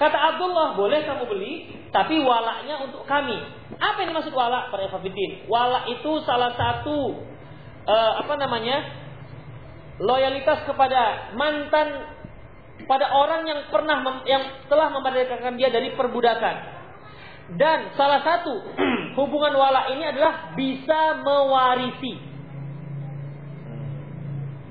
Kata 0.00 0.16
Abdullah, 0.34 0.74
boleh 0.74 1.04
kamu 1.04 1.28
beli, 1.28 1.52
tapi 1.92 2.16
walaknya 2.24 2.80
untuk 2.80 3.04
kami. 3.04 3.36
Apa 3.76 4.02
yang 4.02 4.16
dimaksud 4.16 4.32
walak 4.32 4.72
para 4.72 4.88
Ikhwafiddin? 4.88 5.46
Walak 5.46 5.92
itu 5.92 6.10
salah 6.24 6.56
satu 6.56 7.22
uh, 7.84 8.12
apa 8.24 8.34
namanya? 8.40 9.04
loyalitas 10.02 10.66
kepada 10.66 11.30
mantan 11.38 12.10
pada 12.88 13.06
orang 13.14 13.46
yang 13.46 13.60
pernah 13.70 14.02
mem, 14.02 14.16
yang 14.26 14.42
telah 14.66 14.90
memerdekakan 14.90 15.54
dia 15.54 15.70
dari 15.70 15.94
perbudakan. 15.94 16.56
Dan 17.54 17.94
salah 17.94 18.24
satu 18.24 18.54
hubungan 19.20 19.54
walak 19.54 19.92
ini 19.94 20.02
adalah 20.08 20.56
bisa 20.56 21.22
mewarisi. 21.22 22.14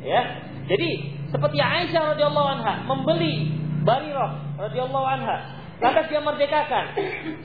Ya. 0.01 0.50
Jadi 0.71 0.89
seperti 1.27 1.59
Aisyah 1.59 2.15
radhiyallahu 2.15 2.47
anha 2.47 2.87
membeli 2.87 3.51
Barirah 3.83 4.55
radhiyallahu 4.55 5.03
anha. 5.03 5.37
Lantas 5.83 6.07
dia 6.07 6.21
merdekakan. 6.23 6.95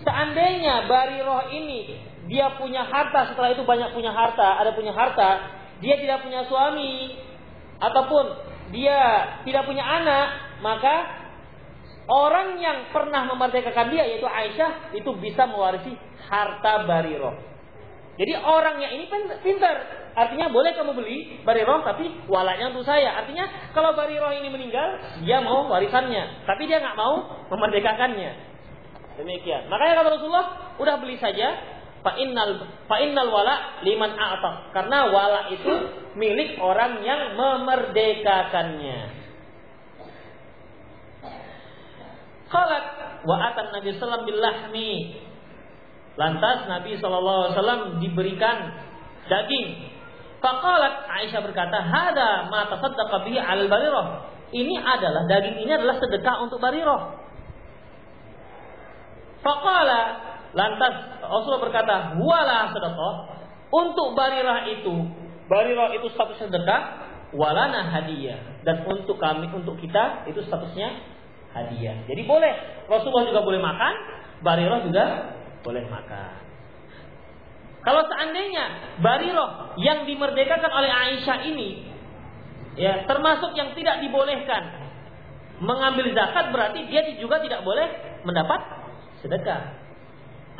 Seandainya 0.04 0.86
Bariroh 0.86 1.50
ini 1.50 1.98
dia 2.30 2.54
punya 2.54 2.86
harta 2.86 3.32
setelah 3.32 3.50
itu 3.50 3.66
banyak 3.66 3.90
punya 3.96 4.12
harta, 4.14 4.62
ada 4.62 4.76
punya 4.76 4.92
harta, 4.94 5.42
dia 5.82 5.98
tidak 5.98 6.22
punya 6.22 6.44
suami 6.46 7.16
ataupun 7.80 8.24
dia 8.70 9.00
tidak 9.42 9.64
punya 9.64 9.82
anak, 9.82 10.26
maka 10.60 10.94
orang 12.06 12.60
yang 12.62 12.92
pernah 12.94 13.26
memerdekakan 13.26 13.90
dia 13.90 14.06
yaitu 14.06 14.28
Aisyah 14.28 14.94
itu 14.94 15.10
bisa 15.18 15.48
mewarisi 15.50 15.96
harta 16.30 16.86
Bariroh. 16.86 17.55
Jadi 18.16 18.32
orangnya 18.32 18.88
ini 18.96 19.04
pintar. 19.44 20.08
Artinya 20.16 20.48
boleh 20.48 20.72
kamu 20.72 20.96
beli 20.96 21.44
bariroh 21.44 21.84
tapi 21.84 22.08
walanya 22.32 22.72
untuk 22.72 22.88
saya. 22.88 23.12
Artinya 23.20 23.44
kalau 23.76 23.92
bariroh 23.92 24.32
ini 24.32 24.48
meninggal, 24.48 24.96
dia 25.20 25.44
mau 25.44 25.68
warisannya. 25.68 26.48
Tapi 26.48 26.64
dia 26.64 26.80
nggak 26.80 26.96
mau 26.96 27.44
memerdekakannya. 27.52 28.32
Demikian. 29.20 29.68
Makanya 29.68 30.00
kata 30.00 30.08
Rasulullah, 30.16 30.48
udah 30.80 30.94
beli 31.00 31.20
saja. 31.20 31.76
Fa 32.00 32.16
innal 32.16 32.64
fa 32.88 32.96
innal 33.02 33.28
wala 33.28 33.84
liman 33.84 34.16
a'ta. 34.16 34.72
Karena 34.72 35.12
wala 35.12 35.52
itu 35.52 35.72
milik 36.16 36.56
orang 36.64 37.04
yang 37.04 37.36
memerdekakannya. 37.36 39.00
Qalat 42.46 42.84
wa 43.26 43.36
atan 43.42 43.74
Nabi 43.74 43.90
sallallahu 43.98 44.22
alaihi 44.22 44.38
wasallam 44.38 45.34
Lantas 46.16 46.64
Nabi 46.64 46.96
SAW 46.96 48.00
diberikan 48.00 48.72
daging. 49.28 49.92
Fakalat 50.40 51.04
Aisyah 51.08 51.40
berkata, 51.44 51.76
"Hada 51.80 52.48
ma 52.48 52.68
tasaddaqa 52.72 53.24
bihi 53.28 53.36
al 53.40 53.68
barirah." 53.68 54.32
Ini 54.52 54.80
adalah 54.80 55.28
daging 55.28 55.60
ini 55.60 55.72
adalah 55.76 56.00
sedekah 56.00 56.44
untuk 56.44 56.62
barirah. 56.62 57.20
Fakala 59.44 60.00
lantas 60.56 61.20
Rasulullah 61.20 61.62
berkata, 61.62 61.94
"Wala 62.16 62.72
sedekah." 62.72 63.14
Untuk 63.66 64.14
barirah 64.14 64.70
itu, 64.72 64.94
barirah 65.50 65.90
itu 65.98 66.06
status 66.14 66.38
sedekah, 66.38 66.80
walana 67.34 67.90
hadiah 67.90 68.62
dan 68.62 68.86
untuk 68.86 69.18
kami 69.18 69.50
untuk 69.50 69.74
kita 69.82 70.24
itu 70.30 70.38
statusnya 70.46 70.94
hadiah. 71.50 72.06
Jadi 72.06 72.22
boleh 72.22 72.52
Rasulullah 72.86 73.26
juga 73.26 73.42
boleh 73.42 73.60
makan, 73.60 73.94
barirah 74.46 74.80
juga 74.86 75.04
boleh 75.66 75.82
makan. 75.90 76.38
Kalau 77.82 78.02
seandainya 78.06 78.98
Bariroh 79.02 79.78
yang 79.82 80.06
dimerdekakan 80.06 80.70
oleh 80.70 80.90
Aisyah 80.90 81.38
ini 81.50 81.96
Ya, 82.76 83.08
termasuk 83.08 83.56
yang 83.56 83.72
tidak 83.72 84.04
dibolehkan. 84.04 84.84
Mengambil 85.64 86.12
zakat 86.12 86.52
berarti 86.52 86.84
dia 86.92 87.08
juga 87.16 87.40
tidak 87.40 87.64
boleh 87.64 87.88
mendapat 88.28 88.60
sedekah. 89.24 89.80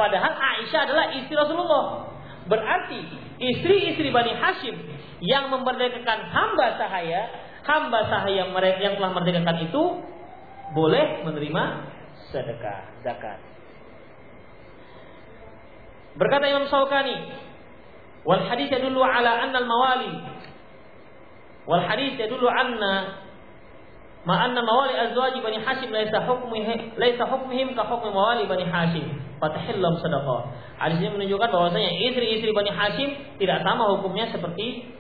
Padahal 0.01 0.33
Aisyah 0.33 0.81
adalah 0.89 1.13
istri 1.13 1.37
Rasulullah. 1.37 2.09
Berarti 2.49 3.01
istri-istri 3.37 4.09
Bani 4.09 4.33
Hashim 4.33 4.77
yang 5.21 5.53
memerdekakan 5.53 6.33
hamba 6.33 6.81
sahaya, 6.81 7.29
hamba 7.69 8.09
sahaya 8.09 8.49
yang 8.81 8.97
telah 8.97 9.13
merdekakan 9.13 9.69
itu 9.69 9.83
boleh 10.73 11.21
menerima 11.29 11.65
sedekah 12.33 13.05
zakat. 13.05 13.37
Berkata 16.17 16.49
Imam 16.49 16.65
Syaukani, 16.69 17.17
wal 18.25 18.43
hadis 18.49 18.73
yadullu 18.73 19.05
ala 19.05 19.47
anna 19.47 19.63
al 19.63 19.69
mawali 19.69 20.13
wal 21.69 21.85
hadis 21.85 22.19
yadullu 22.19 22.51
anna 22.51 23.23
ma 24.27 24.49
anna 24.49 24.65
mawali 24.67 24.99
azwaji 24.99 25.39
bani 25.39 25.63
Hashim 25.63 25.95
laisa 25.95 26.27
hukmihim 26.27 26.99
laisa 26.99 27.23
hukmihim 27.29 27.79
ka 27.79 27.87
hukmi 27.87 28.11
mawali 28.11 28.49
bani 28.51 28.67
Hashim 28.67 29.07
fatahillam 29.39 29.95
sadaqah. 30.03 30.41
Hadis 30.83 30.99
ini 31.05 31.15
menunjukkan 31.15 31.49
bahwasanya 31.55 31.91
istri-istri 32.11 32.51
bani 32.51 32.75
Hashim 32.75 33.39
tidak 33.39 33.63
sama 33.63 33.87
hukumnya 33.95 34.27
seperti 34.35 34.91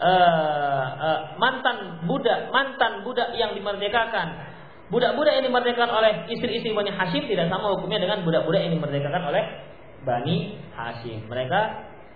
uh, 0.00 0.86
uh, 0.96 1.20
mantan 1.36 2.08
budak 2.08 2.48
mantan 2.48 3.04
budak 3.04 3.36
yang 3.36 3.52
dimerdekakan 3.52 4.50
budak-budak 4.90 5.38
yang 5.38 5.46
dimerdekakan 5.46 5.90
oleh 6.02 6.12
istri-istri 6.34 6.74
Bani 6.74 6.90
Hashim 6.90 7.22
tidak 7.30 7.46
sama 7.46 7.78
hukumnya 7.78 8.02
dengan 8.02 8.26
budak-budak 8.26 8.66
yang 8.66 8.74
dimerdekakan 8.74 9.22
oleh 9.30 9.69
Bani 10.04 10.56
Hashim. 10.72 11.28
Mereka 11.28 11.60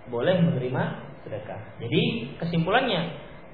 boleh 0.09 0.41
menerima 0.41 0.83
sedekah. 1.25 1.81
Jadi 1.81 2.01
kesimpulannya, 2.41 3.01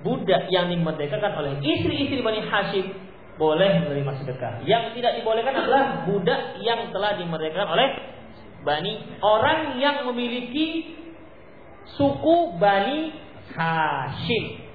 budak 0.03 0.51
yang 0.51 0.67
dimerdekakan 0.71 1.31
oleh 1.39 1.51
istri-istri 1.63 2.19
Bani 2.19 2.41
Hashim 2.43 2.85
boleh 3.39 3.87
menerima 3.87 4.11
sedekah. 4.21 4.53
Yang 4.67 4.99
tidak 4.99 5.11
dibolehkan 5.21 5.55
adalah 5.55 6.05
budak 6.05 6.61
yang 6.61 6.91
telah 6.91 7.17
dimerdekakan 7.17 7.69
oleh 7.71 7.89
Bani 8.61 8.93
orang 9.25 9.81
yang 9.81 10.05
memiliki 10.05 10.93
suku 11.97 12.61
Bani 12.61 13.09
Hashim. 13.57 14.69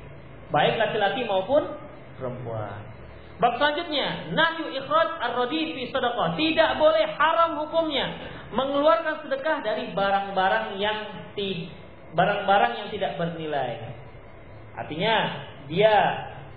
Baik 0.50 0.78
laki-laki 0.78 1.22
maupun 1.26 1.70
perempuan. 2.18 2.82
Bab 3.36 3.60
selanjutnya, 3.60 4.32
nahyu 4.32 4.72
ikhraj 4.72 5.20
ar-radi 5.20 5.76
fi. 5.76 5.82
Tidak 5.92 6.70
boleh 6.80 7.04
haram 7.20 7.60
hukumnya 7.60 8.08
mengeluarkan 8.54 9.26
sedekah 9.26 9.62
dari 9.64 9.90
barang-barang 9.90 10.78
yang 10.78 10.98
barang-barang 12.14 12.72
yang 12.78 12.88
tidak 12.94 13.12
bernilai. 13.18 13.92
Artinya 14.76 15.14
dia 15.66 15.96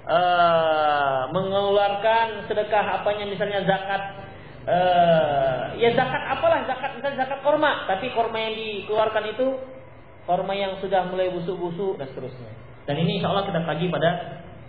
uh, 0.06 1.22
mengeluarkan 1.34 2.46
sedekah 2.46 3.02
apanya 3.02 3.26
misalnya 3.26 3.66
zakat 3.66 4.02
uh, 4.70 5.74
ya 5.80 5.96
zakat 5.98 6.22
apalah 6.38 6.68
zakat 6.70 7.00
misalnya 7.00 7.18
zakat 7.26 7.40
korma 7.42 7.88
tapi 7.90 8.14
korma 8.14 8.38
yang 8.38 8.54
dikeluarkan 8.54 9.24
itu 9.34 9.48
korma 10.30 10.54
yang 10.54 10.78
sudah 10.78 11.10
mulai 11.10 11.34
busuk-busuk 11.34 11.98
dan 11.98 12.06
seterusnya. 12.14 12.54
Dan 12.86 13.02
ini 13.02 13.18
insya 13.18 13.34
Allah 13.34 13.50
kita 13.50 13.66
kaji 13.66 13.86
pada 13.90 14.10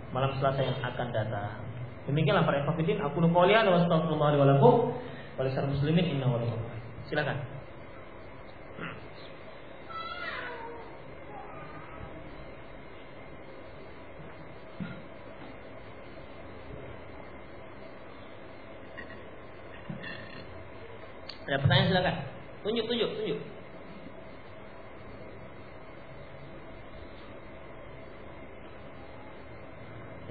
malam 0.09 0.33
Selasa 0.37 0.61
yang 0.61 0.77
akan 0.81 1.07
datang. 1.13 1.61
Demikianlah 2.09 2.43
para 2.49 2.65
ikhwatiddin, 2.65 2.97
aku 2.97 3.21
nu 3.21 3.29
qouli 3.29 3.53
wa 3.53 3.77
astaghfirullah 3.77 4.31
wa 4.41 4.45
lakum 4.57 4.73
muslimin 5.37 6.17
inna 6.17 6.27
Silakan. 7.11 7.43
Ada 21.51 21.59
pertanyaan 21.59 21.87
silakan. 21.91 22.15
Tunjuk, 22.63 22.87
tunjuk, 22.87 23.11
tunjuk. 23.11 23.39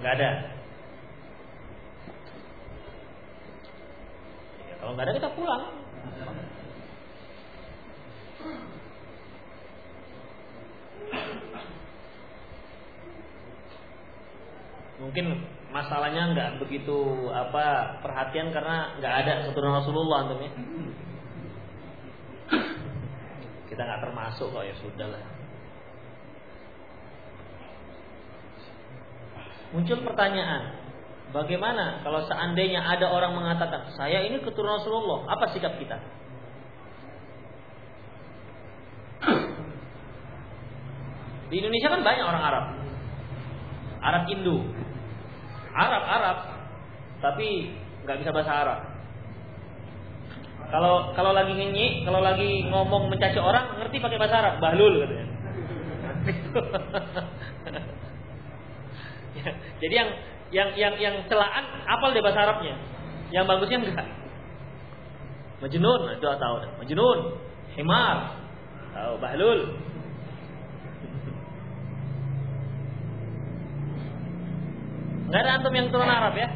Enggak 0.01 0.13
ada. 0.17 0.31
Kalau 4.81 4.97
nggak 4.97 5.05
ada 5.05 5.17
kita 5.21 5.31
pulang. 5.37 5.65
Mungkin 15.01 15.27
masalahnya 15.73 16.37
nggak 16.37 16.51
begitu 16.61 17.29
apa 17.33 17.99
perhatian 18.05 18.53
karena 18.53 19.01
nggak 19.01 19.15
ada 19.25 19.33
keturunan 19.49 19.81
Rasulullah 19.81 20.19
antum 20.29 20.45
ya. 20.45 20.53
Kita 23.73 23.81
nggak 23.81 24.03
termasuk 24.05 24.53
kok 24.53 24.65
ya 24.67 24.75
sudahlah. 24.77 25.25
Muncul 29.71 30.03
pertanyaan, 30.03 30.81
Bagaimana 31.31 32.03
kalau 32.03 32.27
seandainya 32.27 32.83
ada 32.83 33.07
orang 33.07 33.39
mengatakan 33.39 33.95
saya 33.95 34.27
ini 34.27 34.43
keturunan 34.43 34.83
Rasulullah, 34.83 35.31
apa 35.31 35.55
sikap 35.55 35.79
kita? 35.79 35.95
Di 41.51 41.59
Indonesia 41.59 41.91
kan 41.91 42.07
banyak 42.07 42.25
orang 42.25 42.45
Arab, 42.47 42.65
Arab 43.99 44.23
Hindu, 44.31 44.63
Arab 45.75 46.03
Arab, 46.07 46.39
tapi 47.19 47.75
nggak 48.07 48.19
bisa 48.23 48.31
bahasa 48.31 48.53
Arab. 48.63 48.81
Kalau 50.71 51.11
kalau 51.19 51.35
lagi 51.35 51.51
nyanyi, 51.51 52.07
kalau 52.07 52.23
lagi 52.23 52.63
ngomong 52.71 53.11
mencaci 53.11 53.43
orang, 53.43 53.75
ngerti 53.83 53.99
pakai 53.99 54.19
bahasa 54.23 54.39
Arab, 54.39 54.55
bahlul 54.63 55.03
katanya. 55.03 55.27
Jadi 59.81 59.95
yang 59.95 60.11
yang 60.55 60.69
yang 60.79 60.95
yang 61.01 61.15
celaan 61.27 61.65
apal 61.91 62.15
deh 62.15 62.23
bahasa 62.23 62.47
Arabnya. 62.47 62.79
Yang 63.31 63.45
bagusnya 63.47 63.79
enggak. 63.83 64.09
Majnun, 65.61 66.01
itu 66.17 66.25
tahu. 66.25 66.57
Majnun, 66.83 67.19
himar, 67.75 68.17
tahu 68.95 69.15
bahlul. 69.23 69.61
Enggak 75.31 75.47
ada 75.47 75.63
antum 75.63 75.71
yang 75.71 75.95
turun 75.95 76.11
Arab 76.11 76.35
ya? 76.35 76.51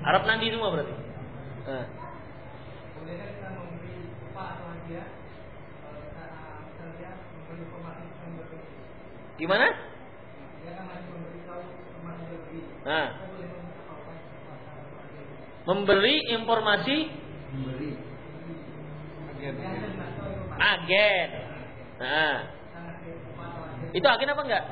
Arab 0.00 0.24
nanti 0.24 0.48
semua 0.48 0.72
berarti. 0.72 0.96
Nah. 1.68 1.86
Gimana? 9.36 9.66
Nah. 12.88 13.08
Memberi 15.68 16.16
informasi 16.32 16.96
memberi 17.52 17.92
agen. 20.56 21.28
Nah. 22.00 22.38
Itu 23.92 24.06
agen 24.08 24.32
apa 24.32 24.42
enggak? 24.48 24.64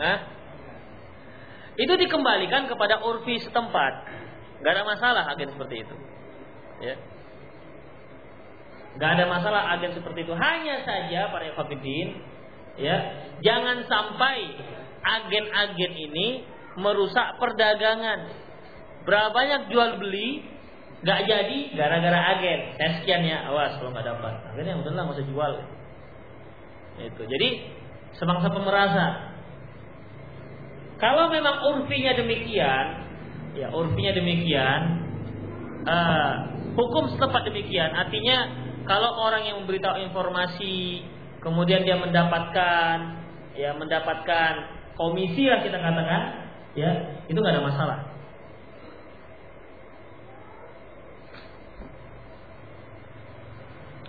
Nah. 0.00 0.18
Itu 1.80 1.96
dikembalikan 1.96 2.68
kepada 2.68 3.00
urfi 3.00 3.40
setempat. 3.40 3.92
Gak 4.60 4.72
ada 4.76 4.84
masalah 4.84 5.22
agen 5.32 5.48
seperti 5.48 5.88
itu. 5.88 5.96
Ya. 6.84 6.96
Gak 9.00 9.10
ada 9.16 9.24
masalah 9.24 9.62
agen 9.78 9.96
seperti 9.96 10.28
itu. 10.28 10.34
Hanya 10.36 10.84
saja 10.84 11.32
para 11.32 11.48
ikhwatiddin 11.48 12.20
ya 12.80 12.96
jangan 13.44 13.84
sampai 13.88 14.56
agen-agen 15.00 15.92
ini 15.96 16.44
merusak 16.80 17.40
perdagangan 17.40 18.30
berapa 19.04 19.32
banyak 19.32 19.72
jual 19.72 20.00
beli 20.00 20.44
nggak 21.00 21.20
jadi 21.24 21.58
gara-gara 21.76 22.20
agen 22.36 22.60
saya 22.76 22.90
sekian 23.00 23.24
ya 23.24 23.48
awas 23.48 23.80
kalau 23.80 23.92
nggak 23.96 24.04
dapat 24.04 24.34
akhirnya 24.52 24.76
udahlah 24.76 25.02
nggak 25.08 25.16
usah 25.16 25.28
jual 25.28 25.52
itu 27.00 27.22
jadi 27.24 27.48
semangsa 28.18 28.48
pemerasa. 28.50 29.06
Kalau 31.00 31.32
memang 31.32 31.64
urfinya 31.72 32.12
demikian 32.12 32.86
ya 33.56 33.72
urfinya 33.74 34.12
demikian 34.14 34.80
uh, 35.86 36.32
hukum 36.76 37.10
setempat 37.14 37.42
demikian. 37.50 37.90
Artinya 37.94 38.36
kalau 38.86 39.16
orang 39.22 39.46
yang 39.46 39.56
memberitahu 39.62 40.00
informasi 40.06 41.04
kemudian 41.40 41.82
dia 41.82 41.96
mendapatkan 41.96 42.96
ya 43.56 43.74
mendapatkan 43.74 44.52
komisi 44.94 45.48
lah 45.48 45.64
kita 45.64 45.78
katakan 45.80 46.22
ya 46.76 46.90
itu 47.26 47.38
nggak 47.38 47.54
ada 47.58 47.64
masalah. 47.64 47.98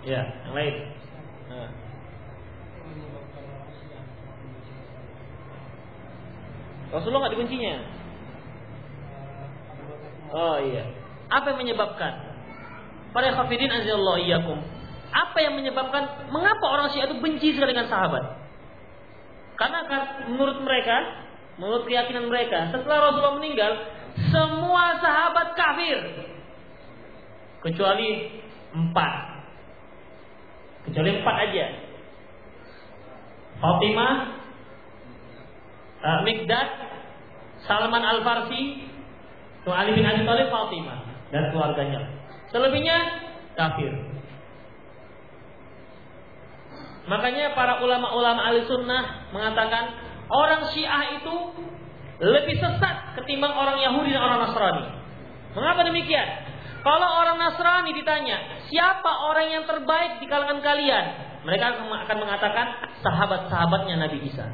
Ya 0.02 0.22
yang 0.50 0.54
lain 0.58 0.74
nah. 1.46 1.70
Rasulullah 6.92 7.26
nggak 7.26 7.34
dibencinya. 7.40 7.74
Oh 10.32 10.56
iya. 10.60 10.84
Apa 11.32 11.56
yang 11.56 11.58
menyebabkan? 11.64 12.12
Para 13.12 13.32
khafidin 13.32 13.72
azallahu 13.72 14.20
iyyakum. 14.20 14.60
Apa 15.12 15.38
yang 15.44 15.56
menyebabkan 15.60 16.28
mengapa 16.32 16.64
orang 16.68 16.88
Syiah 16.92 17.08
itu 17.08 17.20
benci 17.20 17.52
sekali 17.52 17.76
dengan 17.76 17.88
sahabat? 17.88 18.40
Karena 19.60 19.84
kan 19.84 20.02
menurut 20.32 20.64
mereka, 20.64 20.96
menurut 21.60 21.84
keyakinan 21.84 22.28
mereka, 22.32 22.72
setelah 22.72 23.12
Rasulullah 23.12 23.36
meninggal, 23.36 23.72
semua 24.32 24.96
sahabat 25.00 25.52
kafir 25.52 25.98
kecuali 27.60 28.40
empat. 28.72 29.14
Kecuali 30.88 31.10
empat 31.20 31.36
aja. 31.48 31.66
Fatimah, 33.60 34.41
uh, 36.02 36.20
Mikdad, 36.26 36.68
Salman 37.64 38.02
Al 38.02 38.20
Farsi, 38.26 38.90
Ali 39.70 39.90
bin 39.94 40.04
Abi 40.04 40.26
Thalib, 40.26 40.50
Fatimah 40.50 40.98
dan 41.32 41.48
keluarganya. 41.54 42.00
Selebihnya 42.52 42.96
kafir. 43.56 43.92
Makanya 47.08 47.56
para 47.58 47.82
ulama-ulama 47.82 48.46
ahli 48.46 48.62
sunnah 48.68 49.32
mengatakan 49.34 49.90
orang 50.30 50.70
Syiah 50.70 51.18
itu 51.18 51.34
lebih 52.22 52.54
sesat 52.62 53.18
ketimbang 53.18 53.50
orang 53.50 53.82
Yahudi 53.82 54.14
dan 54.14 54.22
orang 54.22 54.46
Nasrani. 54.46 54.86
Mengapa 55.58 55.82
demikian? 55.82 56.28
Kalau 56.86 57.08
orang 57.18 57.38
Nasrani 57.38 57.90
ditanya, 57.94 58.62
siapa 58.70 59.10
orang 59.26 59.46
yang 59.50 59.64
terbaik 59.66 60.22
di 60.22 60.26
kalangan 60.30 60.62
kalian? 60.62 61.04
Mereka 61.42 61.82
akan 62.06 62.16
mengatakan 62.22 62.66
sahabat-sahabatnya 63.02 63.98
Nabi 63.98 64.30
Isa. 64.30 64.46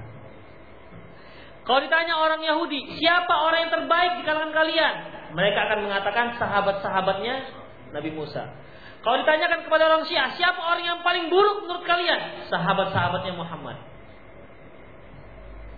Kalau 1.68 1.84
ditanya 1.84 2.16
orang 2.16 2.40
Yahudi, 2.40 2.96
siapa 2.96 3.28
orang 3.28 3.68
yang 3.68 3.72
terbaik 3.76 4.12
di 4.16 4.22
kalangan 4.24 4.56
kalian? 4.56 4.94
Mereka 5.36 5.58
akan 5.68 5.78
mengatakan 5.84 6.26
sahabat-sahabatnya 6.40 7.34
Nabi 7.92 8.08
Musa. 8.16 8.48
Kalau 9.04 9.20
ditanyakan 9.20 9.68
kepada 9.68 9.92
orang 9.92 10.08
Syiah, 10.08 10.32
siapa 10.32 10.64
orang 10.64 10.80
yang 10.80 10.98
paling 11.04 11.28
buruk 11.28 11.68
menurut 11.68 11.84
kalian? 11.84 12.48
Sahabat-sahabatnya 12.48 13.36
Muhammad. 13.36 13.76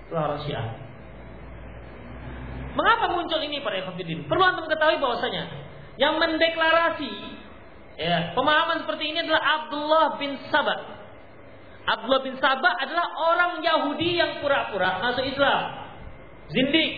Itulah 0.07 0.23
orang 0.31 0.41
Syiah. 0.47 0.79
Mengapa 2.79 3.11
muncul 3.11 3.43
ini 3.43 3.59
para 3.59 3.83
ikhwatiddin? 3.83 4.31
Perlu 4.31 4.47
antum 4.47 4.71
ketahui 4.71 5.03
bahwasanya 5.03 5.51
yang 5.99 6.23
mendeklarasi 6.23 7.13
ya, 7.99 8.31
pemahaman 8.39 8.87
seperti 8.87 9.11
ini 9.11 9.27
adalah 9.27 9.43
Abdullah 9.43 10.07
bin 10.23 10.39
Sabah. 10.55 11.00
Abdullah 11.91 12.23
bin 12.23 12.39
Sabah 12.39 12.79
adalah 12.79 13.07
orang 13.19 13.53
Yahudi 13.67 14.15
yang 14.15 14.39
pura-pura 14.39 15.03
masuk 15.03 15.27
Islam. 15.27 15.91
Zindik. 16.55 16.91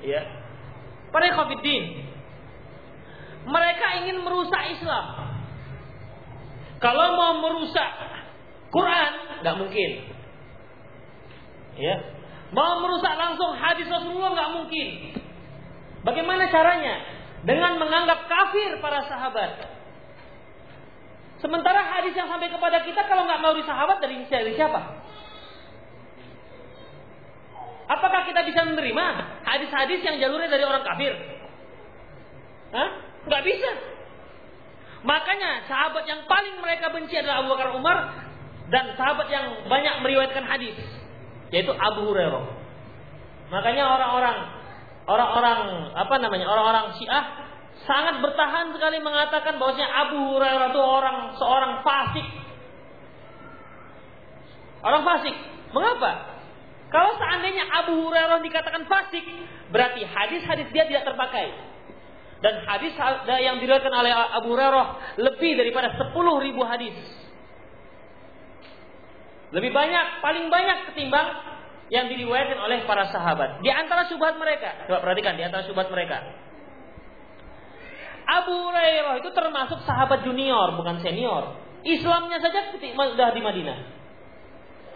Ya. 0.00 0.24
Para 1.12 1.28
ikhwatiddin. 1.28 2.08
Mereka 3.44 3.86
ingin 4.04 4.24
merusak 4.24 4.62
Islam. 4.72 5.36
Kalau 6.80 7.06
mau 7.20 7.32
merusak 7.44 7.90
Quran, 8.72 9.12
nggak 9.44 9.56
mungkin. 9.60 9.90
Ya. 11.76 11.96
Mau 12.52 12.80
merusak 12.80 13.12
langsung 13.16 13.56
hadis 13.60 13.88
Rasulullah 13.92 14.32
nggak 14.32 14.52
mungkin. 14.56 14.88
Bagaimana 16.02 16.48
caranya? 16.48 16.96
Dengan 17.44 17.76
menganggap 17.76 18.24
kafir 18.24 18.80
para 18.80 19.04
sahabat. 19.04 19.71
Sementara 21.42 21.82
hadis 21.82 22.14
yang 22.14 22.30
sampai 22.30 22.48
kepada 22.54 22.86
kita 22.86 23.02
kalau 23.10 23.26
nggak 23.26 23.42
mau 23.42 23.50
di 23.50 23.66
sahabat 23.66 23.98
dari, 23.98 24.22
dari 24.30 24.54
siapa? 24.54 24.78
Apakah 27.90 28.22
kita 28.30 28.46
bisa 28.46 28.62
menerima 28.62 29.04
hadis-hadis 29.42 30.00
yang 30.06 30.16
jalurnya 30.22 30.48
dari 30.48 30.62
orang 30.62 30.86
kafir? 30.86 31.12
Hah? 32.72 32.88
Nggak 33.26 33.42
bisa. 33.42 33.70
Makanya 35.02 35.66
sahabat 35.66 36.06
yang 36.06 36.22
paling 36.30 36.62
mereka 36.62 36.94
benci 36.94 37.18
adalah 37.18 37.42
Abu 37.42 37.58
Bakar 37.58 37.74
Umar 37.74 37.98
dan 38.70 38.94
sahabat 38.94 39.26
yang 39.26 39.66
banyak 39.66 39.98
meriwayatkan 39.98 40.46
hadis 40.46 40.78
yaitu 41.50 41.74
Abu 41.74 42.06
Hurairah. 42.06 42.46
Makanya 43.50 43.84
orang-orang 43.98 44.36
orang-orang 45.10 45.58
apa 45.98 46.14
namanya 46.22 46.46
orang-orang 46.46 46.96
Syiah 46.96 47.51
sangat 47.86 48.22
bertahan 48.22 48.70
sekali 48.74 48.98
mengatakan 49.02 49.58
bahwasanya 49.58 49.90
Abu 50.08 50.18
Hurairah 50.34 50.66
itu 50.70 50.80
orang 50.82 51.16
seorang 51.38 51.72
fasik. 51.82 52.26
Orang 54.82 55.02
fasik. 55.06 55.34
Mengapa? 55.72 56.32
Kalau 56.92 57.16
seandainya 57.16 57.64
Abu 57.72 58.04
Hurairah 58.04 58.38
dikatakan 58.44 58.84
fasik, 58.84 59.24
berarti 59.72 60.04
hadis-hadis 60.04 60.68
dia 60.70 60.84
tidak 60.84 61.08
terpakai. 61.08 61.48
Dan 62.42 62.58
hadis 62.66 62.92
yang 63.38 63.62
diriwayatkan 63.62 63.94
oleh 63.94 64.10
Abu 64.10 64.52
Hurairah 64.52 65.18
lebih 65.22 65.56
daripada 65.56 65.94
10 65.94 66.10
ribu 66.42 66.62
hadis. 66.66 66.94
Lebih 69.52 69.70
banyak, 69.70 70.06
paling 70.24 70.48
banyak 70.48 70.78
ketimbang 70.90 71.28
yang 71.92 72.08
diriwayatkan 72.08 72.56
oleh 72.56 72.88
para 72.88 73.12
sahabat. 73.12 73.60
Di 73.60 73.68
antara 73.68 74.08
syubhat 74.08 74.40
mereka, 74.40 74.88
coba 74.88 75.04
perhatikan 75.04 75.36
di 75.36 75.44
antara 75.44 75.62
syubhat 75.68 75.92
mereka. 75.92 76.24
Abu 78.26 78.54
Hurairah 78.54 79.18
itu 79.20 79.30
termasuk 79.34 79.82
sahabat 79.84 80.22
junior, 80.22 80.74
bukan 80.78 81.02
senior. 81.02 81.58
Islamnya 81.82 82.38
saja 82.38 82.70
sudah 82.70 83.28
di 83.34 83.40
Madinah. 83.42 83.78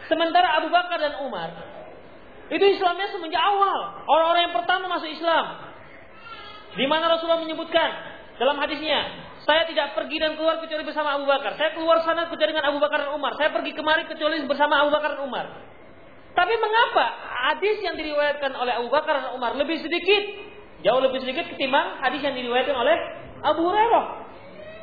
Sementara 0.07 0.63
Abu 0.63 0.71
Bakar 0.71 1.03
dan 1.03 1.19
Umar 1.27 1.51
itu 2.47 2.63
Islamnya 2.63 3.11
semenjak 3.11 3.43
awal. 3.43 4.07
Orang-orang 4.07 4.51
yang 4.51 4.55
pertama 4.55 4.87
masuk 4.87 5.11
Islam. 5.11 5.67
Di 6.79 6.87
mana 6.87 7.11
Rasulullah 7.11 7.43
menyebutkan 7.43 7.91
dalam 8.39 8.55
hadisnya, 8.63 9.27
saya 9.43 9.67
tidak 9.67 9.99
pergi 9.99 10.23
dan 10.23 10.39
keluar 10.39 10.63
kecuali 10.63 10.87
bersama 10.87 11.19
Abu 11.19 11.27
Bakar. 11.27 11.59
Saya 11.59 11.75
keluar 11.75 12.07
sana 12.07 12.31
kecuali 12.31 12.55
dengan 12.55 12.71
Abu 12.71 12.79
Bakar 12.79 13.03
dan 13.03 13.11
Umar. 13.19 13.35
Saya 13.35 13.51
pergi 13.51 13.75
kemari 13.75 14.07
kecuali 14.07 14.39
bersama 14.47 14.87
Abu 14.87 14.95
Bakar 14.95 15.19
dan 15.19 15.27
Umar. 15.27 15.47
Tapi 16.37 16.55
mengapa 16.61 17.07
hadis 17.49 17.81
yang 17.81 17.97
diriwayatkan 17.97 18.53
oleh 18.55 18.79
Abu 18.79 18.93
Bakar 18.93 19.25
dan 19.25 19.29
Umar 19.35 19.57
lebih 19.57 19.81
sedikit 19.81 20.23
Jauh 20.87 21.03
lebih 21.03 21.19
sedikit 21.19 21.51
ketimbang 21.51 21.99
hadis 21.99 22.23
yang 22.23 22.39
diriwayatkan 22.39 22.79
oleh 22.79 22.95
Abu 23.43 23.67
Hurairah. 23.67 24.05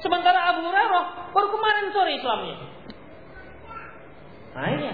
Sementara 0.03 0.51
Abu 0.51 0.67
Hurairah 0.67 1.31
baru 1.31 1.47
kemarin 1.47 1.95
sore 1.95 2.11
Islamnya. 2.19 2.55
Nah 4.51 4.67
ini. 4.67 4.91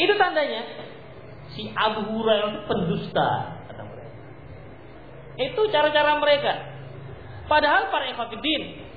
Itu 0.00 0.16
tandanya 0.16 0.64
si 1.52 1.68
Abu 1.76 2.08
Hurairah 2.08 2.56
itu 2.56 2.60
pendusta. 2.64 3.28
Itu 5.36 5.68
cara-cara 5.68 6.24
mereka. 6.24 6.52
Padahal 7.44 7.92
para 7.92 8.08
ikhwatiddin 8.08 8.88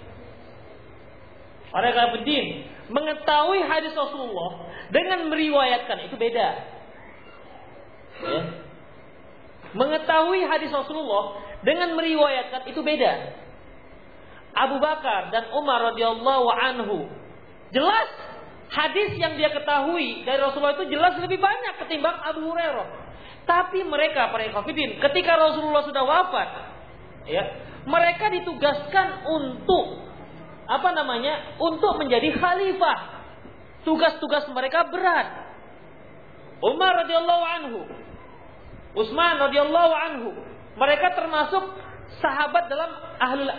para 1.76 1.92
ikhwatiddin 1.92 2.66
mengetahui 2.88 3.62
hadis 3.68 3.92
Rasulullah 3.94 4.72
dengan 4.96 5.28
meriwayatkan 5.28 6.08
itu 6.08 6.16
beda. 6.16 6.48
Ya. 8.24 8.69
Mengetahui 9.78 10.42
hadis 10.50 10.74
Rasulullah 10.74 11.38
dengan 11.62 11.94
meriwayatkan 11.94 12.66
itu 12.72 12.82
beda. 12.82 13.14
Abu 14.58 14.82
Bakar 14.82 15.30
dan 15.30 15.54
Umar 15.54 15.94
radhiyallahu 15.94 16.48
anhu 16.50 17.06
jelas 17.70 18.10
hadis 18.74 19.14
yang 19.22 19.38
dia 19.38 19.54
ketahui 19.54 20.26
dari 20.26 20.42
Rasulullah 20.42 20.74
itu 20.74 20.90
jelas 20.90 21.18
lebih 21.22 21.38
banyak 21.38 21.86
ketimbang 21.86 22.18
Abu 22.26 22.50
Hurairah. 22.50 22.88
Tapi 23.46 23.82
mereka 23.86 24.30
para 24.30 24.46
ikhwatiddin 24.46 25.02
ketika 25.02 25.38
Rasulullah 25.38 25.86
sudah 25.86 26.04
wafat 26.06 26.50
ya, 27.30 27.44
mereka 27.86 28.30
ditugaskan 28.30 29.26
untuk 29.26 30.10
apa 30.70 30.90
namanya? 30.94 31.58
untuk 31.58 31.98
menjadi 31.98 32.30
khalifah. 32.38 33.22
Tugas-tugas 33.82 34.46
mereka 34.54 34.86
berat. 34.92 35.50
Umar 36.60 37.06
radhiyallahu 37.06 37.46
anhu 37.48 37.80
Utsman 38.98 39.38
radhiyallahu 39.38 39.94
anhu. 39.94 40.30
Mereka 40.80 41.14
termasuk 41.14 41.64
sahabat 42.24 42.72
dalam 42.72 42.90
ahlul 43.22 43.52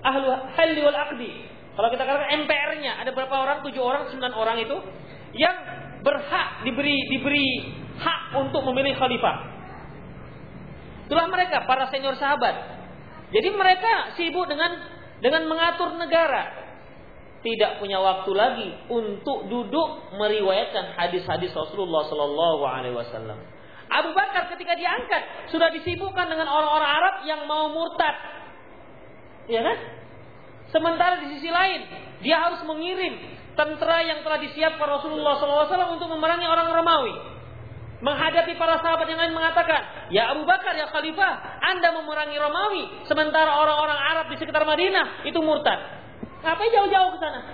ahlu 0.00 0.28
halli 0.54 0.80
wal 0.84 0.98
aqdi. 1.08 1.30
Kalau 1.74 1.88
kita 1.88 2.02
katakan 2.04 2.44
MPR-nya 2.44 3.00
ada 3.00 3.10
berapa 3.14 3.32
orang? 3.32 3.64
Tujuh 3.64 3.80
orang, 3.80 4.10
sembilan 4.12 4.34
orang 4.36 4.56
itu 4.60 4.76
yang 5.32 5.56
berhak 6.02 6.66
diberi 6.66 6.96
diberi 7.08 7.48
hak 8.00 8.36
untuk 8.36 8.64
memilih 8.68 8.96
khalifah. 8.96 9.36
Itulah 11.06 11.26
mereka 11.26 11.66
para 11.66 11.90
senior 11.90 12.14
sahabat. 12.18 12.78
Jadi 13.30 13.48
mereka 13.54 14.14
sibuk 14.18 14.46
dengan 14.46 14.78
dengan 15.22 15.46
mengatur 15.46 15.94
negara. 15.98 16.58
Tidak 17.40 17.80
punya 17.80 17.96
waktu 18.04 18.30
lagi 18.36 18.68
untuk 18.92 19.48
duduk 19.48 20.12
meriwayatkan 20.12 20.92
hadis-hadis 20.92 21.48
Rasulullah 21.56 22.04
Sallallahu 22.04 22.62
Alaihi 22.68 22.92
Wasallam. 22.92 23.40
Abu 23.90 24.14
Bakar 24.14 24.46
ketika 24.54 24.78
diangkat 24.78 25.50
sudah 25.50 25.68
disibukkan 25.74 26.30
dengan 26.30 26.46
orang-orang 26.46 26.90
Arab 26.90 27.14
yang 27.26 27.42
mau 27.50 27.74
murtad. 27.74 28.14
Ya 29.50 29.66
kan? 29.66 29.78
Sementara 30.70 31.18
di 31.18 31.34
sisi 31.34 31.50
lain, 31.50 31.82
dia 32.22 32.38
harus 32.38 32.62
mengirim 32.62 33.18
tentara 33.58 34.06
yang 34.06 34.22
telah 34.22 34.38
disiapkan 34.38 34.86
Rasulullah 34.86 35.34
SAW 35.42 35.98
untuk 35.98 36.06
memerangi 36.14 36.46
orang 36.46 36.70
Romawi. 36.70 37.14
menghadapi 38.00 38.56
para 38.56 38.80
sahabat 38.80 39.04
yang 39.12 39.20
lain 39.20 39.36
mengatakan, 39.36 40.08
"Ya 40.08 40.32
Abu 40.32 40.48
Bakar, 40.48 40.72
ya 40.72 40.88
Khalifah, 40.88 41.60
Anda 41.60 41.92
memerangi 42.00 42.32
Romawi, 42.32 43.04
sementara 43.04 43.60
orang-orang 43.60 44.00
Arab 44.00 44.32
di 44.32 44.40
sekitar 44.40 44.64
Madinah 44.64 45.28
itu 45.28 45.36
murtad. 45.44 45.76
Ngapain 46.40 46.72
jauh-jauh 46.72 47.12
ke 47.12 47.18
sana?" 47.20 47.44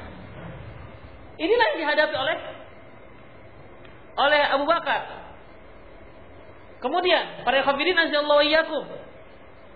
Inilah 1.34 1.66
yang 1.74 1.78
dihadapi 1.82 2.14
oleh 2.14 2.37
oleh 4.22 4.43
Abu 4.55 4.64
Bakar. 4.70 5.26
Kemudian, 6.87 7.43
para 7.43 7.66
khabirin 7.66 7.99
azallahu 7.99 8.47
iyyakum. 8.47 8.87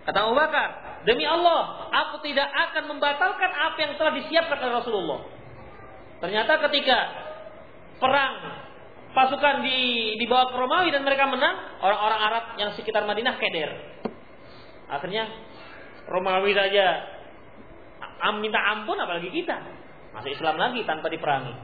Kata 0.06 0.30
Abu 0.30 0.38
Bakar, 0.38 1.02
"Demi 1.02 1.26
Allah, 1.26 1.90
aku 1.90 2.22
tidak 2.22 2.46
akan 2.46 2.86
membatalkan 2.86 3.50
apa 3.50 3.78
yang 3.82 3.92
telah 3.98 4.14
disiapkan 4.14 4.62
oleh 4.62 4.74
Rasulullah." 4.78 5.20
Ternyata 6.22 6.62
ketika 6.70 6.98
perang 7.98 8.62
pasukan 9.10 9.66
di 9.66 10.14
dibawa 10.22 10.54
ke 10.54 10.56
Romawi 10.56 10.94
dan 10.94 11.02
mereka 11.02 11.26
menang, 11.26 11.82
orang-orang 11.82 12.20
Arab 12.30 12.44
yang 12.62 12.70
sekitar 12.78 13.02
Madinah 13.02 13.34
keder. 13.42 13.74
Akhirnya 14.86 15.26
Romawi 16.06 16.54
saja 16.54 17.10
am 18.22 18.38
minta 18.38 18.62
ampun 18.70 18.94
apalagi 19.02 19.34
kita. 19.34 19.58
Masuk 20.14 20.30
Islam 20.30 20.62
lagi 20.62 20.86
tanpa 20.86 21.10
diperangi. 21.10 21.54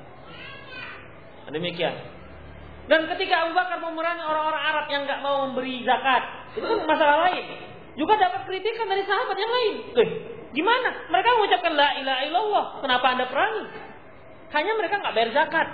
Demikian. 1.55 2.15
Dan 2.87 3.11
ketika 3.11 3.47
Abu 3.47 3.53
Bakar 3.55 3.82
memerangi 3.82 4.22
orang-orang 4.22 4.62
Arab 4.62 4.87
yang 4.87 5.03
nggak 5.07 5.20
mau 5.22 5.51
memberi 5.51 5.82
zakat, 5.82 6.22
itu 6.55 6.62
kan 6.62 6.78
masalah 6.87 7.26
lain. 7.26 7.45
Juga 7.99 8.14
dapat 8.14 8.47
kritikan 8.47 8.87
dari 8.87 9.03
sahabat 9.03 9.34
yang 9.34 9.53
lain. 9.53 9.74
Eh, 9.99 10.09
gimana? 10.55 11.11
Mereka 11.11 11.28
mengucapkan 11.34 11.72
la 11.74 11.89
ilaha 11.99 12.20
illallah. 12.30 12.64
Kenapa 12.84 13.07
anda 13.11 13.24
perangi? 13.26 13.64
Hanya 14.55 14.72
mereka 14.78 14.95
nggak 15.03 15.14
bayar 15.18 15.30
zakat. 15.34 15.68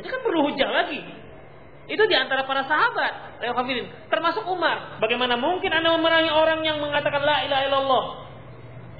Itu 0.00 0.08
kan 0.08 0.20
perlu 0.24 0.40
hujah 0.48 0.70
lagi. 0.72 1.00
Itu 1.90 2.02
di 2.06 2.16
antara 2.16 2.46
para 2.46 2.62
sahabat, 2.64 3.42
termasuk 4.08 4.46
Umar. 4.46 5.02
Bagaimana 5.02 5.34
mungkin 5.34 5.68
Anda 5.68 5.92
memerangi 5.98 6.30
orang 6.30 6.62
yang 6.62 6.78
mengatakan 6.78 7.20
la 7.26 7.42
ilaha 7.42 7.62
illallah? 7.68 8.04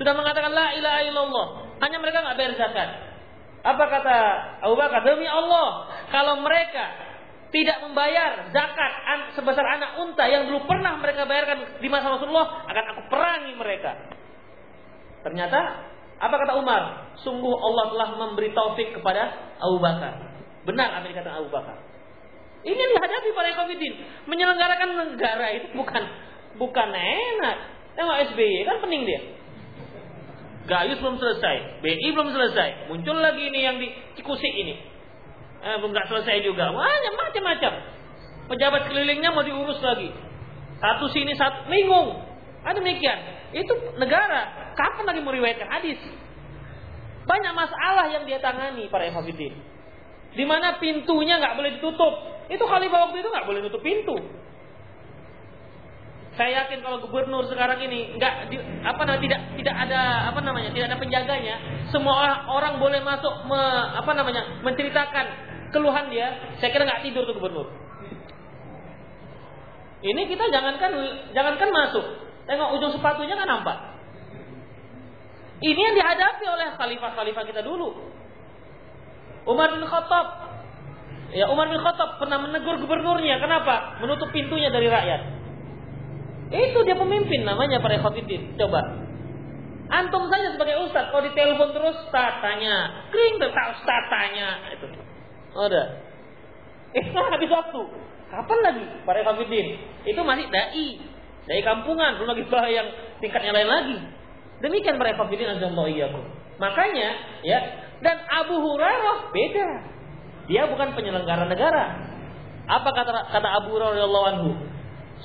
Sudah 0.02 0.12
mengatakan 0.18 0.50
la 0.50 0.74
ilaha 0.74 1.00
illallah, 1.06 1.46
hanya 1.78 1.96
mereka 2.02 2.26
nggak 2.26 2.36
bayar 2.36 2.52
zakat. 2.58 2.88
Apa 3.62 3.84
kata 3.86 4.16
Abu 4.66 4.74
Bakar? 4.74 5.06
Demi 5.06 5.30
Allah, 5.30 5.94
kalau 6.10 6.42
mereka 6.42 7.11
tidak 7.52 7.84
membayar 7.84 8.48
zakat 8.48 8.92
sebesar 9.36 9.60
anak 9.76 10.00
unta 10.00 10.24
yang 10.24 10.48
dulu 10.48 10.64
pernah 10.64 10.96
mereka 10.96 11.28
bayarkan 11.28 11.78
di 11.78 11.88
masa 11.92 12.08
Rasulullah, 12.08 12.64
akan 12.64 12.84
aku 12.96 13.02
perangi 13.12 13.52
mereka. 13.60 13.92
Ternyata 15.20 15.60
apa 16.16 16.34
kata 16.38 16.56
Umar? 16.56 17.12
Sungguh 17.20 17.52
Allah 17.52 17.92
telah 17.92 18.08
memberi 18.16 18.56
taufik 18.56 18.96
kepada 18.96 19.52
Abu 19.60 19.78
Bakar. 19.84 20.32
Benar 20.64 20.96
apa 20.96 21.04
yang 21.06 21.12
dikatakan 21.12 21.38
Abu 21.44 21.50
Bakar. 21.52 21.76
Ini 22.62 22.78
yang 22.78 22.92
dihadapi 22.94 23.28
para 23.34 23.48
ekofidin. 23.52 23.94
Menyelenggarakan 24.30 24.88
negara 25.12 25.46
itu 25.52 25.66
bukan 25.74 26.02
bukan 26.56 26.88
enak. 26.94 27.56
Tengok 27.92 28.16
SBY 28.32 28.64
kan 28.64 28.80
pening 28.80 29.04
dia. 29.04 29.20
Gayus 30.62 31.02
belum 31.02 31.18
selesai, 31.18 31.82
BI 31.82 32.08
belum 32.14 32.30
selesai, 32.30 32.86
muncul 32.86 33.18
lagi 33.18 33.50
ini 33.50 33.60
yang 33.66 33.82
di 33.82 33.90
Cikusik 34.14 34.54
ini. 34.54 34.78
Eh, 35.62 35.78
nggak 35.78 36.06
selesai 36.10 36.42
juga, 36.42 36.74
banyak 36.74 37.14
macam-macam. 37.14 37.72
Pejabat 38.50 38.82
kelilingnya 38.90 39.30
mau 39.30 39.46
diurus 39.46 39.78
lagi. 39.78 40.10
Satu 40.82 41.06
sini 41.14 41.38
satu 41.38 41.70
bingung. 41.70 42.18
Ada 42.66 42.82
demikian. 42.82 43.18
Itu 43.54 43.94
negara. 43.94 44.74
Kapan 44.74 45.06
lagi 45.06 45.22
meriwayatkan 45.22 45.70
hadis? 45.70 46.02
Banyak 47.22 47.54
masalah 47.54 48.10
yang 48.10 48.26
dia 48.26 48.42
tangani 48.42 48.90
para 48.90 49.06
ekofidin. 49.06 49.54
Di 50.34 50.42
mana 50.42 50.82
pintunya 50.82 51.38
nggak 51.38 51.54
boleh 51.54 51.70
ditutup. 51.78 52.14
Itu 52.50 52.66
khalifah 52.66 52.98
waktu 53.06 53.22
itu 53.22 53.28
nggak 53.30 53.46
boleh 53.46 53.60
tutup 53.70 53.82
pintu. 53.86 54.18
Saya 56.34 56.64
yakin 56.64 56.80
kalau 56.80 56.98
gubernur 57.06 57.44
sekarang 57.46 57.76
ini 57.86 58.16
nggak 58.16 58.34
apa 58.88 59.02
namanya 59.04 59.20
tidak 59.20 59.40
tidak 59.60 59.76
ada 59.76 60.00
apa 60.32 60.40
namanya 60.40 60.72
tidak 60.72 60.88
ada 60.88 60.96
penjaganya, 60.96 61.56
semua 61.92 62.24
orang, 62.24 62.40
orang 62.48 62.74
boleh 62.80 63.00
masuk 63.04 63.44
me, 63.44 63.60
apa 64.00 64.12
namanya 64.16 64.42
menceritakan 64.64 65.51
keluhan 65.72 66.12
dia. 66.12 66.36
Saya 66.60 66.70
kira 66.70 66.84
nggak 66.84 67.02
tidur 67.08 67.24
tuh 67.26 67.34
gubernur. 67.40 67.72
Ini 70.02 70.22
kita 70.26 70.50
jangankan 70.50 70.92
jangankan 71.30 71.68
masuk, 71.70 72.04
tengok 72.46 72.68
ujung 72.78 72.92
sepatunya 72.94 73.38
kan 73.38 73.46
nampak. 73.46 73.78
Ini 75.62 75.78
yang 75.78 75.94
dihadapi 75.94 76.44
oleh 76.50 76.74
khalifah-khalifah 76.74 77.44
kita 77.46 77.62
dulu. 77.62 77.94
Umar 79.46 79.70
bin 79.74 79.86
Khattab. 79.86 80.26
Ya, 81.30 81.46
Umar 81.46 81.70
bin 81.70 81.78
Khattab 81.78 82.18
pernah 82.18 82.42
menegur 82.42 82.82
gubernurnya. 82.82 83.38
Kenapa? 83.38 84.02
Menutup 84.02 84.34
pintunya 84.34 84.74
dari 84.74 84.90
rakyat. 84.90 85.22
Itu 86.50 86.82
dia 86.82 86.98
pemimpin 86.98 87.46
namanya 87.46 87.78
para 87.78 87.96
khotibin. 88.02 88.58
Coba. 88.58 89.06
Antum 89.92 90.24
saja 90.32 90.56
sebagai 90.56 90.82
ustaz 90.88 91.12
kalau 91.12 91.20
ditelepon 91.20 91.68
terus 91.76 91.98
tanya, 92.10 93.06
kering 93.12 93.36
tuh 93.36 93.52
tak 93.52 93.66
ustaz 93.76 94.02
tanya 94.08 94.48
itu. 94.72 94.88
Udah. 95.52 95.86
Eh, 96.92 97.04
nah, 97.12 97.28
habis 97.32 97.48
waktu. 97.48 97.80
Kapan 98.32 98.58
lagi 98.64 98.84
para 99.04 99.20
khotibin? 99.24 99.76
Itu 100.08 100.20
masih 100.24 100.48
dai. 100.48 100.88
Dai 101.44 101.60
kampungan, 101.60 102.16
belum 102.16 102.32
lagi 102.32 102.44
yang 102.72 102.88
tingkatnya 103.20 103.52
lain 103.52 103.68
lagi. 103.68 103.98
Demikian 104.64 104.96
para 104.96 105.12
khotibin 105.18 105.52
azallahu 105.52 105.88
iyyakum. 105.90 106.24
Makanya 106.56 107.42
ya 107.42 107.58
dan 108.00 108.24
Abu 108.28 108.56
Hurairah 108.56 109.34
beda. 109.34 109.68
Dia 110.48 110.66
bukan 110.70 110.94
penyelenggara 110.96 111.46
negara. 111.46 111.86
Apa 112.66 112.88
kata 112.94 113.30
kata 113.30 113.48
Abu 113.62 113.76
Hurairah 113.76 114.24
anhu? 114.32 114.50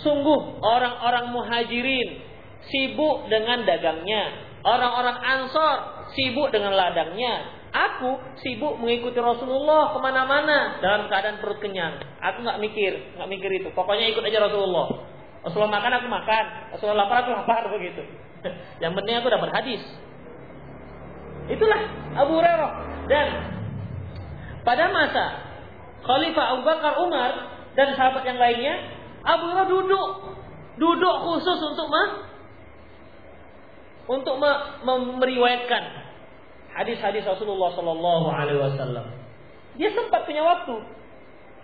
Sungguh 0.04 0.62
orang-orang 0.62 1.34
muhajirin 1.34 2.22
sibuk 2.70 3.30
dengan 3.32 3.66
dagangnya. 3.66 4.46
Orang-orang 4.66 5.18
ansor 5.22 5.76
sibuk 6.14 6.52
dengan 6.52 6.74
ladangnya. 6.74 7.57
Aku 7.68 8.18
sibuk 8.40 8.80
mengikuti 8.80 9.20
Rasulullah 9.20 9.92
ke 9.92 10.00
mana-mana 10.00 10.80
dalam 10.80 11.12
keadaan 11.12 11.44
perut 11.44 11.60
kenyang. 11.60 12.00
Aku 12.24 12.42
nggak 12.42 12.60
mikir, 12.64 13.20
nggak 13.20 13.30
mikir 13.30 13.50
itu. 13.60 13.70
Pokoknya 13.76 14.08
ikut 14.12 14.24
aja 14.24 14.40
Rasulullah. 14.48 15.04
Rasulullah 15.44 15.74
makan 15.76 15.92
aku 16.00 16.08
makan. 16.08 16.46
Rasulullah 16.74 17.06
lapar 17.06 17.18
aku 17.28 17.32
lapar 17.36 17.64
begitu. 17.76 18.02
Yang 18.80 18.94
penting 19.04 19.16
aku 19.20 19.28
dapat 19.28 19.50
hadis. 19.52 19.84
Itulah 21.52 21.82
Abu 22.16 22.40
Hurairah. 22.40 22.72
Dan 23.08 23.28
pada 24.64 24.92
masa 24.92 25.26
Khalifah 26.04 26.46
Abu 26.56 26.62
Bakar 26.64 26.94
Umar 27.04 27.32
dan 27.76 27.96
sahabat 27.96 28.24
yang 28.24 28.40
lainnya, 28.40 28.76
Abu 29.28 29.52
Hurairah 29.52 29.68
duduk 29.68 30.10
duduk 30.78 31.16
khusus 31.26 31.60
untuk 31.60 31.88
ma 31.90 32.04
untuk 34.08 34.40
meriwayatkan 35.20 36.07
hadis-hadis 36.78 37.26
Rasulullah 37.26 37.74
Sallallahu 37.74 38.28
Alaihi 38.30 38.62
Wasallam. 38.62 39.06
Dia 39.78 39.90
sempat 39.94 40.30
punya 40.30 40.46
waktu. 40.46 40.78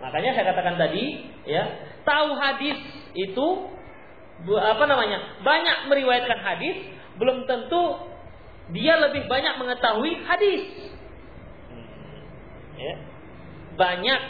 Makanya 0.02 0.34
saya 0.34 0.44
katakan 0.50 0.74
tadi, 0.74 1.22
ya, 1.46 1.62
tahu 2.02 2.34
hadis 2.34 2.76
itu 3.14 3.46
apa 4.58 4.84
namanya? 4.90 5.40
Banyak 5.46 5.86
meriwayatkan 5.86 6.38
hadis 6.42 6.76
belum 7.14 7.46
tentu 7.46 8.10
dia 8.74 8.98
lebih 8.98 9.30
banyak 9.30 9.54
mengetahui 9.60 10.12
hadis. 10.26 10.62
Ya. 12.74 12.94
Banyak 13.78 14.20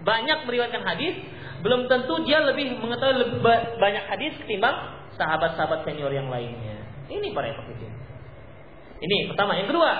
banyak 0.00 0.38
meriwayatkan 0.48 0.86
hadis, 0.86 1.18
belum 1.60 1.90
tentu 1.90 2.24
dia 2.24 2.40
lebih 2.40 2.78
mengetahui 2.78 3.16
lebih 3.20 3.38
banyak 3.76 4.04
hadis 4.06 4.32
ketimbang 4.40 4.96
sahabat-sahabat 5.18 5.84
senior 5.84 6.14
yang 6.14 6.30
lainnya. 6.32 6.78
Ini 7.10 7.34
para 7.34 7.52
ekofidin. 7.52 7.99
Ini 9.00 9.32
pertama. 9.32 9.56
Yang 9.56 9.72
kedua, 9.72 9.92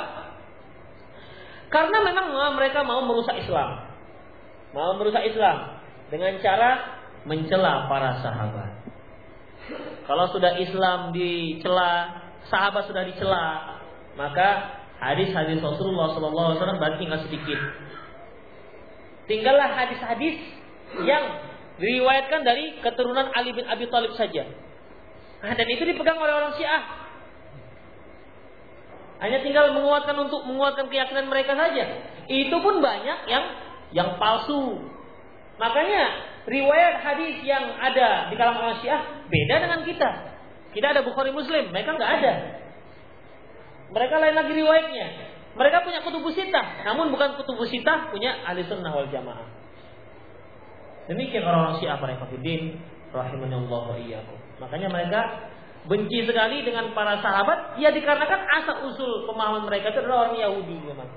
karena 1.73 1.99
memang 2.05 2.27
mereka 2.59 2.85
mau 2.85 3.01
merusak 3.07 3.41
Islam, 3.41 3.89
mau 4.77 4.99
merusak 5.01 5.25
Islam 5.25 5.81
dengan 6.13 6.37
cara 6.43 6.71
mencela 7.25 7.87
para 7.89 8.21
sahabat. 8.21 8.71
Kalau 10.05 10.27
sudah 10.35 10.59
Islam 10.59 11.15
dicela, 11.15 12.21
sahabat 12.51 12.91
sudah 12.91 13.07
dicela, 13.07 13.79
maka 14.19 14.81
hadis-hadis 14.99 15.63
Rasulullah 15.63 16.11
SAW 16.13 16.81
berarti 16.83 16.99
tinggal 16.99 17.23
sedikit. 17.23 17.61
Tinggallah 19.31 19.71
hadis-hadis 19.71 20.43
yang 21.07 21.25
diriwayatkan 21.79 22.43
dari 22.43 22.83
keturunan 22.83 23.31
Ali 23.31 23.55
bin 23.55 23.63
Abi 23.71 23.87
Thalib 23.87 24.13
saja. 24.19 24.43
Nah, 25.41 25.55
dan 25.57 25.67
itu 25.71 25.87
dipegang 25.87 26.19
oleh 26.19 26.35
orang 26.35 26.53
Syiah. 26.59 27.00
Hanya 29.21 29.45
tinggal 29.45 29.77
menguatkan 29.77 30.17
untuk 30.17 30.49
menguatkan 30.49 30.89
keyakinan 30.89 31.29
mereka 31.29 31.53
saja. 31.53 31.85
Itu 32.25 32.57
pun 32.65 32.81
banyak 32.81 33.29
yang 33.29 33.45
yang 33.93 34.17
palsu. 34.17 34.81
Makanya 35.61 36.03
riwayat 36.49 37.05
hadis 37.05 37.45
yang 37.45 37.77
ada 37.77 38.33
di 38.33 38.35
kalangan 38.41 38.65
orang 38.65 38.79
Syiah 38.81 39.03
beda 39.29 39.55
dengan 39.61 39.81
kita. 39.85 40.11
Kita 40.73 40.87
ada 40.97 41.05
Bukhari 41.05 41.35
Muslim, 41.37 41.69
mereka 41.69 42.01
nggak 42.01 42.13
ada. 42.23 42.33
Mereka 43.91 44.15
lain 44.23 44.37
lagi 44.39 44.53
riwayatnya. 44.57 45.07
Mereka 45.51 45.83
punya 45.83 46.01
kutubu 46.01 46.31
sitah, 46.31 46.87
namun 46.87 47.11
bukan 47.11 47.35
kutubu 47.35 47.67
sitah 47.67 48.09
punya 48.09 48.39
ahli 48.47 48.63
sunnah 48.71 48.95
wal 48.95 49.11
jamaah. 49.11 49.51
Demikian 51.11 51.43
orang-orang 51.43 51.83
Syiah 51.83 51.99
para 51.99 52.15
rahimahullah 53.11 53.83
wa. 53.91 54.37
Makanya 54.63 54.89
mereka 54.89 55.50
benci 55.91 56.23
sekali 56.23 56.63
dengan 56.63 56.95
para 56.95 57.19
sahabat 57.19 57.83
ya 57.83 57.91
dikarenakan 57.91 58.41
asal 58.63 58.87
usul 58.87 59.27
pemahaman 59.27 59.67
mereka 59.67 59.91
itu 59.91 60.07
adalah 60.07 60.31
orang 60.31 60.39
Yahudi 60.39 60.77
memang. 60.87 61.11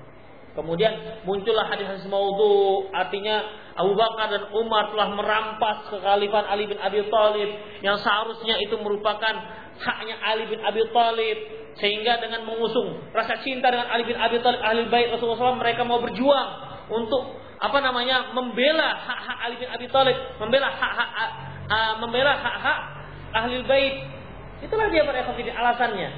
Kemudian 0.53 1.25
muncullah 1.25 1.65
hadis-hadis 1.65 2.05
maudhu, 2.05 2.85
artinya 2.93 3.41
Abu 3.73 3.97
Bakar 3.97 4.29
dan 4.29 4.53
Umar 4.53 4.93
telah 4.93 5.09
merampas 5.17 5.89
kekhalifahan 5.89 6.45
Ali 6.45 6.69
bin 6.69 6.77
Abi 6.77 7.01
Thalib 7.09 7.49
yang 7.81 7.97
seharusnya 7.97 8.61
itu 8.61 8.77
merupakan 8.77 9.33
haknya 9.81 10.15
Ali 10.21 10.45
bin 10.45 10.61
Abi 10.61 10.85
Thalib 10.93 11.37
sehingga 11.81 12.21
dengan 12.21 12.45
mengusung 12.45 13.01
rasa 13.17 13.41
cinta 13.41 13.73
dengan 13.73 13.89
Ali 13.89 14.05
bin 14.05 14.13
Abi 14.13 14.37
Thalib 14.45 14.61
ahli 14.61 14.85
bait 14.93 15.09
Rasulullah 15.09 15.57
SAW 15.57 15.57
mereka 15.57 15.81
mau 15.89 15.97
berjuang 16.05 16.49
untuk 16.93 17.41
apa 17.57 17.77
namanya 17.81 18.29
membela 18.37 18.93
hak-hak 18.93 19.37
Ali 19.49 19.55
bin 19.57 19.69
Abi 19.73 19.89
Thalib, 19.89 20.17
membela 20.37 20.69
hak-hak 20.69 21.09
uh, 21.65 21.93
membela 21.97 22.37
hak-hak 22.37 22.79
ahli 23.33 23.65
bait. 23.65 23.95
Itulah 24.63 24.87
dia 24.87 25.03
para 25.03 25.27
alasannya. 25.27 26.09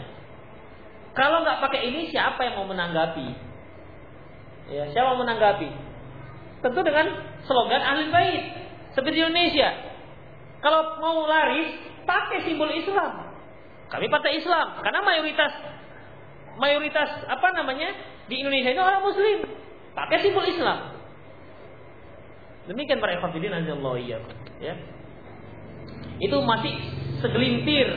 Kalau 1.16 1.41
nggak 1.41 1.64
pakai 1.64 1.82
ini 1.89 2.12
siapa 2.12 2.43
yang 2.43 2.62
mau 2.62 2.68
menanggapi? 2.70 3.28
Ya, 4.70 4.84
siapa 4.91 5.16
mau 5.16 5.24
menanggapi? 5.24 5.70
Tentu 6.62 6.80
dengan 6.84 7.08
slogan 7.48 7.82
ahli 7.82 8.12
bait 8.12 8.43
seperti 8.93 9.24
Indonesia. 9.24 9.70
Kalau 10.60 10.98
mau 11.00 11.24
laris, 11.30 11.72
pakai 12.04 12.43
simbol 12.43 12.70
Islam. 12.74 13.32
Kami 13.89 14.06
partai 14.10 14.41
Islam 14.41 14.82
karena 14.82 15.00
mayoritas 15.06 15.54
mayoritas 16.58 17.10
apa 17.30 17.54
namanya 17.54 17.93
di 18.26 18.41
Indonesia 18.41 18.74
itu 18.74 18.82
orang 18.82 19.06
Muslim. 19.06 19.38
Pakai 19.96 20.20
simbol 20.26 20.43
Islam. 20.43 21.00
Demikian 22.66 22.98
para 22.98 23.16
ikhwatiddin 23.16 23.54
azallahu 23.54 24.02
ya. 24.02 24.20
Itu 26.18 26.41
masih 26.41 26.74
segelintir 27.22 27.88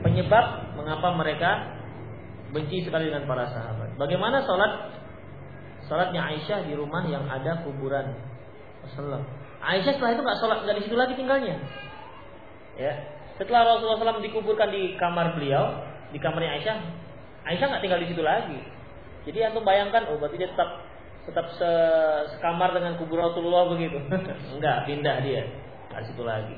penyebab 0.00 0.76
mengapa 0.76 1.08
mereka 1.16 1.50
benci 2.50 2.82
sekali 2.82 3.08
dengan 3.08 3.28
para 3.30 3.46
sahabat. 3.52 3.94
Bagaimana 3.94 4.42
sholat 4.42 5.00
Salatnya 5.90 6.22
Aisyah 6.22 6.70
di 6.70 6.78
rumah 6.78 7.02
yang 7.10 7.26
ada 7.26 7.66
kuburan 7.66 8.14
Rasulullah. 8.86 9.26
Aisyah 9.58 9.98
setelah 9.98 10.14
itu 10.14 10.22
nggak 10.22 10.38
sholat 10.38 10.58
nggak 10.62 10.76
di 10.78 10.82
situ 10.86 10.94
lagi 10.94 11.18
tinggalnya. 11.18 11.58
Ya. 12.78 12.94
Setelah 13.34 13.74
Rasulullah 13.74 14.14
SAW 14.14 14.22
dikuburkan 14.22 14.70
di 14.70 14.94
kamar 14.94 15.34
beliau, 15.34 15.82
di 16.14 16.22
kamarnya 16.22 16.62
Aisyah, 16.62 16.76
Aisyah 17.42 17.66
nggak 17.74 17.82
tinggal 17.82 18.00
di 18.06 18.08
situ 18.12 18.22
lagi. 18.22 18.60
Jadi 19.26 19.38
antum 19.42 19.66
bayangkan, 19.66 20.06
oh 20.14 20.16
berarti 20.22 20.38
dia 20.38 20.54
tetap 20.54 20.86
tetap 21.26 21.46
se 21.58 21.70
sekamar 22.38 22.70
dengan 22.70 22.94
kubur 22.94 23.18
Rasulullah 23.18 23.66
begitu. 23.74 23.98
Enggak, 24.54 24.86
pindah 24.86 25.16
dia. 25.26 25.42
Nggak 25.90 26.02
situ 26.06 26.22
lagi. 26.22 26.54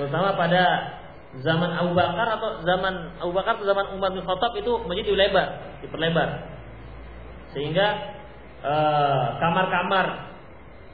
Terutama 0.00 0.32
pada 0.32 0.96
zaman 1.44 1.76
Abu 1.76 1.92
Bakar 1.92 2.40
atau 2.40 2.64
zaman 2.64 3.20
Abu 3.20 3.36
Bakar 3.36 3.60
atau 3.60 3.68
zaman 3.68 3.92
Umar 3.92 4.16
bin 4.16 4.24
Khattab 4.24 4.56
itu 4.56 4.80
masjid 4.88 5.04
dilebar, 5.12 5.76
diperlebar. 5.84 6.40
Sehingga 7.52 8.16
eh, 8.64 9.26
kamar-kamar 9.44 10.32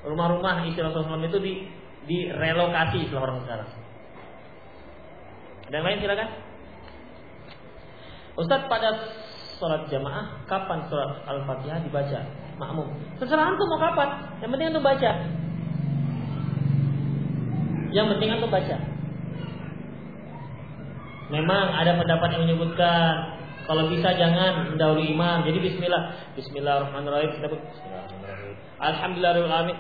rumah-rumah 0.02 0.66
isi 0.66 0.82
Rasulullah 0.82 1.22
itu 1.22 1.38
di 1.38 1.54
direlokasi 2.10 3.06
istilah 3.06 3.22
orang 3.30 3.46
sekarang. 3.46 3.70
Ada 5.70 5.74
yang 5.78 5.86
lain 5.86 5.98
silakan. 6.02 6.28
Ustaz 8.42 8.60
pada 8.66 8.90
sholat 9.62 9.86
jamaah 9.86 10.42
kapan 10.50 10.82
surat 10.90 11.22
Al-Fatihah 11.30 11.78
dibaca? 11.86 12.20
Makmum. 12.58 12.90
Terserah 13.22 13.54
antum 13.54 13.70
mau 13.70 13.78
kapan. 13.78 14.08
Yang 14.42 14.50
penting 14.50 14.66
antum 14.74 14.82
baca. 14.82 15.10
Yang 17.94 18.06
penting 18.10 18.28
antum 18.34 18.50
baca. 18.50 18.95
Memang 21.26 21.74
ada 21.74 21.98
pendapat 21.98 22.38
yang 22.38 22.46
menyebutkan 22.46 23.34
kalau 23.66 23.90
bisa 23.90 24.14
jangan 24.14 24.70
mendahului 24.70 25.10
imam. 25.10 25.42
Jadi 25.42 25.58
bismillah. 25.58 26.14
Bismillahirrahmanirrahim. 26.38 27.30
Kita 27.34 27.46
Bismillahirrahmanirrahim. 27.50 28.54
Alhamdulillahirrahmanirrahim. 28.78 29.76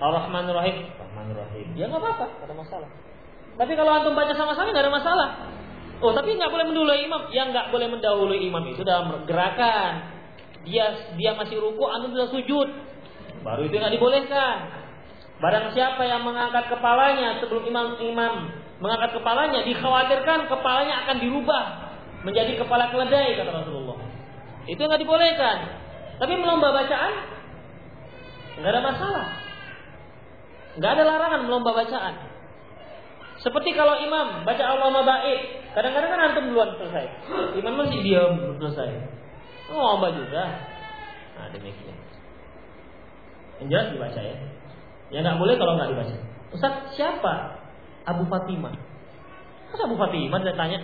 Alhamdulillahirrahmanirrahim. 0.00 0.76
Alhamdulillahirrahim. 0.96 1.66
Ya 1.76 1.84
nggak 1.92 2.00
apa-apa, 2.00 2.26
nggak 2.40 2.48
ada 2.48 2.56
masalah. 2.56 2.88
Tapi 3.54 3.72
kalau 3.76 3.90
antum 3.92 4.16
baca 4.16 4.32
sama-sama 4.32 4.72
nggak 4.72 4.84
ada 4.88 4.94
masalah. 4.96 5.28
Oh, 6.00 6.10
tapi 6.16 6.34
nggak 6.40 6.50
boleh 6.50 6.64
mendahului 6.72 7.04
imam. 7.04 7.22
Yang 7.28 7.46
nggak 7.52 7.66
boleh 7.68 7.86
mendahului 7.92 8.38
imam 8.48 8.64
itu 8.72 8.80
dalam 8.80 9.28
gerakan. 9.28 9.92
Dia 10.64 11.12
dia 11.20 11.36
masih 11.36 11.60
ruku, 11.60 11.84
antum 11.84 12.16
sudah 12.16 12.32
sujud. 12.32 12.68
Baru 13.44 13.68
itu 13.68 13.76
nggak 13.76 13.92
dibolehkan. 13.92 14.72
Barang 15.36 15.68
siapa 15.76 16.00
yang 16.08 16.24
mengangkat 16.24 16.72
kepalanya 16.72 17.44
sebelum 17.44 17.68
imam 17.68 18.00
imam 18.00 18.63
mengangkat 18.84 19.16
kepalanya, 19.16 19.64
dikhawatirkan 19.64 20.44
kepalanya 20.52 21.08
akan 21.08 21.16
dirubah 21.24 21.64
menjadi 22.20 22.60
kepala 22.60 22.92
keledai 22.92 23.40
kata 23.40 23.64
Rasulullah. 23.64 23.96
Itu 24.68 24.84
nggak 24.84 25.00
dibolehkan. 25.00 25.56
Tapi 26.20 26.32
melomba 26.36 26.76
bacaan 26.76 27.14
nggak 28.60 28.70
ada 28.76 28.82
masalah. 28.84 29.26
Nggak 30.76 30.90
ada 31.00 31.02
larangan 31.08 31.40
melomba 31.48 31.72
bacaan. 31.72 32.14
Seperti 33.40 33.72
kalau 33.72 33.96
imam 34.04 34.44
baca 34.44 34.62
Allah 34.68 35.00
baik, 35.00 35.40
kadang-kadang 35.72 36.10
kan 36.12 36.20
antum 36.28 36.44
duluan 36.52 36.76
selesai. 36.76 37.06
Imam 37.56 37.80
masih 37.80 38.04
diam 38.04 38.36
belum 38.36 38.56
selesai. 38.60 38.88
Lomba 39.72 40.12
juga. 40.12 40.44
Nah 41.40 41.48
demikian. 41.56 41.96
Yang 43.64 43.68
jelas 43.72 43.86
dibaca 43.96 44.20
ya. 44.20 44.36
Ya 45.08 45.18
nggak 45.24 45.40
boleh 45.40 45.56
kalau 45.56 45.72
nggak 45.80 45.88
dibaca. 45.88 46.16
Ustaz 46.52 46.74
siapa 46.94 47.63
Abu 48.04 48.24
Fatimah. 48.28 48.74
Masa 49.72 49.82
Abu 49.88 49.96
Fatimah 49.98 50.38
saya 50.44 50.54
tanya? 50.54 50.78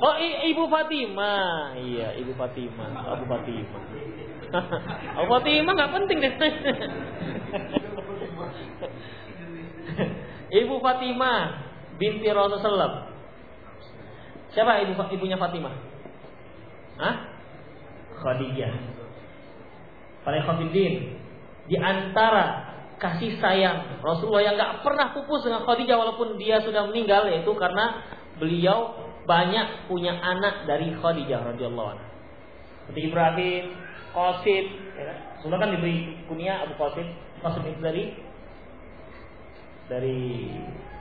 Oh 0.00 0.16
Ibu 0.16 0.64
Fatimah, 0.72 1.76
iya 1.76 2.16
Ibu 2.16 2.32
Fatimah, 2.32 2.88
Abu 3.04 3.28
Fatimah. 3.28 3.82
Abu 5.20 5.28
Fatimah 5.28 5.72
nggak 5.76 5.92
penting 5.92 6.18
deh. 6.24 6.32
Ibu 10.64 10.74
Fatimah 10.80 11.38
binti 12.00 12.26
Rasulullah. 12.32 13.12
Siapa 14.50 14.82
ibu 14.82 14.98
ibunya 15.14 15.38
Fatimah? 15.38 15.74
Hah? 16.98 17.14
Khadijah. 18.18 18.72
Para 20.20 20.42
khafidin 20.44 21.16
di 21.70 21.76
antara 21.78 22.69
kasih 23.00 23.40
sayang 23.40 24.04
Rasulullah 24.04 24.44
yang 24.44 24.54
nggak 24.60 24.84
pernah 24.84 25.16
pupus 25.16 25.48
dengan 25.48 25.64
Khadijah 25.64 25.96
walaupun 25.96 26.36
dia 26.36 26.60
sudah 26.60 26.84
meninggal 26.92 27.26
yaitu 27.32 27.50
karena 27.56 28.04
beliau 28.36 28.92
banyak 29.24 29.88
punya 29.88 30.20
anak 30.20 30.68
dari 30.68 30.92
Khadijah 30.92 31.56
radhiyallahu 31.56 31.88
anha. 31.96 32.06
Seperti 32.84 33.00
Ibrahim, 33.08 33.64
Qasim, 34.10 34.64
ya 34.98 35.04
kan? 35.08 35.16
Kan 35.48 35.70
diberi 35.72 36.20
kunia 36.28 36.66
Abu 36.66 36.74
Qasim. 36.76 37.06
Qasim 37.40 37.62
itu 37.64 37.80
dari 37.80 38.04
dari 39.88 40.20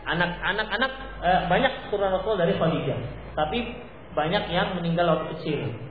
anak-anak 0.08 0.68
anak 0.72 0.92
eh, 1.22 1.42
banyak 1.52 1.74
turunan 1.92 2.16
Rasul 2.16 2.40
dari 2.40 2.54
Khadijah. 2.56 3.00
Tapi 3.36 3.60
banyak 4.16 4.44
yang 4.50 4.78
meninggal 4.80 5.06
waktu 5.10 5.36
kecil. 5.38 5.89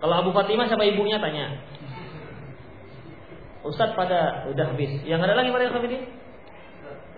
Kalau 0.00 0.14
Abu 0.24 0.30
Fatimah 0.32 0.66
siapa 0.66 0.84
ibunya 0.88 1.20
tanya. 1.20 1.60
Ustadz 3.60 3.92
pada 3.92 4.48
udah 4.48 4.64
habis. 4.72 5.04
Yang 5.04 5.20
ada 5.28 5.34
lagi 5.36 5.52
yang 5.52 5.84
ini? 5.84 5.98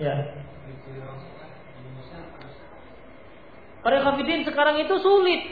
Ya. 0.02 0.14
Para 3.82 3.98
khafidin 4.02 4.42
sekarang 4.42 4.82
itu 4.82 4.94
sulit. 4.98 5.42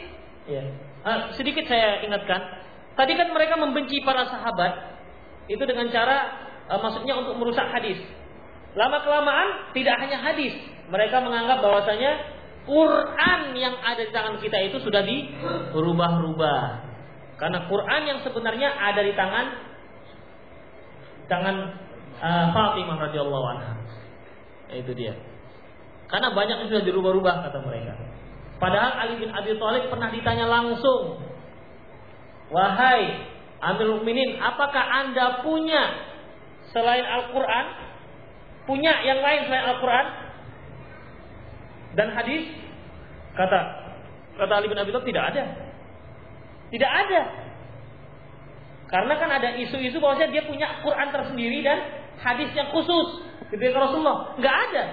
Ya. 0.47 0.63
Ah, 1.07 1.31
sedikit 1.39 1.63
saya 1.71 2.03
ingatkan. 2.03 2.39
Tadi 2.99 3.15
kan 3.15 3.31
mereka 3.31 3.55
membenci 3.55 4.03
para 4.03 4.27
sahabat 4.27 4.99
itu 5.47 5.63
dengan 5.63 5.87
cara 5.89 6.17
uh, 6.67 6.79
maksudnya 6.79 7.15
untuk 7.15 7.39
merusak 7.39 7.71
hadis. 7.71 7.99
Lama 8.75 9.03
kelamaan 9.03 9.71
tidak 9.75 9.99
hanya 9.99 10.19
hadis, 10.23 10.55
mereka 10.87 11.19
menganggap 11.19 11.59
bahwasanya 11.59 12.39
Quran 12.63 13.41
yang 13.57 13.75
ada 13.83 13.99
di 13.99 14.11
tangan 14.15 14.39
kita 14.39 14.57
itu 14.71 14.77
sudah 14.79 15.03
dirubah-rubah. 15.03 16.90
Karena 17.41 17.65
Quran 17.65 18.01
yang 18.05 18.19
sebenarnya 18.21 18.69
ada 18.69 19.01
di 19.01 19.17
tangan 19.17 19.45
tangan 21.25 21.55
uh, 22.21 22.45
Fatimah 22.53 23.09
radhiyallahu 23.09 23.45
anha. 23.57 23.81
Itu 24.77 24.93
dia. 24.93 25.17
Karena 26.05 26.37
banyak 26.37 26.55
yang 26.61 26.69
sudah 26.69 26.85
dirubah-rubah 26.85 27.49
kata 27.49 27.65
mereka. 27.65 27.97
Padahal 28.61 28.93
Ali 28.93 29.25
bin 29.25 29.33
Abi 29.33 29.57
Thalib 29.57 29.89
pernah 29.89 30.13
ditanya 30.13 30.45
langsung, 30.45 31.17
"Wahai 32.53 33.25
Amirul 33.57 34.05
Mukminin, 34.05 34.37
apakah 34.37 35.01
Anda 35.01 35.41
punya 35.41 35.81
selain 36.69 37.09
Al-Qur'an? 37.09 37.65
Punya 38.69 39.01
yang 39.01 39.17
lain 39.17 39.49
selain 39.49 39.65
Al-Qur'an?" 39.65 40.07
Dan 41.97 42.13
hadis 42.13 42.53
kata 43.33 43.59
kata 44.37 44.53
Ali 44.61 44.69
bin 44.69 44.77
Abi 44.77 44.93
Thalib 44.93 45.09
tidak 45.09 45.25
ada. 45.33 45.70
Tidak 46.71 46.91
ada. 46.91 47.21
Karena 48.91 49.13
kan 49.15 49.29
ada 49.31 49.55
isu-isu 49.55 49.99
bahwasanya 50.03 50.31
dia 50.35 50.43
punya 50.43 50.83
Quran 50.83 51.07
tersendiri 51.11 51.63
dan 51.63 51.79
hadis 52.19 52.51
yang 52.51 52.71
khusus 52.75 53.23
dari 53.51 53.71
Rasulullah. 53.71 54.35
Nggak 54.35 54.55
ada. 54.71 54.83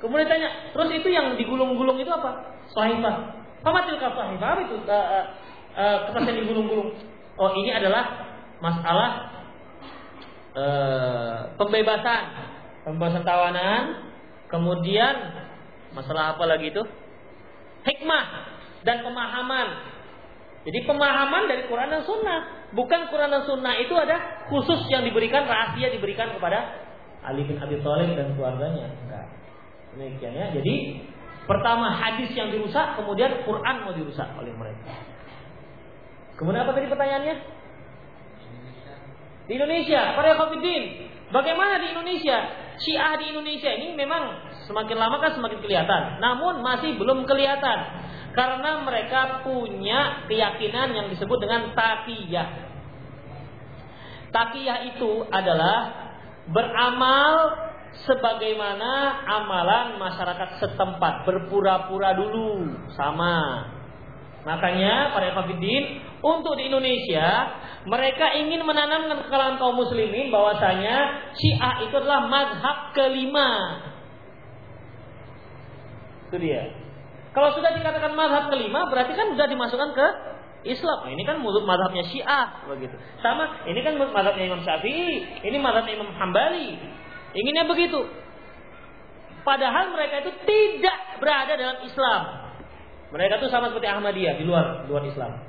Kemudian 0.00 0.28
tanya, 0.28 0.48
terus 0.76 0.92
itu 0.92 1.08
yang 1.08 1.32
digulung-gulung 1.36 1.96
itu 1.96 2.12
apa? 2.12 2.60
Sahifah. 2.72 3.40
Pamatil 3.64 3.96
sahifah 3.96 4.36
apa 4.36 4.60
itu? 4.68 4.76
Uh, 4.84 5.24
uh, 5.72 5.96
kertas 6.08 6.24
yang 6.28 6.44
digulung-gulung. 6.44 6.92
Oh 7.40 7.50
ini 7.56 7.72
adalah 7.72 8.28
masalah 8.60 9.10
uh, 10.52 11.36
pembebasan, 11.56 12.22
pembebasan 12.84 13.24
tawanan, 13.24 14.12
kemudian 14.52 15.14
masalah 15.96 16.36
apa 16.36 16.44
lagi 16.44 16.68
itu? 16.68 16.84
Hikmah 17.88 18.24
dan 18.84 19.00
pemahaman. 19.00 19.93
Jadi 20.64 20.78
pemahaman 20.88 21.44
dari 21.44 21.68
Quran 21.68 21.92
dan 21.92 22.02
Sunnah, 22.08 22.72
bukan 22.72 23.12
Quran 23.12 23.28
dan 23.28 23.44
Sunnah 23.44 23.76
itu 23.76 23.92
ada 23.92 24.48
khusus 24.48 24.88
yang 24.88 25.04
diberikan 25.04 25.44
rahasia 25.44 25.92
diberikan 25.92 26.32
kepada 26.32 26.88
Ali 27.20 27.44
bin 27.44 27.60
Abi 27.60 27.76
Thalib 27.84 28.16
dan 28.16 28.32
keluarganya. 28.32 28.88
Enggak. 29.04 29.28
Demikian 29.92 30.32
ya. 30.32 30.46
Jadi 30.56 31.04
pertama 31.44 31.92
hadis 31.92 32.32
yang 32.32 32.48
dirusak, 32.48 32.96
kemudian 32.96 33.44
Quran 33.44 33.76
mau 33.84 33.92
dirusak 33.92 34.28
oleh 34.40 34.56
mereka. 34.56 34.92
Kemudian 36.40 36.64
apa 36.64 36.72
tadi 36.72 36.88
pertanyaannya? 36.88 37.36
Di 39.44 39.52
Indonesia, 39.60 40.16
para 40.16 40.32
Khafidin, 40.40 41.12
bagaimana 41.28 41.76
di 41.76 41.92
Indonesia? 41.92 42.64
Syiah 42.80 43.14
di 43.20 43.30
Indonesia 43.30 43.70
ini 43.70 43.94
memang 43.94 44.50
semakin 44.64 44.96
lama 44.96 45.20
kan 45.20 45.36
semakin 45.36 45.60
kelihatan, 45.60 46.18
namun 46.18 46.64
masih 46.64 46.96
belum 46.96 47.22
kelihatan 47.28 48.03
karena 48.34 48.82
mereka 48.82 49.46
punya 49.46 50.26
keyakinan 50.26 50.90
yang 50.90 51.06
disebut 51.14 51.38
dengan 51.38 51.70
takiyah. 51.72 52.50
Takiyah 54.34 54.78
itu 54.90 55.22
adalah 55.30 56.10
beramal 56.50 57.30
sebagaimana 58.02 59.22
amalan 59.22 60.02
masyarakat 60.02 60.58
setempat. 60.58 61.22
Berpura-pura 61.30 62.18
dulu. 62.18 62.74
Sama. 62.98 63.70
Makanya 64.42 65.14
para 65.14 65.30
ekafidin 65.30 66.04
untuk 66.20 66.58
di 66.58 66.68
Indonesia 66.68 67.54
mereka 67.88 68.34
ingin 68.36 68.60
menanamkan 68.66 69.24
ke 69.24 69.32
kalangan 69.32 69.56
kaum 69.56 69.78
muslimin 69.78 70.28
bahwasanya 70.28 71.32
Syiah 71.32 71.86
itu 71.86 71.94
adalah 71.96 72.28
mazhab 72.28 72.92
kelima. 72.92 73.50
Itu 76.28 76.36
dia 76.42 76.83
kalau 77.34 77.50
sudah 77.50 77.74
dikatakan 77.74 78.14
mazhab 78.14 78.46
kelima 78.54 78.86
berarti 78.86 79.12
kan 79.18 79.34
sudah 79.34 79.46
dimasukkan 79.50 79.90
ke 79.90 80.06
Islam. 80.64 81.04
Nah, 81.04 81.10
ini 81.12 81.22
kan 81.28 81.36
mulut 81.42 81.68
madhabnya 81.68 82.06
Syiah 82.08 82.64
begitu. 82.64 82.96
Sama, 83.20 83.68
ini 83.68 83.84
kan 83.84 84.00
madhabnya 84.00 84.48
Imam 84.48 84.64
Syafi'i, 84.64 85.44
ini 85.44 85.56
madhabnya 85.60 85.92
Imam 85.98 86.08
Hambali. 86.16 86.78
Inginnya 87.36 87.68
begitu. 87.68 88.00
Padahal 89.44 89.92
mereka 89.92 90.24
itu 90.24 90.32
tidak 90.48 91.20
berada 91.20 91.52
dalam 91.58 91.84
Islam. 91.84 92.22
Mereka 93.12 93.44
itu 93.44 93.48
sama 93.52 93.68
seperti 93.68 93.92
Ahmadiyah 93.92 94.40
di 94.40 94.44
luar 94.48 94.88
luar 94.88 95.04
Islam. 95.04 95.44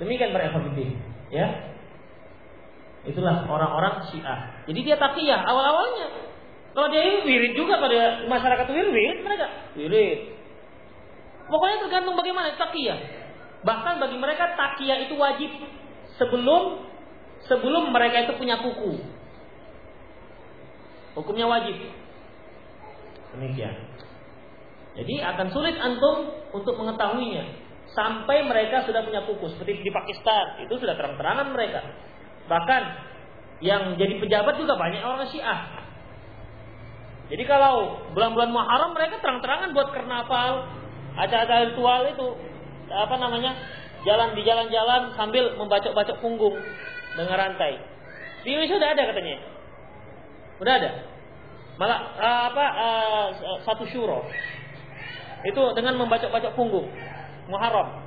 Demikian 0.00 0.32
para 0.32 0.48
ikhwatiddin, 0.48 0.96
ya. 1.28 1.76
Itulah 3.04 3.44
orang-orang 3.46 4.06
Syiah. 4.10 4.64
Jadi 4.64 4.80
dia 4.82 4.96
takiyah 4.96 5.44
awal-awalnya. 5.44 6.35
Kalau 6.76 6.92
dia 6.92 7.24
wirid 7.24 7.56
juga 7.56 7.80
pada 7.80 8.28
masyarakat 8.28 8.68
wirid, 8.68 9.24
mereka 9.24 9.48
wirid. 9.80 10.36
Pokoknya 11.48 11.88
tergantung 11.88 12.20
bagaimana 12.20 12.52
takiyah. 12.52 13.00
Bahkan 13.64 13.96
bagi 13.96 14.20
mereka 14.20 14.52
takiyah 14.52 15.08
itu 15.08 15.16
wajib 15.16 15.56
sebelum 16.20 16.84
sebelum 17.48 17.96
mereka 17.96 18.28
itu 18.28 18.36
punya 18.36 18.60
kuku. 18.60 19.00
Hukumnya 21.16 21.48
wajib. 21.48 21.80
Demikian. 23.32 23.72
Jadi 25.00 25.14
akan 25.24 25.46
sulit 25.56 25.80
antum 25.80 26.28
untuk 26.52 26.76
mengetahuinya 26.76 27.56
sampai 27.96 28.44
mereka 28.44 28.84
sudah 28.84 29.00
punya 29.00 29.24
kuku 29.24 29.48
seperti 29.56 29.80
di 29.80 29.92
Pakistan 29.92 30.60
itu 30.60 30.76
sudah 30.76 30.92
terang-terangan 30.92 31.56
mereka. 31.56 31.80
Bahkan 32.52 32.82
yang 33.64 33.96
jadi 33.96 34.20
pejabat 34.20 34.60
juga 34.60 34.76
banyak 34.76 35.00
orang 35.00 35.24
Syiah. 35.32 35.85
Jadi 37.26 37.42
kalau 37.42 38.06
bulan-bulan 38.14 38.54
Muharram 38.54 38.94
mereka 38.94 39.18
terang-terangan 39.18 39.74
buat 39.74 39.90
karnaval, 39.90 40.70
acara-acara 41.18 41.74
ritual 41.74 42.02
itu 42.06 42.26
apa 42.86 43.14
namanya 43.18 43.52
jalan 44.06 44.38
di 44.38 44.46
jalan-jalan 44.46 45.10
sambil 45.18 45.58
membacok-bacok 45.58 46.22
punggung 46.22 46.54
dengan 47.18 47.34
rantai. 47.34 47.82
Di 48.46 48.54
Indonesia 48.54 48.78
sudah 48.78 48.90
ada 48.94 49.02
katanya. 49.10 49.36
Udah 50.62 50.74
ada. 50.78 50.90
Malah 51.76 51.98
uh, 52.14 52.42
apa 52.54 52.64
uh, 52.78 53.26
satu 53.66 53.82
syuro. 53.90 54.22
Itu 55.42 55.62
dengan 55.74 55.98
membacok-bacok 55.98 56.54
punggung. 56.54 56.86
Muharram. 57.50 58.06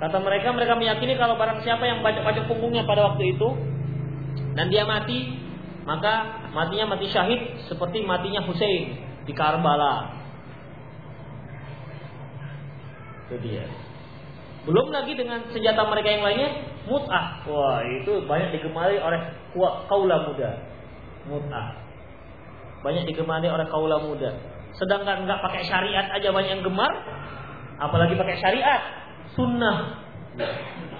Kata 0.00 0.16
mereka, 0.24 0.56
mereka 0.56 0.80
meyakini 0.80 1.20
kalau 1.20 1.36
barang 1.36 1.60
siapa 1.60 1.84
yang 1.84 2.00
bacok-bacok 2.00 2.48
punggungnya 2.48 2.88
pada 2.88 3.12
waktu 3.12 3.36
itu 3.36 3.48
dan 4.56 4.72
dia 4.72 4.88
mati, 4.88 5.36
maka 5.84 6.44
matinya 6.52 6.96
mati 6.96 7.08
syahid 7.08 7.64
seperti 7.64 8.04
matinya 8.04 8.44
Hussein 8.44 9.00
di 9.24 9.32
Karbala. 9.32 10.12
Itu 13.28 13.36
dia. 13.40 13.64
Belum 14.68 14.92
lagi 14.92 15.16
dengan 15.16 15.40
senjata 15.48 15.88
mereka 15.88 16.08
yang 16.12 16.24
lainnya, 16.26 16.50
mut'ah. 16.84 17.48
Wah, 17.48 17.80
itu 17.80 18.28
banyak 18.28 18.52
digemari 18.60 19.00
oleh 19.00 19.32
kaula 19.88 20.28
muda. 20.28 20.50
Mut'ah. 21.24 21.68
Banyak 22.84 23.08
digemari 23.08 23.48
oleh 23.48 23.64
kaula 23.72 24.04
muda. 24.04 24.36
Sedangkan 24.76 25.24
nggak 25.24 25.40
pakai 25.40 25.64
syariat 25.64 26.12
aja 26.12 26.28
banyak 26.28 26.60
yang 26.60 26.64
gemar, 26.64 26.92
apalagi 27.80 28.14
pakai 28.20 28.36
syariat, 28.36 28.82
sunnah. 29.32 30.04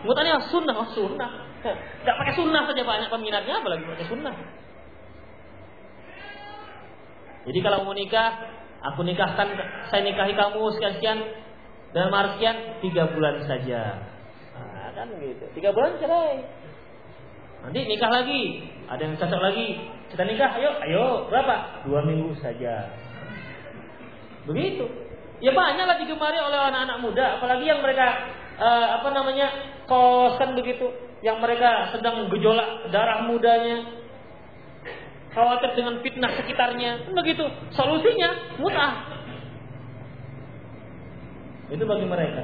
Mut'ahnya 0.08 0.40
sunnah, 0.48 0.74
oh 0.80 0.88
sunnah. 0.96 1.30
Nggak 1.60 2.16
pakai 2.16 2.32
sunnah 2.32 2.64
saja 2.64 2.80
banyak 2.80 3.08
peminatnya, 3.12 3.60
apalagi 3.60 3.84
pakai 3.84 4.06
sunnah. 4.08 4.34
Jadi 7.48 7.58
kalau 7.64 7.88
mau 7.88 7.96
nikah, 7.96 8.36
aku 8.84 9.00
nikahkan, 9.04 9.48
saya 9.88 10.04
nikahi 10.04 10.36
kamu 10.36 10.60
sekian-sekian 10.76 11.18
dan 11.96 12.12
mahar 12.12 12.36
sekian 12.36 12.80
tiga 12.84 13.08
bulan 13.10 13.40
saja. 13.48 13.96
Nah, 14.56 14.92
kan 14.92 15.08
gitu. 15.16 15.44
Tiga 15.56 15.72
bulan 15.72 15.96
cerai. 15.96 16.44
Nanti 17.60 17.80
nikah 17.84 18.08
lagi, 18.08 18.64
ada 18.88 19.02
yang 19.04 19.16
cocok 19.20 19.40
lagi. 19.40 19.66
Kita 20.12 20.22
nikah, 20.24 20.50
ayo, 20.56 20.70
ayo, 20.84 21.04
berapa? 21.28 21.84
Dua 21.84 22.00
minggu 22.04 22.32
saja. 22.40 22.88
Begitu. 24.48 24.88
Ya 25.40 25.56
banyaklah 25.56 25.96
digemari 25.96 26.36
oleh 26.36 26.58
anak-anak 26.68 26.98
muda, 27.00 27.40
apalagi 27.40 27.64
yang 27.64 27.80
mereka 27.80 28.28
uh, 28.60 29.00
apa 29.00 29.08
namanya 29.12 29.48
koskan 29.88 30.52
begitu, 30.52 30.84
yang 31.24 31.40
mereka 31.40 31.92
sedang 31.96 32.28
gejolak 32.28 32.92
darah 32.92 33.24
mudanya, 33.24 33.99
khawatir 35.34 35.70
dengan 35.78 36.02
fitnah 36.02 36.32
sekitarnya. 36.38 37.06
Kan 37.06 37.12
begitu. 37.14 37.44
Solusinya 37.74 38.58
mutah. 38.58 38.92
Itu 41.70 41.86
bagi 41.86 42.06
mereka. 42.06 42.42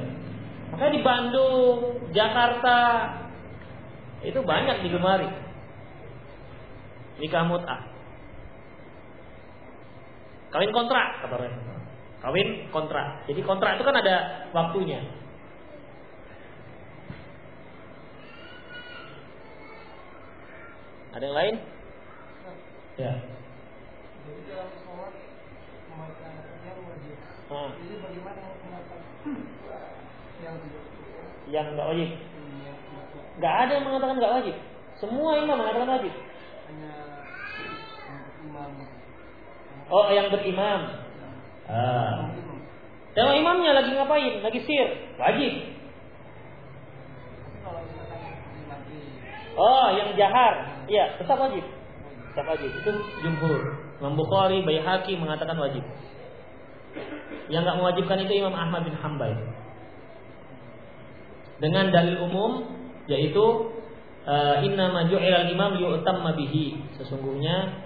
Makanya 0.70 0.92
di 0.94 1.02
Bandung, 1.02 1.76
Jakarta 2.14 2.78
itu 4.22 4.38
banyak 4.42 4.86
digemari. 4.86 5.30
Nikah 7.22 7.44
mutah. 7.46 7.80
Kawin 10.54 10.70
kontrak 10.70 11.06
kata 11.26 11.34
mereka. 11.36 11.74
Kawin 12.22 12.48
kontrak. 12.70 13.26
Jadi 13.26 13.40
kontrak 13.42 13.76
itu 13.76 13.84
kan 13.84 13.96
ada 13.98 14.16
waktunya. 14.54 15.02
Ada 21.16 21.24
yang 21.24 21.36
lain? 21.36 21.56
Ya. 22.96 23.12
Jadi 24.24 24.40
dalam 24.48 24.68
sholat 24.80 25.12
membaca 25.92 26.26
wajib. 26.64 27.16
Hmm. 27.46 27.70
Jadi 27.76 27.94
bagaimana 28.00 28.40
yang 30.40 30.56
yang 31.46 31.66
nggak 31.76 31.88
wajib? 31.92 32.10
Nggak 33.36 33.54
ada 33.54 33.72
yang 33.76 33.84
mengatakan 33.84 34.16
nggak 34.16 34.34
wajib. 34.40 34.56
Semua 34.96 35.30
imam 35.36 35.56
mengatakan 35.60 35.92
wajib. 35.92 36.14
Hanya 36.72 36.92
imam. 38.48 38.70
Oh, 39.86 40.06
yang 40.10 40.32
berimam. 40.32 40.80
Ah. 41.68 42.32
Kalau 43.12 43.32
imamnya 43.36 43.76
lagi 43.76 43.92
ngapain? 43.92 44.40
Lagi 44.40 44.60
sir, 44.64 44.88
wajib. 45.20 45.52
Oh, 49.56 49.88
yang 49.96 50.12
jahar, 50.20 50.84
iya, 50.84 51.16
tetap 51.16 51.40
wajib. 51.40 51.64
Tetap 52.36 52.52
wajib. 52.52 52.68
Itu 52.68 52.92
jumhur. 53.24 53.80
Imam 53.96 54.12
Bukhari, 54.12 54.60
Baihaqi 54.60 55.16
mengatakan 55.16 55.56
wajib. 55.56 55.80
yang 57.48 57.64
nggak 57.64 57.78
mewajibkan 57.80 58.20
itu 58.28 58.44
Imam 58.44 58.52
Ahmad 58.52 58.84
bin 58.84 58.92
Hambal. 58.92 59.32
Dengan 61.56 61.88
dalil 61.88 62.20
umum 62.20 62.68
yaitu 63.08 63.72
uh, 64.28 64.60
inna 64.60 64.92
maju'ilal 64.92 65.48
imam 65.48 65.80
yu'tamma 65.80 66.36
bihi. 66.36 66.76
Sesungguhnya 67.00 67.80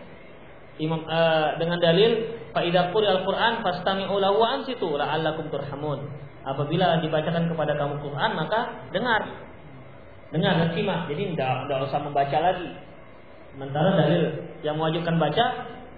imam 0.82 1.06
uh, 1.06 1.54
dengan 1.62 1.78
dalil 1.78 2.42
fa 2.50 2.66
idza 2.66 2.90
al-Qur'an 2.90 3.62
fastami'u 3.62 4.18
lahu 4.18 4.42
wa 4.42 4.58
ansitu 4.58 4.90
la'allakum 4.98 5.46
turhamun. 5.46 6.10
Apabila 6.42 6.98
dibacakan 6.98 7.46
kepada 7.46 7.78
kamu 7.78 8.02
Quran 8.02 8.30
maka 8.34 8.90
dengar. 8.90 9.22
Dengar 10.34 10.58
dan 10.58 10.74
simak. 10.74 11.06
Jadi 11.06 11.38
tidak 11.38 11.86
usah 11.86 12.02
membaca 12.02 12.38
lagi. 12.42 12.89
Sementara 13.54 13.98
dalil 13.98 14.22
yang 14.62 14.78
mewajibkan 14.78 15.18
baca 15.18 15.44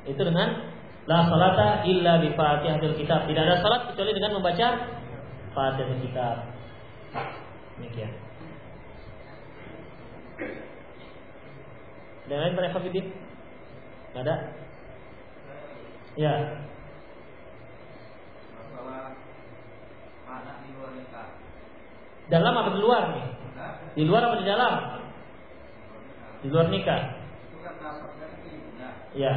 itu 0.08 0.18
dengan 0.18 0.72
La 1.02 1.26
salata 1.26 1.82
illa 1.82 2.22
bi 2.22 2.30
Fatihatil 2.30 2.94
Kitab. 2.94 3.26
Tidak 3.26 3.42
ada 3.42 3.58
salat 3.58 3.90
kecuali 3.90 4.14
dengan 4.14 4.38
membaca 4.38 4.66
Fatihatul 5.50 6.00
Kitab. 6.06 6.36
Demikian. 7.78 8.12
Dan 12.30 12.38
lain 12.38 12.54
para 12.54 12.70
Fafidin? 12.70 13.06
Tidak 13.10 14.22
ada? 14.22 14.36
Ya. 16.14 16.34
Dalam 22.30 22.54
apa 22.56 22.70
di 22.72 22.80
luar 22.80 23.02
nih? 23.12 23.26
Di 23.92 24.02
luar 24.08 24.22
apa 24.30 24.36
di 24.40 24.46
dalam? 24.46 24.72
Di 26.40 26.48
luar 26.48 26.70
nikah. 26.70 27.21
Ya 29.12 29.32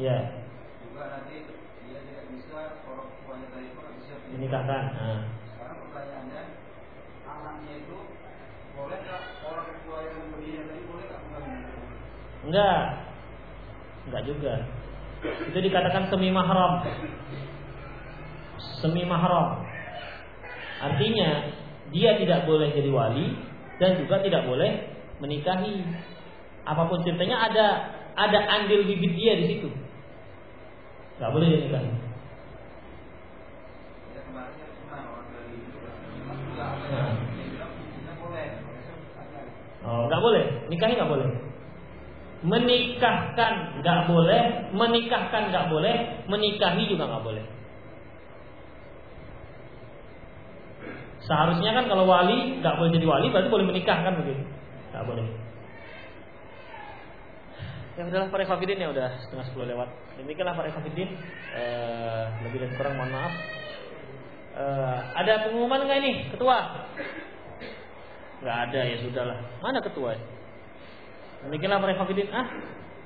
Iya. 0.00 0.16
Juga 0.86 1.02
nanti 1.12 1.44
dia 1.84 1.98
tidak 2.08 2.24
bisa 2.32 2.78
orang 2.88 3.10
tuanya 3.26 3.46
tadi 3.52 3.68
pun 3.74 3.84
bisa 3.98 4.14
menikahkan. 4.32 4.82
Nah. 4.96 5.20
Sekarang 5.50 5.78
pertanyaannya 5.84 6.42
anaknya 7.26 7.74
itu 7.84 7.96
boleh 8.78 8.98
nggak 9.02 9.22
orang 9.44 9.68
tua 9.82 9.98
yang 10.06 10.16
membelinya 10.24 10.62
tadi 10.70 10.82
boleh 10.86 11.04
nggak 11.04 11.20
mengawinkan? 11.26 11.78
Enggak. 12.46 12.80
Enggak 14.08 14.22
juga. 14.24 14.54
Itu 15.20 15.58
dikatakan 15.58 16.02
semi 16.08 16.30
mahram. 16.32 16.72
Semi 18.80 19.02
mahram. 19.04 19.68
Artinya 20.80 21.28
dia 21.92 22.16
tidak 22.16 22.48
boleh 22.48 22.72
jadi 22.72 22.88
wali 22.88 23.36
dan 23.76 24.00
juga 24.00 24.22
tidak 24.24 24.48
boleh 24.48 24.99
menikahi. 25.20 25.84
Apa 26.64 26.88
pun 26.88 27.00
ceritanya 27.04 27.48
ada 27.48 27.66
ada 28.16 28.38
andil 28.60 28.84
bibit 28.84 29.16
dia 29.16 29.36
di 29.38 29.46
situ. 29.48 29.68
Gak 31.20 31.32
boleh 31.32 31.48
dinikahi. 31.48 31.92
Nah. 36.90 37.30
Oh, 39.80 40.06
nggak 40.06 40.22
boleh. 40.22 40.44
Nikahi 40.68 40.94
nggak 40.96 41.10
boleh. 41.10 41.28
Menikahkan 42.40 43.52
nggak 43.80 44.00
boleh. 44.08 44.42
Menikahkan 44.76 45.42
nggak 45.48 45.66
boleh. 45.72 45.96
Menikahi 46.28 46.82
juga 46.88 47.08
nggak 47.08 47.24
boleh. 47.24 47.44
Seharusnya 51.24 51.70
kan 51.76 51.84
kalau 51.88 52.04
wali 52.08 52.60
nggak 52.60 52.76
boleh 52.76 52.90
jadi 52.90 53.06
wali 53.06 53.26
berarti 53.32 53.48
boleh 53.48 53.66
menikahkan 53.68 54.12
begitu. 54.20 54.44
Nggak 54.90 55.04
boleh. 55.06 55.26
Ya 57.98 58.06
udahlah 58.06 58.28
para 58.32 58.46
Khafidin 58.46 58.80
ya 58.80 58.88
udah 58.90 59.08
setengah 59.26 59.44
sepuluh 59.50 59.66
lewat. 59.68 59.88
Demikianlah 60.18 60.56
para 60.56 60.70
Khafidin. 60.72 61.10
Eh, 61.54 62.24
lebih 62.46 62.64
dan 62.64 62.70
kurang 62.78 62.94
mohon 62.96 63.10
maaf. 63.12 63.34
Eh, 64.56 64.98
ada 65.20 65.46
pengumuman 65.46 65.84
nggak 65.86 66.00
ini 66.00 66.12
ketua? 66.32 66.58
Nggak 68.40 68.58
ada 68.70 68.80
ya 68.88 68.96
sudahlah. 69.04 69.38
Mana 69.60 69.78
ketua? 69.84 70.16
Demikianlah 71.46 71.78
para 71.82 71.92
Khafidin. 71.98 72.28
Ah, 72.32 72.48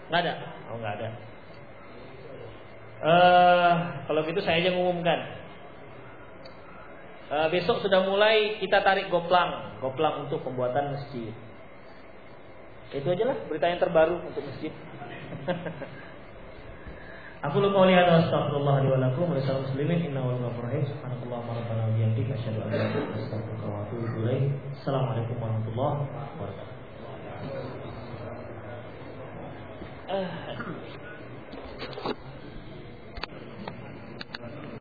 nggak 0.08 0.20
ada. 0.24 0.32
Oh 0.72 0.76
nggak 0.78 0.94
ada. 1.00 1.08
Eh, 3.04 3.72
kalau 4.08 4.20
gitu 4.24 4.40
saya 4.40 4.62
aja 4.62 4.72
ngumumkan. 4.72 5.44
Uh, 7.24 7.48
besok 7.48 7.80
sudah 7.80 8.04
mulai 8.04 8.60
kita 8.60 8.84
tarik 8.84 9.08
goplang, 9.08 9.80
goplang 9.80 10.28
untuk 10.28 10.44
pembuatan 10.44 10.92
masjid. 10.92 11.32
Itu 12.94 13.10
aja 13.10 13.24
lah 13.26 13.36
berita 13.50 13.66
yang 13.66 13.82
terbaru 13.82 14.22
untuk 14.22 14.46
masjid. 14.46 14.70
Aku 17.44 17.60
lupa 17.60 17.84
lihat 17.84 18.08
astagfirullah 18.08 18.80
li 18.80 18.88
wa 18.88 18.98
lakum 19.04 19.28
wa 19.28 19.36
lisal 19.36 19.60
muslimin 19.60 20.00
innahu 20.08 20.32
ghafurur 20.40 20.64
rahim 20.72 20.88
subhanallah 20.88 21.44
wa 21.44 21.52
rabbana 21.52 21.92
wa 21.92 21.92
bihamdika 21.92 22.40
asyhadu 22.40 22.64
an 22.64 22.72
la 22.72 22.88
ilaha 22.88 22.88
illa 22.88 23.04
anta 23.04 23.20
astaghfiruka 23.20 23.66
wa 23.68 23.84
atubu 23.84 24.08
ilaik. 24.24 24.48
Assalamualaikum 24.80 25.36
warahmatullahi 25.42 26.08
wabarakatuh. 26.08 26.72